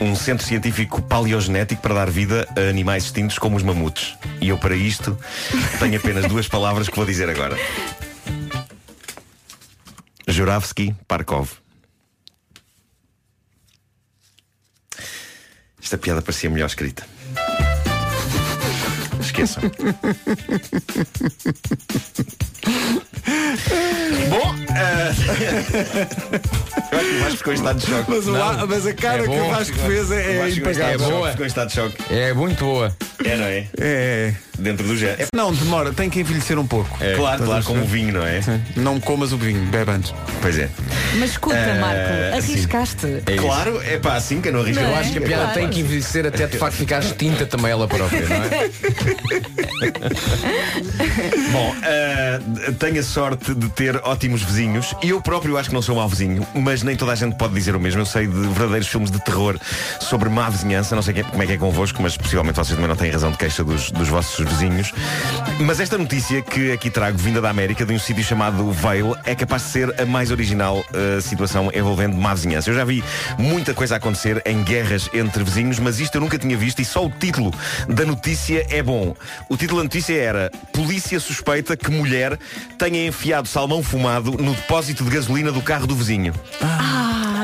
um 0.00 0.14
centro 0.14 0.46
científico 0.46 1.00
paleogenético 1.02 1.80
para 1.80 1.94
dar 1.94 2.10
vida 2.10 2.46
a 2.56 2.68
animais 2.68 3.04
extintos 3.04 3.38
como 3.38 3.56
os 3.56 3.62
mamutes. 3.62 4.16
E 4.40 4.48
eu, 4.48 4.58
para 4.58 4.76
isto, 4.76 5.18
tenho 5.78 5.98
apenas 5.98 6.26
duas 6.30 6.46
palavras 6.46 6.88
que 6.88 6.96
vou 6.96 7.06
dizer 7.06 7.28
agora. 7.28 7.56
Juravsky 10.28 10.94
Parkov. 11.08 11.50
Esta 15.82 15.96
piada 15.96 16.20
parecia 16.20 16.50
melhor 16.50 16.66
escrita. 16.66 17.06
Bom, 24.30 24.54
eh, 24.68 25.12
eu 26.92 26.98
acho 26.98 27.08
que 27.08 27.16
o 27.16 27.20
Vasco 27.20 27.36
ficou 27.38 27.52
em 27.52 27.56
estado 27.56 27.78
de 27.80 27.86
choque. 27.86 28.10
Mas, 28.10 28.26
o 28.28 28.36
A- 28.36 28.66
mas 28.66 28.86
a 28.86 28.94
cara 28.94 29.18
É 29.18 29.22
que 29.24 29.28
o 29.30 29.32
bom. 29.32 29.50
Vasco 29.50 29.76
fez 29.78 30.10
é, 30.10 30.36
é 30.38 30.48
impagável. 30.50 30.98
de 30.98 31.04
choque, 31.04 31.12
boa. 31.16 31.30
Ficou 31.30 31.44
em 31.44 31.48
estado 31.48 31.68
de 31.68 31.74
choque. 31.74 31.96
É 32.14 32.32
muito 32.32 32.64
boa. 32.64 32.96
É, 33.24 33.36
não 33.36 33.44
é? 33.46 33.66
É. 33.78 34.34
Dentro 34.58 34.86
do 34.86 34.96
género. 34.96 35.26
Não, 35.34 35.52
demora, 35.52 35.92
tem 35.92 36.08
que 36.08 36.20
envelhecer 36.20 36.58
um 36.58 36.66
pouco. 36.66 36.88
É, 37.02 37.14
claro, 37.14 37.42
Estás 37.42 37.48
claro, 37.50 37.64
como 37.64 37.80
o 37.80 37.82
perceber? 37.82 38.04
vinho, 38.06 38.14
não 38.18 38.26
é? 38.26 38.40
Não 38.76 39.00
comas 39.00 39.32
o 39.32 39.36
vinho, 39.36 39.60
bebe 39.66 39.90
antes. 39.90 40.14
Pois 40.40 40.58
é. 40.58 40.70
Mas 41.18 41.30
escuta, 41.30 41.56
Eh, 41.56 41.78
Marco, 41.78 42.42
sim. 42.42 42.52
arriscaste. 42.52 43.22
É. 43.26 43.36
Claro, 43.36 43.82
é 43.82 43.98
pá, 43.98 44.14
assim 44.14 44.40
que 44.40 44.48
eu 44.48 44.52
não 44.54 44.60
arrisco. 44.60 44.82
Não 44.82 44.90
Eu 44.90 44.96
é? 44.96 45.00
acho 45.00 45.12
que 45.12 45.18
a 45.18 45.22
piada 45.22 45.42
Claro. 45.44 45.60
tem 45.60 45.68
que 45.68 45.80
envelhecer 45.80 46.24
até 46.26 46.46
de 46.46 46.56
facto 46.56 46.74
ficar 46.76 47.00
extinta 47.00 47.44
também 47.44 47.70
ela 47.70 47.86
própria, 47.86 48.26
não 48.26 48.36
é? 48.36 48.70
Bom, 51.52 51.74
eh, 51.82 52.40
tenho 52.78 53.00
a 53.00 53.02
sorte 53.02 53.54
de 53.54 53.68
ter 53.70 53.96
ótimos 54.04 54.42
vizinhos 54.42 54.94
e 55.02 55.10
eu 55.10 55.20
próprio 55.20 55.56
acho 55.58 55.68
que 55.68 55.74
não 55.74 55.82
sou 55.82 55.96
mau 55.96 56.08
vizinho, 56.08 56.46
mas 56.54 56.75
nem 56.82 56.96
toda 56.96 57.12
a 57.12 57.14
gente 57.14 57.36
pode 57.36 57.54
dizer 57.54 57.74
o 57.74 57.80
mesmo. 57.80 58.00
Eu 58.00 58.06
sei 58.06 58.26
de 58.26 58.32
verdadeiros 58.32 58.88
filmes 58.88 59.10
de 59.10 59.20
terror 59.20 59.58
sobre 60.00 60.28
má 60.28 60.48
vizinhança, 60.48 60.94
não 60.94 61.02
sei 61.02 61.22
como 61.22 61.42
é 61.42 61.46
que 61.46 61.52
é 61.52 61.58
convosco, 61.58 62.02
mas 62.02 62.16
possivelmente 62.16 62.56
vocês 62.56 62.76
também 62.76 62.88
não 62.88 62.96
têm 62.96 63.10
razão 63.10 63.30
de 63.30 63.38
queixa 63.38 63.64
dos, 63.64 63.90
dos 63.90 64.08
vossos 64.08 64.44
vizinhos. 64.46 64.92
Mas 65.60 65.80
esta 65.80 65.96
notícia 65.98 66.42
que 66.42 66.72
aqui 66.72 66.90
trago, 66.90 67.18
vinda 67.18 67.40
da 67.40 67.50
América, 67.50 67.84
de 67.84 67.92
um 67.92 67.98
sítio 67.98 68.22
chamado 68.22 68.70
Vale, 68.72 69.14
é 69.24 69.34
capaz 69.34 69.62
de 69.62 69.68
ser 69.70 70.00
a 70.00 70.04
mais 70.04 70.30
original 70.30 70.84
eh, 70.92 71.20
situação 71.20 71.70
envolvendo 71.74 72.16
má 72.16 72.34
vizinhança. 72.34 72.70
Eu 72.70 72.74
já 72.74 72.84
vi 72.84 73.02
muita 73.38 73.74
coisa 73.74 73.96
acontecer 73.96 74.42
em 74.44 74.62
guerras 74.62 75.08
entre 75.12 75.42
vizinhos, 75.42 75.78
mas 75.78 76.00
isto 76.00 76.16
eu 76.16 76.20
nunca 76.20 76.38
tinha 76.38 76.56
visto 76.56 76.80
e 76.80 76.84
só 76.84 77.04
o 77.04 77.10
título 77.10 77.52
da 77.88 78.04
notícia 78.04 78.66
é 78.70 78.82
bom. 78.82 79.14
O 79.48 79.56
título 79.56 79.78
da 79.78 79.84
notícia 79.84 80.14
era 80.14 80.50
Polícia 80.72 81.18
suspeita 81.20 81.76
que 81.76 81.90
mulher 81.90 82.38
tenha 82.78 83.06
enfiado 83.06 83.48
salmão 83.48 83.82
fumado 83.82 84.32
no 84.32 84.54
depósito 84.54 85.04
de 85.04 85.10
gasolina 85.10 85.50
do 85.52 85.62
carro 85.62 85.86
do 85.86 85.94
vizinho. 85.94 86.32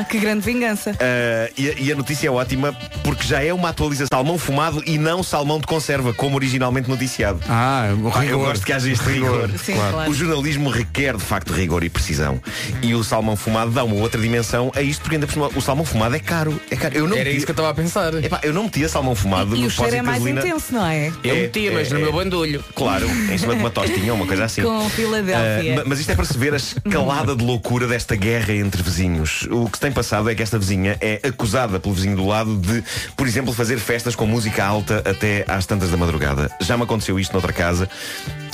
Ah, 0.03 0.05
que 0.09 0.19
grande 0.19 0.41
vingança. 0.41 0.91
Uh, 0.91 1.53
e, 1.57 1.69
a- 1.69 1.73
e 1.79 1.91
a 1.91 1.95
notícia 1.95 2.27
é 2.27 2.31
ótima 2.31 2.73
porque 3.03 3.25
já 3.25 3.41
é 3.43 3.53
uma 3.53 3.69
atualização 3.69 4.07
salmão 4.11 4.37
fumado 4.37 4.83
e 4.85 4.97
não 4.97 5.23
salmão 5.23 5.59
de 5.59 5.65
conserva, 5.67 6.13
como 6.13 6.35
originalmente 6.35 6.89
noticiado. 6.89 7.39
Ah, 7.49 7.89
o 7.97 8.11
Pá, 8.11 8.25
eu 8.25 8.39
gosto 8.39 8.65
que 8.65 8.71
haja 8.73 8.89
este 8.91 9.03
rigor. 9.09 9.49
Sim, 9.57 9.73
claro. 9.73 10.11
O 10.11 10.13
jornalismo 10.13 10.69
requer 10.69 11.15
de 11.17 11.23
facto 11.23 11.51
rigor 11.53 11.83
e 11.83 11.89
precisão. 11.89 12.39
E 12.81 12.93
o 12.93 13.03
salmão 13.03 13.35
fumado 13.35 13.71
dá 13.71 13.83
uma 13.83 13.95
outra 13.95 14.19
dimensão 14.21 14.71
a 14.75 14.81
isto, 14.81 15.01
porque 15.01 15.15
ainda 15.15 15.27
por 15.27 15.33
cima, 15.33 15.49
o 15.55 15.61
salmão 15.61 15.85
fumado 15.85 16.15
é 16.15 16.19
caro. 16.19 16.59
É 16.69 16.75
caro. 16.75 16.95
Eu 16.95 17.07
não 17.07 17.15
Era 17.15 17.25
metia- 17.25 17.37
isso 17.37 17.45
que 17.45 17.51
eu 17.51 17.53
estava 17.53 17.69
a 17.69 17.73
pensar. 17.73 18.13
Epá, 18.23 18.39
eu 18.43 18.53
não 18.53 18.63
metia 18.63 18.87
salmão 18.89 19.15
fumado 19.15 19.55
E 19.55 19.61
no 19.61 19.67
o 19.67 19.69
cheiro 19.69 19.95
é 19.95 19.99
de 19.99 20.01
mais 20.05 20.17
gasolina. 20.19 20.41
intenso, 20.47 20.73
não 20.73 20.85
é? 20.85 21.11
Eu 21.23 21.35
É, 21.35 21.41
metia, 21.41 21.71
mas 21.71 21.87
é, 21.91 21.93
no 21.93 21.99
é. 21.99 22.03
meu 22.03 22.13
bandulho. 22.13 22.63
Claro, 22.75 23.07
em 23.09 23.37
cima 23.37 23.53
de 23.55 23.59
uma 23.61 23.69
tostinha 23.69 24.11
ou 24.13 24.17
uma 24.17 24.27
coisa 24.27 24.45
assim. 24.45 24.61
Com 24.63 24.89
Filadélfia. 24.89 25.73
Ah, 25.73 25.75
ma- 25.77 25.83
mas 25.87 25.99
isto 25.99 26.11
é 26.11 26.15
para 26.15 26.25
se 26.25 26.37
ver 26.37 26.53
a 26.53 26.57
escalada 26.57 27.35
de 27.35 27.43
loucura 27.43 27.87
desta 27.87 28.15
guerra 28.15 28.53
entre 28.53 28.81
vizinhos. 28.83 29.47
O 29.51 29.69
que 29.69 29.77
se 29.77 29.81
tem 29.81 29.91
passado 29.93 30.29
é 30.29 30.35
que 30.35 30.41
esta 30.41 30.57
vizinha 30.57 30.97
é 30.99 31.19
acusada 31.23 31.79
pelo 31.79 31.93
vizinho 31.93 32.15
do 32.15 32.25
lado 32.25 32.57
de, 32.57 32.83
por 33.15 33.27
exemplo, 33.27 33.53
fazer 33.53 33.77
festas 33.77 34.15
com 34.15 34.25
música 34.25 34.63
alta 34.63 35.03
até 35.05 35.45
às 35.47 35.65
tantas 35.65 35.89
da 35.89 35.97
madrugada. 35.97 36.49
Já 36.59 36.75
me 36.75 36.83
aconteceu 36.83 37.19
isto 37.19 37.31
noutra 37.33 37.53
casa. 37.53 37.89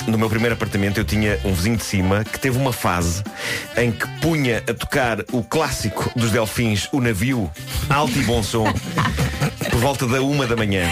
No 0.06 0.16
meu 0.16 0.28
primeiro 0.28 0.54
apartamento 0.54 0.98
eu 0.98 1.04
tinha 1.04 1.38
um 1.44 1.52
vizinho 1.52 1.76
de 1.76 1.84
cima 1.84 2.24
que 2.24 2.38
teve 2.38 2.58
uma 2.58 2.72
fase 2.72 3.22
em 3.76 3.92
que 3.92 4.06
punha 4.20 4.58
a 4.68 4.74
tocar 4.74 5.18
o 5.32 5.42
clássico 5.42 6.10
dos 6.16 6.30
delfins, 6.30 6.88
o 6.92 7.00
navio, 7.00 7.50
alto 7.88 8.18
e 8.18 8.22
bom 8.22 8.42
som, 8.42 8.64
por 9.70 9.80
volta 9.80 10.06
da 10.06 10.22
uma 10.22 10.46
da 10.46 10.56
manhã. 10.56 10.88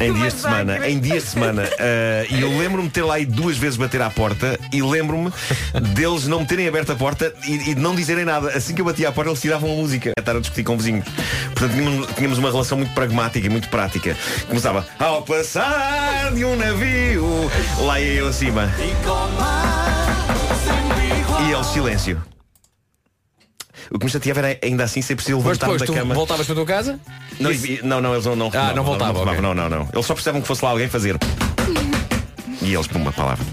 Em 0.00 0.12
dias 0.12 0.34
de 0.34 0.40
semana, 0.40 0.88
em 0.88 0.98
dias 0.98 1.24
de 1.24 1.30
semana. 1.30 1.68
Ah, 1.78 2.26
e 2.30 2.40
eu 2.40 2.48
lembro-me 2.58 2.88
de 2.88 2.94
ter 2.94 3.02
lá 3.02 3.18
ido 3.18 3.32
duas 3.32 3.56
vezes 3.56 3.76
bater 3.76 4.02
à 4.02 4.10
porta 4.10 4.58
e 4.72 4.82
lembro-me 4.82 5.32
deles 5.94 6.26
não 6.26 6.40
me 6.40 6.46
terem 6.46 6.66
aberto 6.68 6.92
a 6.92 6.96
porta 6.96 7.32
e, 7.46 7.70
e 7.70 7.74
de 7.74 7.80
não 7.80 7.94
dizerem 7.94 8.24
nada. 8.24 8.48
Assim 8.50 8.74
que 8.74 8.80
eu 8.80 8.84
batia 8.84 9.08
à 9.08 9.12
porta, 9.12 9.30
eles 9.30 9.40
tiravam 9.40 9.72
a 9.72 9.74
música 9.74 10.12
a 10.16 10.20
estar 10.20 10.36
a 10.36 10.40
discutir 10.40 10.64
com 10.64 10.76
vizinhos. 10.76 11.04
Portanto, 11.54 11.72
tínhamos, 11.72 12.08
tínhamos 12.16 12.38
uma 12.38 12.50
relação 12.50 12.78
muito 12.78 12.92
pragmática 12.94 13.46
e 13.46 13.50
muito 13.50 13.68
prática. 13.68 14.16
Começava 14.48 14.86
ao 14.98 15.22
passar 15.22 16.32
de 16.34 16.44
um 16.44 16.56
navio, 16.56 17.50
lá 17.80 18.00
ia 18.00 18.12
eu 18.14 18.28
acima. 18.28 18.70
E 21.46 21.52
eles 21.52 21.66
silêncio. 21.66 22.22
O 23.94 23.98
que 23.98 24.06
me 24.06 24.10
chateava 24.10 24.40
era 24.40 24.58
ainda 24.62 24.84
assim 24.84 25.02
ser 25.02 25.14
preciso 25.16 25.38
depois 25.38 25.58
da 25.58 25.66
tu 25.86 25.92
cama. 25.92 26.14
voltavas 26.14 26.46
para 26.46 26.52
a 26.54 26.56
tua 26.56 26.66
casa? 26.66 26.98
Não, 27.38 27.52
e- 27.52 27.80
não, 27.82 28.00
não, 28.00 28.12
eles 28.14 28.24
não, 28.24 28.34
não, 28.36 28.50
Ah, 28.54 28.72
não 28.74 28.84
voltava, 28.84 29.12
Não, 29.24 29.32
ok. 29.32 29.40
não, 29.42 29.54
não, 29.54 29.68
não. 29.68 29.88
Eles 29.92 30.06
só 30.06 30.14
precisavam 30.14 30.40
que 30.40 30.46
fosse 30.46 30.64
lá 30.64 30.70
alguém 30.70 30.88
fazer. 30.88 31.16
E 32.62 32.72
eles, 32.72 32.86
por 32.86 32.96
uma 32.96 33.12
palavra. 33.12 33.44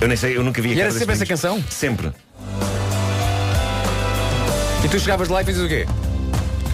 Eu 0.00 0.08
nem 0.08 0.16
sei, 0.16 0.36
eu 0.36 0.42
nunca 0.42 0.60
vi 0.60 0.72
E 0.74 0.80
era 0.80 0.90
sempre 0.90 1.14
essa 1.14 1.26
canção? 1.26 1.62
Sempre. 1.70 2.10
E 4.84 4.88
tu 4.88 4.98
chegavas 4.98 5.28
lá 5.28 5.42
e 5.42 5.44
fazias 5.44 5.64
o 5.64 5.68
quê? 5.68 5.86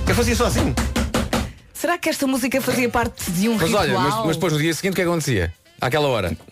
Eu 0.06 0.14
fazia 0.14 0.36
só 0.36 0.46
assim. 0.46 0.74
Será 1.72 1.98
que 1.98 2.08
esta 2.08 2.26
música 2.26 2.60
fazia 2.62 2.88
parte 2.88 3.30
de 3.30 3.48
um 3.48 3.54
Mas 3.54 3.62
ritual? 3.64 3.82
olha, 3.82 3.98
mas, 3.98 4.14
mas 4.26 4.36
depois 4.36 4.52
no 4.52 4.58
dia 4.58 4.72
seguinte 4.72 4.92
o 4.92 4.96
que 4.96 5.02
é 5.02 5.04
que 5.04 5.10
acontecia? 5.10 5.52
Àquela 5.80 6.08
hora. 6.08 6.32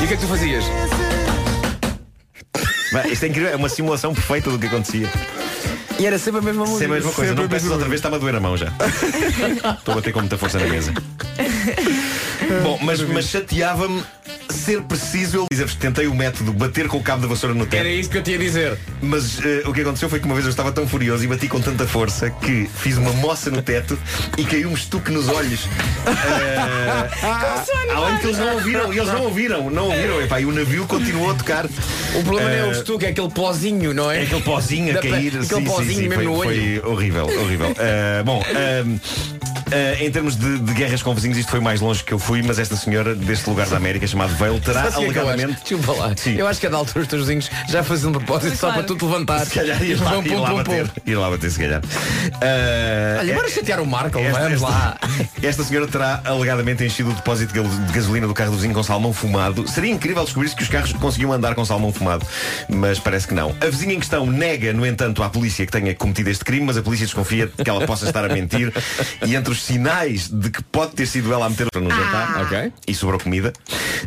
E 0.00 0.04
o 0.04 0.08
que 0.08 0.14
é 0.14 0.16
que 0.16 0.22
tu 0.22 0.28
fazias? 0.28 0.64
Isto 3.10 3.24
é 3.24 3.28
incrível, 3.28 3.50
é 3.50 3.56
uma 3.56 3.68
simulação 3.68 4.14
perfeita 4.14 4.50
do 4.50 4.58
que 4.58 4.66
acontecia. 4.66 5.08
E 5.98 6.06
era 6.06 6.18
sempre 6.18 6.40
a 6.40 6.42
mesma 6.42 6.64
música. 6.64 6.78
Sempre 6.78 6.94
a 6.94 6.96
mesma 6.96 7.12
coisa. 7.12 7.30
Sempre 7.30 7.42
Não 7.44 7.50
peças 7.50 7.70
outra 7.70 7.88
vez, 7.88 7.98
está-me 7.98 8.16
a 8.16 8.18
doer 8.18 8.34
a 8.34 8.40
mão 8.40 8.56
já. 8.56 8.72
Estou 9.78 9.92
a 9.92 9.94
bater 9.96 10.12
com 10.12 10.20
muita 10.20 10.36
força 10.36 10.58
na 10.58 10.66
mesa. 10.66 10.92
Bom, 12.62 12.78
mas, 12.82 13.00
mas 13.02 13.26
chateava-me 13.26 14.02
ser 14.52 14.82
preciso. 14.82 15.38
Eu 15.38 15.46
dizer-vos 15.50 15.74
que 15.74 15.80
tentei 15.80 16.06
o 16.06 16.14
método 16.14 16.52
bater 16.52 16.88
com 16.88 16.98
o 16.98 17.02
cabo 17.02 17.22
da 17.22 17.28
vassoura 17.28 17.54
no 17.54 17.66
teto. 17.66 17.80
Era 17.80 17.88
isso 17.88 18.10
que 18.10 18.18
eu 18.18 18.22
tinha 18.22 18.36
a 18.36 18.40
dizer. 18.40 18.78
Mas 19.00 19.38
eh, 19.44 19.62
o 19.66 19.72
que 19.72 19.80
aconteceu 19.80 20.08
foi 20.08 20.20
que 20.20 20.26
uma 20.26 20.34
vez 20.34 20.46
eu 20.46 20.50
estava 20.50 20.70
tão 20.70 20.86
furioso 20.86 21.24
e 21.24 21.26
bati 21.26 21.48
com 21.48 21.60
tanta 21.60 21.86
força 21.86 22.30
que 22.30 22.68
fiz 22.76 22.96
uma 22.96 23.12
moça 23.12 23.50
no 23.50 23.62
teto 23.62 23.98
e 24.38 24.44
caiu 24.44 24.68
um 24.68 24.74
estuque 24.74 25.10
nos 25.10 25.28
olhos. 25.28 25.66
Eh, 26.32 27.94
além 27.94 28.18
que 28.18 28.26
eles 28.26 28.38
não 28.38 28.54
ouviram, 28.54 28.92
e 28.92 28.98
eles 28.98 29.12
não 29.12 29.22
ouviram, 29.22 29.70
não 29.70 29.84
ouviram. 29.88 30.20
Epá, 30.20 30.40
e 30.40 30.44
o 30.44 30.52
navio 30.52 30.86
continuou 30.86 31.30
a 31.30 31.34
tocar. 31.34 31.66
O 31.66 32.22
problema 32.22 32.50
não 32.50 32.56
é 32.56 32.64
o 32.64 32.72
estuque, 32.72 33.06
é 33.06 33.08
aquele 33.10 33.30
pozinho, 33.30 33.94
não 33.94 34.10
é? 34.10 34.20
É 34.20 34.22
aquele 34.24 34.42
pozinho 34.42 34.98
a 34.98 35.00
cair. 35.00 35.28
Aquele 35.28 35.44
sim, 35.44 35.54
sim, 35.56 35.64
pozinho 35.64 35.94
sim, 35.94 36.08
mesmo 36.08 36.14
foi, 36.14 36.24
no 36.24 36.34
olho. 36.34 36.82
Foi 36.82 36.92
horrível, 36.92 37.26
horrível. 37.26 37.72
Eh, 37.82 38.22
bom, 38.24 38.42
eh, 39.72 40.04
em 40.04 40.10
termos 40.10 40.36
de, 40.36 40.58
de 40.58 40.74
guerras 40.74 41.02
com 41.02 41.14
vizinhos, 41.14 41.38
isto 41.38 41.50
foi 41.50 41.60
mais 41.60 41.80
longe 41.80 42.04
que 42.04 42.12
eu 42.12 42.18
fui, 42.18 42.42
mas 42.42 42.58
esta 42.58 42.76
senhora 42.76 43.14
deste 43.14 43.48
lugar 43.48 43.66
da 43.68 43.76
América, 43.76 44.06
chamado 44.06 44.34
Vale, 44.42 44.60
terá 44.60 44.90
Sabe 44.90 44.96
o 44.96 44.98
que 44.98 45.04
é 45.04 45.12
que 45.12 45.18
eu 45.18 45.22
acho? 45.22 45.30
alegadamente. 45.30 45.60
Desculpa 45.62 45.92
lá. 45.92 46.12
Sim. 46.16 46.34
Eu 46.36 46.46
acho 46.48 46.58
que 46.60 46.66
é 46.66 46.70
da 46.70 46.76
altura 46.78 47.00
os 47.02 47.08
teus 47.08 47.22
vizinhos 47.22 47.50
já 47.68 47.82
faziam 47.84 48.10
um 48.10 48.12
propósito 48.14 48.56
só 48.56 48.72
para 48.72 48.82
tu 48.82 48.96
te 48.96 49.04
levantar. 49.04 49.44
Se 49.46 49.54
calhar 49.54 49.82
ir 49.82 50.00
lá, 50.02 50.10
Pum, 50.12 50.22
ir 50.22 50.28
pum, 50.30 50.40
lá 50.40 50.50
pum, 50.50 50.56
bater. 50.56 50.88
pum. 50.88 51.00
Ir 51.06 51.14
lá 51.16 51.30
bater, 51.30 51.50
se 51.50 51.58
calhar. 51.60 51.80
Eh, 52.40 53.16
Olha, 53.20 53.34
bora 53.34 53.48
chatear 53.48 53.80
o 53.80 53.86
Marco, 53.86 54.18
Esta, 54.18 54.38
vamos 54.40 54.52
esta- 54.54 54.68
lá. 54.68 54.98
esta 55.42 55.64
senhora 55.64 55.86
terá 55.86 56.20
alegadamente 56.24 56.84
enchido 56.84 57.10
o 57.10 57.12
depósito 57.14 57.52
de 57.52 57.92
gasolina 57.92 58.26
do 58.26 58.34
carro 58.34 58.50
do 58.50 58.56
vizinho 58.56 58.74
com 58.74 58.82
salmão 58.82 59.12
fumado. 59.12 59.66
Seria 59.68 59.90
incrível 59.92 60.24
descobrir-se 60.24 60.56
que 60.56 60.62
os 60.62 60.68
carros 60.68 60.92
conseguiam 60.94 61.32
andar 61.32 61.54
com 61.54 61.64
salmão 61.64 61.92
fumado, 61.92 62.26
mas 62.68 62.98
parece 62.98 63.28
que 63.28 63.34
não. 63.34 63.54
A 63.60 63.66
vizinha 63.66 63.94
em 63.94 63.98
questão 64.00 64.26
nega, 64.26 64.72
no 64.72 64.84
entanto, 64.86 65.22
à 65.22 65.28
polícia 65.30 65.64
que 65.66 65.72
tenha 65.72 65.94
cometido 65.94 66.30
este 66.30 66.44
crime, 66.44 66.66
mas 66.66 66.76
a 66.76 66.82
polícia 66.82 67.06
desconfia 67.06 67.46
que 67.48 67.68
ela 67.68 67.86
possa 67.86 68.06
estar 68.06 68.24
a 68.24 68.28
mentir. 68.28 68.72
E 69.26 69.34
entre 69.34 69.52
os 69.52 69.62
sinais 69.62 70.28
de 70.28 70.50
que 70.50 70.62
pode 70.64 70.92
ter 70.92 71.06
sido 71.06 71.32
ela 71.32 71.46
a 71.46 71.50
meter 71.50 71.66
no 71.74 71.90
jantar. 71.90 72.42
Ok. 72.42 72.72
E 72.86 72.94
sobrou 72.94 73.20
comida. 73.20 73.52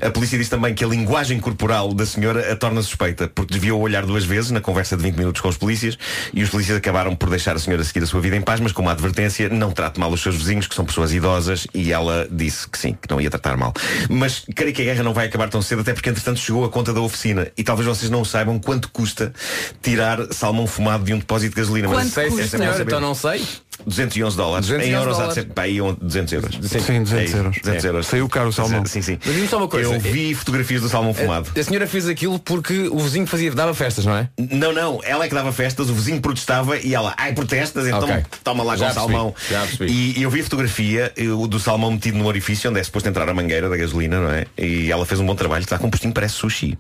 A 0.02 0.10
polícia 0.16 0.38
diz 0.38 0.48
também 0.48 0.74
que 0.74 0.82
a 0.82 0.88
linguagem 0.88 1.38
corporal 1.42 1.94
da 1.94 2.06
senhora 2.06 2.50
a 2.50 2.56
torna 2.56 2.82
suspeita, 2.82 3.28
porque 3.28 3.54
desviou 3.54 3.82
o 3.82 3.84
olhar 3.84 4.06
duas 4.06 4.24
vezes 4.24 4.50
na 4.50 4.62
conversa 4.62 4.96
de 4.96 5.04
20 5.04 5.18
minutos 5.18 5.42
com 5.42 5.50
os 5.50 5.58
polícias 5.58 5.98
e 6.34 6.42
os 6.42 6.50
polícias 6.50 6.78
acabaram 6.78 7.14
por 7.14 7.30
deixar 7.30 7.54
a 7.54 7.60
senhora 7.60 7.84
seguir 7.84 8.02
a 8.02 8.08
sua 8.08 8.22
vida 8.22 8.34
em 8.38 8.42
paz, 8.42 8.62
mas 8.62 8.72
com 8.72 8.82
uma 8.82 8.94
advertência, 8.94 9.50
não 9.50 9.72
trate 9.72 10.00
mal 10.00 10.10
os 10.10 10.22
seus 10.22 10.38
vizinhos, 10.38 10.68
que 10.68 10.74
são 10.74 10.86
pessoas 10.86 11.14
idosas, 11.14 11.68
e 11.74 11.92
ela 11.92 12.30
disse 12.32 12.66
que 12.66 12.78
sim, 12.78 12.94
que 12.94 13.10
não 13.10 13.20
ia 13.20 13.30
tratar 13.30 13.58
mal. 13.58 13.74
Mas 14.10 14.46
creio 14.56 14.74
que 14.74 14.84
a 14.84 14.86
guerra 14.86 15.04
não 15.04 15.14
vai 15.14 15.28
acabar 15.28 15.50
tão 15.50 15.62
cedo, 15.62 15.82
até 15.82 15.94
porque 15.94 16.10
entretanto 16.10 16.40
chegou 16.40 16.64
a 16.64 16.70
conta 16.70 16.94
da 16.94 17.02
oficina. 17.02 17.52
E 17.58 17.64
talvez 17.64 17.86
vocês 17.86 18.10
não 18.10 18.24
saibam 18.24 18.58
quanto 18.58 18.90
custa 18.92 19.34
tirar 19.82 20.32
salmão 20.32 20.66
fumado 20.66 21.04
de 21.04 21.14
um 21.14 21.20
depósito 21.20 21.56
de 21.56 21.62
gasolina. 21.62 21.90
Quanto 21.90 22.06
mas 22.06 22.14
sei, 22.14 22.32
sim, 22.32 22.42
esta 22.42 22.64
é 22.64 22.82
então 22.84 23.02
não 23.02 23.14
sei. 23.14 23.46
211 23.86 24.38
dólares. 24.38 24.68
211 24.68 24.90
em 24.90 24.94
euros 24.94 25.20
há 25.20 25.28
de 25.28 25.34
ser 25.34 25.46
pá, 25.46 25.64
aí 25.64 25.78
200 26.02 26.34
euros. 26.34 26.56
Sim, 26.62 27.04
200 27.04 27.12
É 27.14 27.38
euros. 27.38 27.58
200 27.62 27.86
euros. 27.86 28.08
Saiu 28.08 28.30
caro 28.30 28.50
o 28.50 28.54
salmão. 28.54 28.86
Sim, 28.86 29.02
sim. 29.02 29.18
Mas 29.26 29.50
só 29.50 29.58
uma 29.58 29.68
coisa. 29.68 29.94
Eu 29.94 30.00
vi 30.00 30.34
fotografias 30.34 30.82
do 30.82 30.90
salmão 30.90 31.14
fumado. 31.14 31.50
A 31.58 31.64
senhora 31.64 31.88
fez 31.88 32.08
aquilo 32.08 32.40
porque 32.40 32.88
o 32.90 33.00
vizinho 33.00 33.28
fazia, 33.28 33.52
dava 33.52 33.74
festas, 33.74 34.06
não 34.06 34.16
é? 34.16 34.30
Não, 34.38 34.74
não, 34.74 35.00
ela 35.04 35.26
é 35.26 35.28
que 35.28 35.36
dava 35.36 35.52
festas, 35.52 35.90
o 35.90 35.94
vizinho 35.94 36.22
protestava 36.22 36.78
e 36.78 36.94
ela, 36.94 37.14
ai, 37.18 37.34
protestas, 37.34 37.88
então 37.88 38.04
Ok. 38.04 38.24
toma 38.44 38.64
lá 38.64 38.76
Já 38.76 38.88
com 38.88 38.92
o 38.92 38.96
salmão. 38.96 39.36
E, 39.82 40.20
e 40.20 40.24
eu 40.24 40.30
vi 40.30 40.42
a 40.42 40.44
fotografia 40.44 41.12
eu, 41.16 41.48
do 41.48 41.60
salmão 41.60 41.92
metido 41.92 42.18
no 42.18 42.26
orifício 42.26 42.70
onde 42.70 42.80
é 42.80 42.84
suposto 42.84 43.10
entrar 43.10 43.28
a 43.30 43.34
mangueira 43.34 43.70
da 43.70 43.78
gasolina, 43.78 44.20
não 44.20 44.32
é? 44.32 44.46
E 44.58 44.92
ela 44.92 45.06
fez 45.06 45.20
um 45.20 45.26
bom 45.26 45.36
trabalho, 45.36 45.64
está 45.64 45.78
com 45.78 45.88
um 45.88 45.90
postinho, 45.90 46.14
parece 46.14 46.36
sushi. 46.36 46.78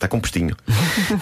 Está 0.00 0.08
com 0.08 0.16
um 0.16 0.20
postinho. 0.20 0.56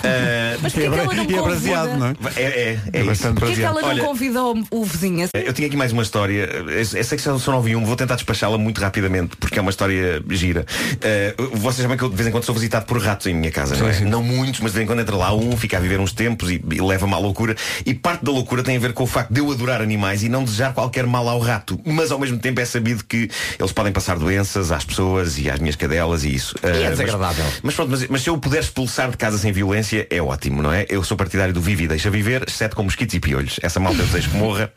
Ah, 0.05 0.57
Mas 0.62 0.72
porquê 0.72 0.89
que 0.89 0.95
ela 0.95 1.12
não 1.14 1.24
E 1.24 1.35
é 1.37 1.43
braseado, 1.43 1.97
não 1.99 2.07
é? 2.07 2.14
é, 2.37 2.43
é, 2.43 2.47
é, 2.47 2.81
É 2.93 2.99
isso. 2.99 3.07
bastante 3.07 3.35
Porquê 3.41 3.55
que 3.55 3.61
braseado. 3.61 3.72
ela 3.79 3.81
não 3.83 3.89
Olha- 3.89 4.05
convidou 4.05 4.64
o 4.70 4.85
vizinho? 4.85 5.29
Eu 5.35 5.53
tinha 5.53 5.66
aqui 5.66 5.76
mais 5.76 5.91
uma 5.93 6.03
história. 6.05 6.43
Eu 6.45 6.85
sei 6.85 7.18
que 7.18 7.18
são 7.22 7.37
9 7.45 7.70
e 7.70 7.74
1, 7.76 7.85
vou 7.85 7.97
tentar 7.97 8.14
despachá-la 8.14 8.57
muito 8.57 8.81
rapidamente 8.81 9.37
porque 9.37 9.59
é 9.59 9.62
uma 9.62 9.70
história 9.70 10.22
gira. 10.31 10.64
Uh, 11.39 11.57
vocês 11.59 11.83
sabem 11.83 11.97
que 11.97 12.05
eu 12.05 12.09
de 12.09 12.14
vez 12.14 12.29
em 12.29 12.31
quando 12.31 12.45
sou 12.45 12.55
visitado 12.55 12.87
por 12.87 13.03
ratos 13.03 13.26
em 13.26 13.35
minha 13.35 13.51
casa, 13.51 13.74
não 13.76 13.89
é? 13.89 14.01
Não 14.03 14.22
muitos, 14.22 14.61
mas 14.61 14.70
de 14.70 14.76
vez 14.79 14.85
em 14.85 14.87
quando 14.87 15.01
entra 15.01 15.16
lá 15.16 15.35
um, 15.35 15.57
fica 15.57 15.76
a 15.76 15.81
viver 15.81 15.99
uns 15.99 16.12
tempos 16.12 16.49
e, 16.49 16.62
e 16.72 16.81
leva-me 16.81 17.14
à 17.14 17.18
loucura. 17.18 17.57
E 17.85 17.93
parte 17.95 18.24
da 18.24 18.31
loucura 18.31 18.62
tem 18.62 18.76
a 18.76 18.81
ver 18.81 18.93
com 18.93 19.03
o 19.03 19.07
facto 19.09 19.33
de 19.33 19.41
eu 19.41 19.51
adorar 19.51 19.81
animais 19.83 20.22
e 20.22 20.29
não 20.29 20.45
desejar 20.45 20.72
qualquer 20.72 21.05
mal 21.05 21.29
ao 21.29 21.41
rato. 21.41 21.81
Mas 21.85 22.12
ao 22.12 22.18
mesmo 22.20 22.39
tempo 22.39 22.61
é 22.61 22.64
sabido 22.64 23.03
que 23.05 23.29
eles 23.59 23.72
podem 23.72 23.93
passar 23.93 24.16
doenças 24.18 24.70
às 24.70 24.85
pessoas 24.85 25.37
e 25.37 25.51
às 25.51 25.59
minhas 25.59 25.74
cadelas 25.74 26.22
e 26.22 26.33
isso. 26.33 26.55
E 26.62 26.66
é 26.66 26.70
Uh, 26.70 26.74
mas- 26.85 26.91
desagradável. 26.91 27.45
mas 27.62 27.74
pronto, 27.74 27.91
mas, 27.91 28.07
mas 28.09 28.22
se 28.22 28.31
eu 28.31 28.39
puder 28.39 28.68
expulsar 28.69 29.11
de 29.11 29.16
casa 29.16 29.39
sem 29.39 29.51
violência, 29.53 30.07
é 30.11 30.21
ótimo, 30.21 30.62
não 30.62 30.73
é? 30.73 30.87
Eu 30.89 31.03
sou 31.03 31.16
partidário 31.16 31.53
do 31.53 31.61
vive 31.61 31.85
e 31.85 31.89
deixa 31.89 32.11
viver, 32.11 32.45
exceto 32.47 32.77
com 32.77 32.83
mosquitos 32.83 33.14
e 33.14 33.21
piolhos. 33.21 33.59
Essa 33.62 33.81
malta 33.81 34.01
eu 34.01 34.07
desejo 34.07 34.31
que 34.31 34.37
morra, 34.37 34.73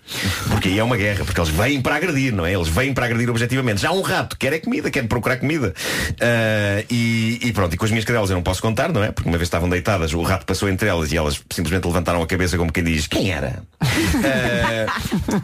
porque 0.50 0.70
aí 0.70 0.80
é 0.80 0.84
uma 0.84 0.98
guerra, 0.98 1.26
porque 1.26 1.40
eles 1.40 1.52
vêm 1.52 1.82
para 1.82 1.96
agredir, 1.96 2.34
não 2.34 2.46
é? 2.46 2.54
Eles 2.54 2.68
vêm 2.68 2.94
para 2.94 3.06
agredir 3.06 3.30
objetivamente. 3.30 3.82
Já 3.82 3.92
um 3.92 4.02
rato 4.02 4.38
quer 4.38 4.54
é 4.54 4.60
comida, 4.60 4.90
quer 4.90 5.08
procurar 5.08 5.38
comida. 5.38 5.74
Ah, 6.20 6.84
e, 6.90 7.40
e 7.42 7.54
pronto, 7.54 7.74
e 7.74 7.78
com 7.78 7.86
as 7.86 7.92
minhas 7.92 8.06
cadelas 8.06 8.30
eu 8.30 8.36
não 8.36 8.44
posso 8.44 8.62
contar, 8.62 8.92
não 8.92 9.04
é? 9.04 9.12
Porque 9.12 9.30
uma 9.30 9.38
vez 9.38 9.48
estavam 9.48 9.70
deitadas, 9.70 10.14
o 10.14 10.22
rato 10.22 10.46
passou 10.46 10.70
entre 10.70 10.88
elas 10.88 11.12
e 11.12 11.18
elas 11.18 11.42
simplesmente 11.52 11.86
levantaram 11.86 12.22
a 12.22 12.28
cabeça 12.28 12.58
como 12.58 12.72
quem 12.72 12.84
diz, 12.84 13.08
quem 13.08 13.32
era? 13.32 13.64
Ah, 13.82 15.00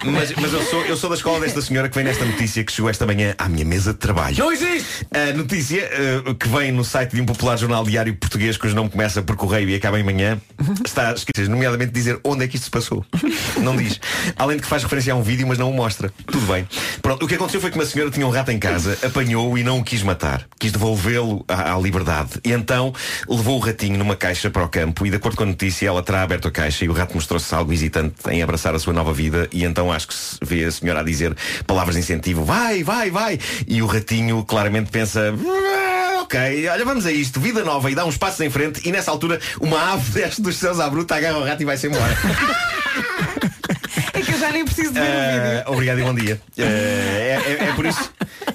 mas 0.05 0.31
mas 0.35 0.53
eu, 0.53 0.61
sou, 0.63 0.85
eu 0.85 0.97
sou 0.97 1.09
da 1.09 1.15
escola 1.15 1.39
desta 1.39 1.61
senhora 1.61 1.89
que 1.89 1.95
vem 1.95 2.03
nesta 2.03 2.23
notícia 2.25 2.63
que 2.63 2.71
chegou 2.71 2.89
esta 2.89 3.05
manhã 3.05 3.33
à 3.37 3.49
minha 3.49 3.65
mesa 3.65 3.91
de 3.91 3.99
trabalho. 3.99 4.37
Não 4.37 4.51
existe! 4.51 5.07
A 5.11 5.33
notícia 5.35 5.81
eh, 5.81 6.33
que 6.39 6.47
vem 6.47 6.71
no 6.71 6.83
site 6.83 7.15
de 7.15 7.21
um 7.21 7.25
popular 7.25 7.57
jornal 7.57 7.83
diário 7.83 8.15
português 8.15 8.36
cujo 8.57 8.75
nome 8.75 8.89
começa 8.89 9.21
por 9.21 9.35
correio 9.35 9.69
e 9.69 9.75
acaba 9.75 9.99
em 9.99 10.03
manhã 10.03 10.39
está 10.85 11.11
escrito, 11.13 11.49
nomeadamente 11.49 11.91
dizer 11.91 12.19
onde 12.23 12.43
é 12.43 12.47
que 12.47 12.55
isto 12.55 12.65
se 12.65 12.71
passou. 12.71 13.05
Não 13.61 13.75
diz. 13.75 13.99
Além 14.35 14.57
de 14.57 14.63
que 14.63 14.69
faz 14.69 14.83
referência 14.83 15.13
a 15.13 15.15
um 15.15 15.21
vídeo, 15.23 15.47
mas 15.47 15.57
não 15.57 15.69
o 15.71 15.73
mostra. 15.73 16.11
Tudo 16.27 16.45
bem. 16.45 16.67
Pronto, 17.01 17.25
o 17.25 17.27
que 17.27 17.35
aconteceu 17.35 17.59
foi 17.59 17.71
que 17.71 17.77
uma 17.77 17.85
senhora 17.85 18.11
tinha 18.11 18.25
um 18.27 18.29
rato 18.29 18.51
em 18.51 18.59
casa, 18.59 18.97
apanhou-o 19.03 19.57
e 19.57 19.63
não 19.63 19.79
o 19.79 19.83
quis 19.83 20.03
matar. 20.03 20.45
Quis 20.59 20.71
devolvê-lo 20.71 21.43
à, 21.47 21.73
à 21.73 21.79
liberdade. 21.79 22.31
E 22.43 22.51
então 22.51 22.93
levou 23.27 23.57
o 23.57 23.59
ratinho 23.59 23.97
numa 23.97 24.15
caixa 24.15 24.49
para 24.49 24.63
o 24.63 24.69
campo 24.69 25.05
e, 25.05 25.09
de 25.09 25.15
acordo 25.15 25.35
com 25.37 25.43
a 25.43 25.47
notícia, 25.47 25.87
ela 25.87 26.03
terá 26.03 26.21
aberto 26.21 26.47
a 26.47 26.51
caixa 26.51 26.85
e 26.85 26.89
o 26.89 26.93
rato 26.93 27.15
mostrou-se 27.15 27.53
algo 27.53 27.71
hesitante 27.73 28.15
em 28.29 28.41
abraçar 28.43 28.75
a 28.75 28.79
sua 28.79 28.93
nova 28.93 29.13
vida. 29.13 29.47
E 29.51 29.63
então 29.63 29.91
acho 29.91 30.07
que 30.07 30.13
se 30.13 30.37
vê 30.43 30.63
a 30.65 30.71
senhora 30.71 30.99
a 30.99 31.03
dizer 31.03 31.35
palavras 31.65 31.95
de 31.95 32.01
incentivo: 32.01 32.43
vai, 32.45 32.83
vai, 32.83 33.09
vai. 33.09 33.39
E 33.67 33.81
o 33.81 33.85
ratinho 33.87 34.43
claramente 34.43 34.91
pensa. 34.91 35.33
"Ah, 35.33 35.97
Ok, 36.27 36.67
olha, 36.67 36.83
vamos 36.83 37.05
a 37.05 37.11
isto, 37.11 37.39
vida 37.39 37.63
nova 37.63 37.89
e 37.89 37.95
dá 37.95 38.03
uns 38.03 38.17
passos 38.17 38.26
em 38.43 38.49
frente 38.49 38.81
e 38.87 38.91
nessa 38.91 39.11
altura 39.11 39.39
uma 39.59 39.93
ave 39.93 40.11
desce 40.11 40.41
dos 40.41 40.57
céus 40.57 40.79
à 40.79 40.89
bruta, 40.89 41.15
agarra 41.15 41.37
o 41.37 41.43
rato 41.45 41.61
e 41.61 41.65
vai-se 41.65 41.87
embora. 41.87 42.17
É 44.13 44.21
que 44.21 44.31
eu 44.33 44.39
já 44.39 44.51
nem 44.51 44.65
preciso 44.65 44.93
de 44.93 44.99
ver 44.99 45.05
o 45.05 45.11
vídeo. 45.11 45.63
Ah, 45.65 45.71
obrigado 45.71 45.99
e 45.99 46.03
bom 46.03 46.13
dia. 46.15 46.41
Ah, 46.57 46.61
é, 46.63 47.39
é- 47.61 47.69
é 47.69 47.73
por 47.73 47.85
isso, 47.85 48.11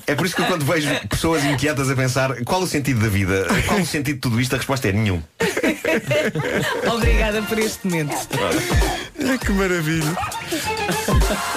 é 0.07 0.15
por 0.15 0.27
isso 0.27 0.35
que 0.37 0.43
eu 0.43 0.47
quando 0.47 0.65
vejo 0.65 0.89
pessoas 1.09 1.45
inquietas 1.45 1.89
a 1.91 1.95
pensar 1.95 2.35
qual 2.45 2.63
o 2.63 2.67
sentido 2.67 3.01
da 3.01 3.09
vida, 3.09 3.47
qual 3.67 3.81
o 3.81 3.87
sentido 3.87 4.15
de 4.17 4.21
tudo 4.21 4.41
isto, 4.41 4.55
a 4.55 4.59
resposta 4.59 4.89
é 4.89 4.93
nenhum. 4.93 5.23
Obrigada 6.93 7.43
por 7.43 7.59
este 7.59 7.87
momento. 7.87 8.13
Ah, 8.35 9.39
Que 9.39 9.53
maravilha. 9.53 10.17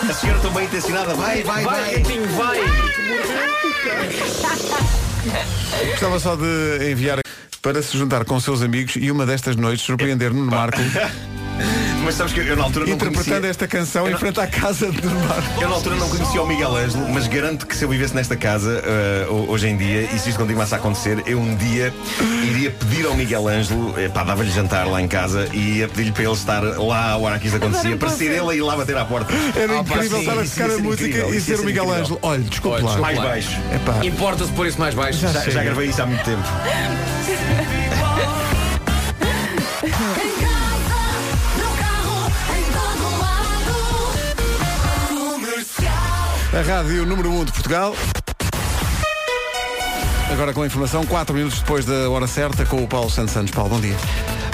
A 0.08 0.14
senhora 0.14 0.40
tão 0.40 0.52
bem 0.54 0.66
intencionada, 0.66 1.16
vai, 1.16 1.42
vai, 1.44 1.64
vai. 1.64 2.04
Vai, 2.04 2.60
vai! 2.60 2.60
Gostava 5.92 6.20
só 6.20 6.36
de 6.36 6.92
enviar 6.92 7.25
para 7.66 7.82
se 7.82 7.98
juntar 7.98 8.24
com 8.26 8.40
seus 8.40 8.62
amigos 8.62 8.96
e 8.96 9.10
uma 9.10 9.26
destas 9.26 9.56
noites 9.56 9.84
surpreender 9.84 10.32
Nuno 10.32 10.52
Marco 10.52 10.78
Mas 12.06 12.16
sabes 12.16 12.34
que 12.34 12.40
eu 12.40 12.56
na 12.56 12.64
altura 12.64 12.86
não 12.86 12.94
interpretando 12.94 13.26
conhecia, 13.26 13.50
esta 13.50 13.68
canção 13.68 14.08
Eu 14.08 14.14
em 14.14 14.18
frente 14.18 14.40
à 14.40 14.46
casa 14.48 14.92
de 14.92 15.02
Nuno 15.04 15.20
Marco. 15.28 15.62
eu 15.62 15.68
na 15.70 15.76
altura 15.76 15.96
não 15.96 16.08
conhecia 16.08 16.42
o 16.42 16.48
Miguel 16.48 16.76
Ângelo, 16.76 17.10
mas 17.10 17.28
garanto 17.28 17.66
que 17.66 17.76
se 17.76 17.84
eu 17.84 17.90
vivesse 17.90 18.14
nesta 18.14 18.36
casa 18.38 18.82
ho- 19.30 19.50
hoje 19.52 19.68
em 19.68 19.76
dia, 19.76 20.04
e 20.14 20.20
se 20.20 20.30
isto 20.30 20.38
continuasse 20.40 20.74
a 20.76 20.78
acontecer, 20.78 21.24
eu 21.26 21.40
um 21.40 21.56
dia 21.56 21.92
iria 22.44 22.70
pedir 22.70 23.08
ao 23.08 23.16
Miguel 23.16 23.48
Ângelo, 23.48 23.96
pá, 24.14 24.24
dava-lhe 24.24 24.52
jantar 24.52 24.86
lá 24.88 25.02
em 25.02 25.08
casa 25.08 25.50
e 25.52 25.78
ia 25.80 25.88
pedir-lhe 25.88 26.12
para 26.12 26.24
ele 26.24 26.34
estar 26.34 26.62
lá 26.62 27.12
a 27.12 27.18
hora 27.18 27.40
que 27.40 27.48
isto 27.48 27.58
acontecia, 27.58 27.98
para 27.98 28.10
ser 28.12 28.26
ele 28.32 28.52
a 28.52 28.54
ir 28.54 28.62
lá 28.62 28.78
bater 28.78 28.96
à 28.98 29.04
porta. 29.06 29.34
Era 29.56 29.80
Ah, 29.80 29.84
pá, 29.84 29.96
incrível 29.96 30.20
sim, 30.20 30.30
estar 30.30 30.40
a 30.40 30.44
tocar 30.46 30.76
a 30.76 30.78
música 30.84 31.08
incrível, 31.10 31.34
e 31.34 31.42
ser 31.42 31.60
o 31.60 31.64
Miguel. 31.64 31.92
Ângelo. 31.92 32.20
Olha, 32.22 32.42
desculpe 32.44 32.78
Olha, 32.84 32.86
lá. 32.86 32.98
Mais 33.00 33.18
baixo. 33.18 33.58
Importa-se 34.04 34.52
pôr 34.52 34.68
isso 34.68 34.80
mais 34.80 34.94
baixo. 34.94 35.20
Já, 35.20 35.32
já 35.50 35.64
gravei 35.64 35.90
isso 35.90 36.02
há 36.02 36.06
muito 36.06 36.24
tempo. 36.24 36.44
a 46.58 46.62
rádio 46.62 47.06
número 47.06 47.30
1 47.32 47.40
um 47.40 47.44
de 47.44 47.52
Portugal. 47.52 47.94
Agora 50.32 50.54
com 50.54 50.62
a 50.62 50.66
informação, 50.66 51.06
4 51.06 51.36
minutos 51.36 51.60
depois 51.60 51.86
da 51.86 52.10
hora 52.10 52.28
certa, 52.28 52.66
com 52.66 52.82
o 52.82 52.88
Paulo 52.88 53.10
Santos 53.10 53.34
Santos. 53.34 53.52
Paulo, 53.52 53.72
bom 53.72 53.82
dia. 53.82 53.96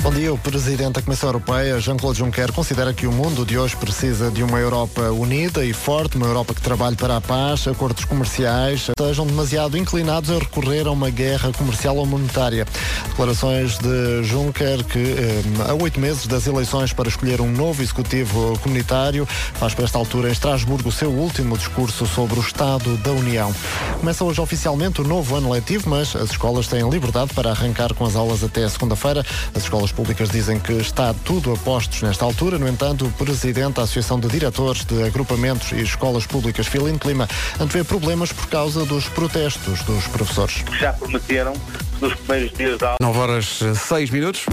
Bom 0.03 0.09
dia. 0.09 0.33
O 0.33 0.37
Presidente 0.37 0.93
da 0.93 1.01
Comissão 1.01 1.29
Europeia, 1.29 1.79
Jean-Claude 1.79 2.17
Juncker, 2.17 2.51
considera 2.51 2.91
que 2.91 3.05
o 3.05 3.11
mundo 3.11 3.45
de 3.45 3.55
hoje 3.55 3.75
precisa 3.75 4.31
de 4.31 4.41
uma 4.41 4.57
Europa 4.57 5.11
unida 5.11 5.63
e 5.63 5.73
forte, 5.73 6.17
uma 6.17 6.25
Europa 6.25 6.55
que 6.55 6.61
trabalhe 6.61 6.95
para 6.95 7.17
a 7.17 7.21
paz, 7.21 7.67
acordos 7.67 8.03
comerciais 8.05 8.89
sejam 8.97 9.27
demasiado 9.27 9.77
inclinados 9.77 10.31
a 10.31 10.39
recorrer 10.39 10.87
a 10.87 10.91
uma 10.91 11.11
guerra 11.11 11.51
comercial 11.53 11.97
ou 11.97 12.05
monetária. 12.07 12.65
Declarações 13.09 13.77
de 13.77 14.23
Juncker 14.23 14.83
que, 14.85 14.97
eh, 14.97 15.43
a 15.69 15.75
oito 15.75 15.99
meses 15.99 16.25
das 16.25 16.47
eleições 16.47 16.91
para 16.93 17.07
escolher 17.07 17.39
um 17.39 17.51
novo 17.51 17.83
executivo 17.83 18.57
comunitário, 18.59 19.27
faz 19.27 19.75
para 19.75 19.85
esta 19.85 19.99
altura 19.99 20.29
em 20.29 20.31
Estrasburgo 20.31 20.89
o 20.89 20.91
seu 20.91 21.11
último 21.11 21.55
discurso 21.55 22.07
sobre 22.07 22.39
o 22.39 22.41
Estado 22.41 22.97
da 22.97 23.11
União. 23.11 23.53
Começa 23.99 24.23
hoje 24.23 24.41
oficialmente 24.41 24.99
o 24.99 25.03
novo 25.03 25.35
ano 25.35 25.51
letivo, 25.51 25.89
mas 25.91 26.15
as 26.15 26.31
escolas 26.31 26.67
têm 26.67 26.89
liberdade 26.89 27.33
para 27.35 27.51
arrancar 27.51 27.93
com 27.93 28.03
as 28.03 28.15
aulas 28.15 28.43
até 28.43 28.67
segunda-feira. 28.67 29.23
As 29.53 29.63
escolas 29.63 29.90
públicas 29.91 30.29
dizem 30.29 30.59
que 30.59 30.73
está 30.73 31.13
tudo 31.25 31.53
a 31.53 31.57
postos 31.57 32.01
nesta 32.01 32.25
altura. 32.25 32.57
No 32.57 32.67
entanto, 32.67 33.05
o 33.05 33.11
presidente 33.11 33.75
da 33.75 33.83
Associação 33.83 34.19
de 34.19 34.27
Diretores 34.27 34.85
de 34.85 35.03
Agrupamentos 35.03 35.71
e 35.71 35.81
Escolas 35.81 36.25
Públicas, 36.25 36.67
Filino 36.67 36.97
de 36.97 37.07
Lima, 37.07 37.27
antevê 37.59 37.83
problemas 37.83 38.31
por 38.31 38.47
causa 38.47 38.85
dos 38.85 39.07
protestos 39.09 39.81
dos 39.83 40.07
professores. 40.07 40.63
já 40.79 40.93
prometeram 40.93 41.53
nos 41.99 42.13
primeiros 42.15 42.57
dias 42.57 42.77
da 42.77 42.95
9 43.01 43.19
horas 43.19 43.59
6 43.87 44.09
minutos. 44.09 44.45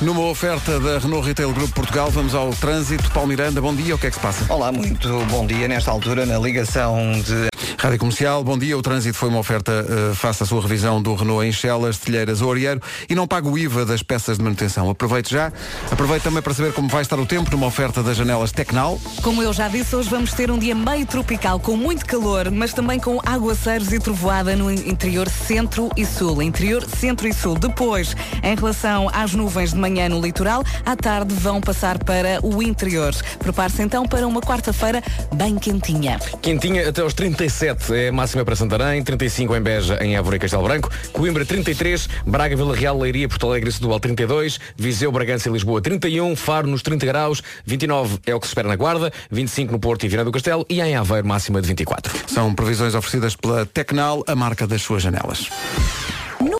Numa 0.00 0.22
oferta 0.22 0.80
da 0.80 0.98
Renault 0.98 1.26
Retail 1.26 1.52
Group 1.52 1.72
Portugal, 1.72 2.10
vamos 2.10 2.34
ao 2.34 2.50
trânsito. 2.50 3.10
Paulo 3.10 3.28
Miranda, 3.28 3.60
bom 3.60 3.74
dia, 3.74 3.94
o 3.94 3.98
que 3.98 4.06
é 4.06 4.10
que 4.10 4.16
se 4.16 4.22
passa? 4.22 4.52
Olá, 4.52 4.72
muito 4.72 5.08
bom 5.30 5.46
dia. 5.46 5.68
Nesta 5.68 5.90
altura, 5.90 6.26
na 6.26 6.38
ligação 6.38 7.12
de 7.22 7.48
Rádio 7.78 7.98
Comercial, 7.98 8.42
bom 8.42 8.56
dia. 8.56 8.76
O 8.76 8.82
trânsito 8.82 9.16
foi 9.16 9.28
uma 9.28 9.38
oferta, 9.38 9.70
uh, 9.70 10.14
faça 10.14 10.44
a 10.44 10.46
sua 10.46 10.60
revisão 10.62 11.02
do 11.02 11.14
Renault 11.14 11.46
em 11.46 11.52
Chelas, 11.52 11.98
Telheiras 11.98 12.40
ou 12.40 12.50
Arieiro 12.50 12.80
e 13.08 13.14
não 13.14 13.26
pague 13.26 13.46
o 13.46 13.58
IVA 13.58 13.84
das 13.84 14.02
peças 14.02 14.38
de 14.38 14.44
manutenção. 14.44 14.88
Aproveite 14.88 15.30
já. 15.30 15.52
Aproveite 15.90 16.24
também 16.24 16.42
para 16.42 16.54
saber 16.54 16.72
como 16.72 16.88
vai 16.88 17.02
estar 17.02 17.18
o 17.18 17.26
tempo 17.26 17.50
numa 17.50 17.66
oferta 17.66 18.02
das 18.02 18.16
janelas 18.16 18.52
Tecnal. 18.52 18.98
Como 19.22 19.42
eu 19.42 19.52
já 19.52 19.68
disse, 19.68 19.94
hoje 19.94 20.08
vamos 20.08 20.32
ter 20.32 20.50
um 20.50 20.58
dia 20.58 20.74
meio 20.74 21.06
tropical, 21.06 21.60
com 21.60 21.76
muito 21.76 22.06
calor, 22.06 22.50
mas 22.50 22.72
também 22.72 22.98
com 22.98 23.20
aguaceiros 23.24 23.92
e 23.92 23.98
trovoada 23.98 24.56
no 24.56 24.70
interior 24.70 25.28
centro 25.28 25.90
e 25.96 26.06
sul. 26.06 26.42
Interior, 26.42 26.86
centro 26.88 27.28
e 27.28 27.32
sul. 27.32 27.58
Depois, 27.58 28.16
em 28.42 28.54
relação 28.54 29.10
às 29.12 29.34
nuvens 29.34 29.72
de 29.72 29.78
manhã, 29.84 30.08
no 30.08 30.18
litoral, 30.18 30.64
à 30.86 30.96
tarde 30.96 31.34
vão 31.34 31.60
passar 31.60 32.02
para 32.02 32.40
o 32.42 32.62
interior. 32.62 33.14
Prepare-se 33.38 33.82
então 33.82 34.06
para 34.06 34.26
uma 34.26 34.40
quarta-feira 34.40 35.02
bem 35.34 35.58
quentinha. 35.58 36.18
Quentinha 36.40 36.88
até 36.88 37.02
aos 37.02 37.12
37 37.12 37.92
é 37.94 38.08
a 38.08 38.12
máxima 38.12 38.46
para 38.46 38.56
Santarém, 38.56 39.04
35 39.04 39.54
em 39.54 39.60
Beja, 39.60 39.98
em 40.02 40.16
Évora 40.16 40.36
e 40.36 40.38
Castelo 40.38 40.62
Branco, 40.62 40.90
Coimbra 41.12 41.44
33, 41.44 42.08
Braga, 42.26 42.56
Vila 42.56 42.74
Real, 42.74 42.98
Leiria, 42.98 43.28
Porto 43.28 43.46
Alegre 43.46 43.68
e 43.68 43.72
Setúbal 43.72 44.00
32, 44.00 44.58
Viseu, 44.74 45.12
Bragança 45.12 45.50
e 45.50 45.52
Lisboa 45.52 45.82
31, 45.82 46.34
Faro 46.34 46.66
nos 46.66 46.80
30 46.80 47.04
graus, 47.04 47.42
29 47.66 48.20
é 48.26 48.34
o 48.34 48.40
que 48.40 48.46
se 48.46 48.52
espera 48.52 48.68
na 48.68 48.76
Guarda, 48.76 49.12
25 49.30 49.70
no 49.70 49.78
Porto 49.78 50.06
e 50.06 50.08
Viana 50.08 50.24
do 50.24 50.32
Castelo 50.32 50.64
e 50.70 50.80
em 50.80 50.96
Aveiro 50.96 51.26
máxima 51.26 51.60
de 51.60 51.68
24. 51.68 52.10
São 52.26 52.54
previsões 52.54 52.94
oferecidas 52.94 53.36
pela 53.36 53.66
Tecnal, 53.66 54.24
a 54.26 54.34
marca 54.34 54.66
das 54.66 54.80
suas 54.80 55.02
janelas. 55.02 55.50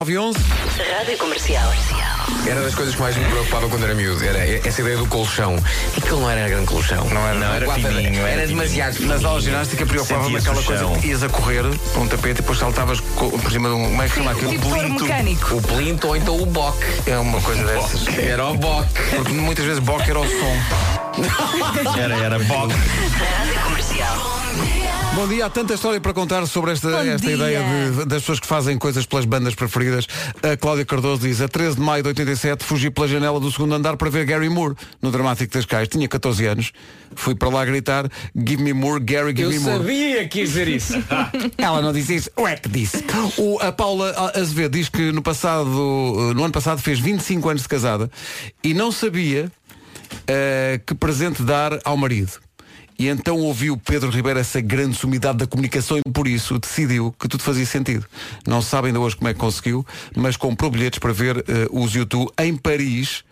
9 0.00 0.12
e 0.12 0.18
11. 0.18 0.38
Rádio 0.98 1.18
Comercial. 1.18 1.72
Era 2.46 2.60
das 2.62 2.74
coisas 2.74 2.94
que 2.94 3.00
mais 3.00 3.16
me 3.16 3.24
preocupava 3.24 3.68
quando 3.68 3.84
era 3.84 3.94
miúdo, 3.94 4.22
era 4.24 4.38
essa 4.66 4.80
ideia 4.80 4.96
do 4.96 5.06
colchão. 5.06 5.56
E 5.96 6.00
que 6.00 6.10
não 6.10 6.28
era 6.30 6.48
grande 6.48 6.66
colchão. 6.66 7.04
Não 7.08 7.26
era, 7.26 7.38
Não, 7.38 7.54
era 7.54 7.64
Guarda- 7.66 7.88
fininho, 7.88 8.20
era 8.20 8.28
Era 8.30 8.40
fininho. 8.42 8.58
demasiado 8.60 9.00
Nas 9.06 9.24
aulas 9.24 9.44
de 9.44 9.50
ginástica 9.50 9.86
preocupava-me 9.86 10.36
aquela 10.36 10.62
coisa 10.62 10.84
que 11.00 11.06
ias 11.08 11.22
a 11.22 11.28
correr 11.28 11.62
para 11.92 12.00
um 12.00 12.08
tapete 12.08 12.30
e 12.30 12.34
depois 12.34 12.58
saltavas 12.58 13.00
por 13.00 13.50
cima 13.52 13.68
de 13.68 13.74
um. 13.74 13.84
Como 13.84 14.02
é 14.02 14.08
que 14.08 14.14
chama 14.14 14.30
aquilo? 14.32 14.50
Tipo 14.52 14.70
Plinto. 14.70 15.04
mecânico. 15.04 15.54
O 15.56 15.62
plinto 15.62 16.06
ou 16.08 16.16
então 16.16 16.40
o 16.40 16.46
boc. 16.46 16.76
É 17.06 17.18
uma 17.18 17.40
coisa 17.40 17.64
dessas. 17.64 18.06
Era 18.18 18.46
o 18.46 18.54
boc. 18.56 18.86
Porque 19.14 19.32
muitas 19.32 19.64
vezes 19.64 19.80
boca 19.80 20.04
era 20.04 20.20
o 20.20 20.26
som. 20.28 20.56
Era, 21.96 22.16
era 22.16 22.38
bog. 22.40 22.74
Rádio 22.74 23.60
Comercial. 23.62 24.34
Bom 25.14 25.28
dia, 25.28 25.46
há 25.46 25.50
tanta 25.50 25.74
história 25.74 26.00
para 26.00 26.12
contar 26.12 26.44
sobre 26.46 26.72
esta, 26.72 26.90
Bom 26.90 26.98
esta 26.98 27.26
dia. 27.26 27.36
ideia 27.36 27.60
de- 27.92 28.04
das 28.04 28.22
pessoas 28.22 28.40
que 28.40 28.46
fazem 28.48 28.76
coisas 28.76 29.06
pelas 29.06 29.24
bandas 29.24 29.54
preferidas. 29.54 30.06
A 30.42 30.56
Cláudia 30.56 30.84
Cardoso 30.84 31.22
diz, 31.22 31.40
a 31.40 31.46
13 31.46 31.76
de 31.76 31.82
maio 31.82 32.02
de 32.02 32.08
87 32.08 32.64
fugi 32.64 32.90
pela 32.90 33.06
janela 33.06 33.38
do 33.38 33.50
segundo 33.50 33.74
andar 33.76 33.96
para 33.96 34.10
ver 34.10 34.24
Gary 34.26 34.48
Moore 34.48 34.74
no 35.00 35.12
Dramático 35.12 35.54
das 35.54 35.64
Cais. 35.64 35.86
Tinha 35.88 36.08
14 36.08 36.44
anos. 36.46 36.72
Fui 37.14 37.34
para 37.36 37.48
lá 37.48 37.64
gritar 37.64 38.10
Give 38.36 38.60
me 38.60 38.72
Moore, 38.72 39.00
Gary, 39.04 39.30
give 39.30 39.42
Eu 39.44 39.50
me 39.50 39.58
Moore. 39.60 39.78
sabia 39.78 40.28
que 40.28 40.40
ia 40.40 40.44
dizer 40.44 40.66
isso. 40.66 40.94
Ela 41.56 41.80
não 41.80 41.92
disse 41.92 42.16
isso, 42.16 42.30
o 42.36 42.46
é 42.48 42.56
que 42.56 42.68
disse. 42.68 43.04
O, 43.38 43.60
a 43.60 43.70
Paula 43.70 44.32
Azevedo 44.34 44.72
diz 44.72 44.88
que 44.88 45.12
no 45.12 45.22
passado, 45.22 45.64
no 46.34 46.42
ano 46.42 46.52
passado 46.52 46.82
fez 46.82 46.98
25 46.98 47.48
anos 47.48 47.62
de 47.62 47.68
casada 47.68 48.10
e 48.64 48.74
não 48.74 48.90
sabia 48.90 49.50
eh, 50.26 50.80
que 50.84 50.92
presente 50.94 51.40
dar 51.44 51.78
ao 51.84 51.96
marido. 51.96 52.32
E 52.98 53.08
então 53.08 53.38
ouviu 53.40 53.76
Pedro 53.76 54.08
Ribeiro 54.10 54.38
essa 54.38 54.60
grande 54.60 54.96
sumidade 54.96 55.38
da 55.38 55.46
comunicação 55.46 55.98
e 55.98 56.10
por 56.12 56.28
isso 56.28 56.58
decidiu 56.58 57.12
que 57.18 57.26
tudo 57.26 57.42
fazia 57.42 57.66
sentido. 57.66 58.06
Não 58.46 58.62
se 58.62 58.68
sabe 58.70 58.88
ainda 58.88 59.00
hoje 59.00 59.16
como 59.16 59.28
é 59.28 59.34
que 59.34 59.40
conseguiu, 59.40 59.84
mas 60.16 60.36
comprou 60.36 60.70
bilhetes 60.70 60.98
para 61.00 61.12
ver 61.12 61.38
eh, 61.38 61.66
os 61.72 61.92
YouTube 61.94 62.30
em 62.38 62.56
Paris, 62.56 63.24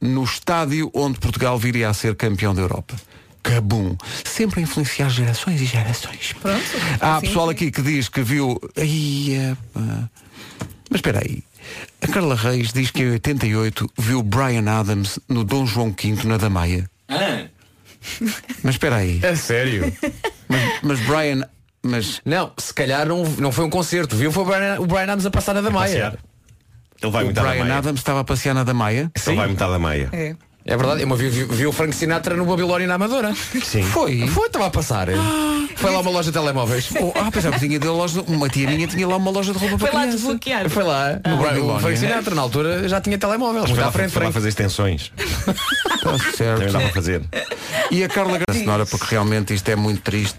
no 0.00 0.24
estádio 0.24 0.90
onde 0.94 1.18
Portugal 1.18 1.58
viria 1.58 1.90
a 1.90 1.94
ser 1.94 2.14
campeão 2.16 2.54
da 2.54 2.62
Europa. 2.62 2.96
Cabum! 3.42 3.96
Sempre 4.24 4.60
a 4.60 4.62
influenciar 4.62 5.08
gerações 5.10 5.60
e 5.60 5.64
gerações. 5.66 6.34
Pronto. 6.40 6.62
Há 7.00 7.16
Assim 7.16 7.26
pessoal 7.26 7.46
foi. 7.46 7.54
aqui 7.54 7.70
que 7.70 7.82
diz 7.82 8.08
que 8.08 8.22
viu. 8.22 8.58
Ai, 8.76 9.52
epá. 9.52 10.10
Mas 10.90 10.98
espera 10.98 11.20
aí. 11.24 11.42
A 12.02 12.06
Carla 12.08 12.34
Reis 12.34 12.72
diz 12.72 12.90
que 12.90 13.02
em 13.02 13.10
88 13.12 13.90
viu 13.98 14.22
Brian 14.22 14.68
Adams 14.70 15.18
no 15.28 15.44
Dom 15.44 15.66
João 15.66 15.90
V 15.98 16.26
na 16.26 16.36
Damaia. 16.36 16.88
Mas 18.62 18.74
espera 18.74 18.96
aí. 18.96 19.20
É 19.22 19.34
sério? 19.34 19.92
Mas, 20.48 20.80
mas 20.82 21.00
Brian. 21.00 21.48
Mas. 21.82 22.20
Não, 22.24 22.52
se 22.58 22.74
calhar 22.74 23.06
não, 23.06 23.24
não 23.24 23.52
foi 23.52 23.64
um 23.64 23.70
concerto. 23.70 24.16
Viu 24.16 24.32
foi 24.32 24.42
o 24.42 24.46
Brian, 24.46 24.80
o 24.80 24.86
Brian 24.86 25.04
Adams 25.04 25.26
a 25.26 25.30
passar 25.30 25.54
na 25.54 25.60
da 25.60 25.70
Maia. 25.70 26.18
Ele 27.02 27.10
vai 27.10 27.22
O 27.22 27.26
muito 27.26 27.38
à 27.38 27.42
da 27.42 27.48
Brian 27.50 27.64
Maia. 27.64 27.78
Adams 27.78 28.00
estava 28.00 28.20
a 28.20 28.24
passear 28.24 28.54
na 28.54 28.64
Damaia. 28.64 29.10
Ele 29.26 29.36
vai 29.36 29.46
muito 29.46 29.62
à 29.62 29.68
da 29.68 29.78
Maia. 29.78 30.08
É. 30.12 30.36
É 30.64 30.76
verdade, 30.76 31.02
eu 31.02 31.16
vi, 31.16 31.28
vi, 31.30 31.44
vi 31.44 31.66
o 31.66 31.72
Frank 31.72 31.94
Sinatra 31.94 32.36
no 32.36 32.44
Babilónia 32.44 32.86
na 32.86 32.94
Amadora. 32.94 33.34
Sim. 33.64 33.82
Foi. 33.82 34.26
Foi, 34.28 34.46
estava 34.46 34.66
a 34.66 34.70
passar. 34.70 35.08
Foi 35.76 35.90
lá 35.90 36.00
uma 36.00 36.10
loja 36.10 36.30
de 36.30 36.38
telemóveis. 36.38 36.90
Oh, 37.00 37.12
ah, 37.18 37.30
pensava 37.30 37.58
que 37.58 37.66
tinha 37.66 37.78
de 37.78 37.88
loja. 37.88 38.20
Uma 38.28 38.46
tia 38.48 38.68
minha 38.68 38.86
tinha 38.86 39.08
lá 39.08 39.16
uma 39.16 39.30
loja 39.30 39.52
de 39.54 39.58
roupa 39.58 39.78
Foi 39.78 39.88
para 39.88 39.98
lá 40.00 40.04
criança. 40.06 40.18
desbloquear. 40.18 40.68
Foi 40.68 40.82
lá. 40.84 41.12
No 41.26 41.34
o, 41.34 41.36
Brian- 41.38 41.48
Babilónia. 41.48 41.76
o 41.76 41.80
Frank 41.80 41.98
Sinatra, 41.98 42.34
na 42.34 42.42
altura, 42.42 42.88
já 42.88 43.00
tinha 43.00 43.16
telemóvel. 43.16 43.66
Foi 43.66 43.78
lá, 43.78 43.86
à 43.88 43.92
frente, 43.92 44.10
foi 44.12 44.24
lá 44.24 44.32
fazer 44.32 44.48
extensões. 44.50 45.10
Está 45.16 45.54
Também 46.02 46.18
dá 46.18 46.32
certo. 46.36 46.72
para 46.72 46.88
fazer. 46.90 47.22
E 47.90 48.04
a 48.04 48.08
Carla 48.08 48.38
Gra- 48.38 48.52
senhora, 48.54 48.84
porque 48.86 49.06
realmente 49.10 49.54
isto 49.54 49.68
é 49.70 49.76
muito 49.76 50.02
triste. 50.02 50.36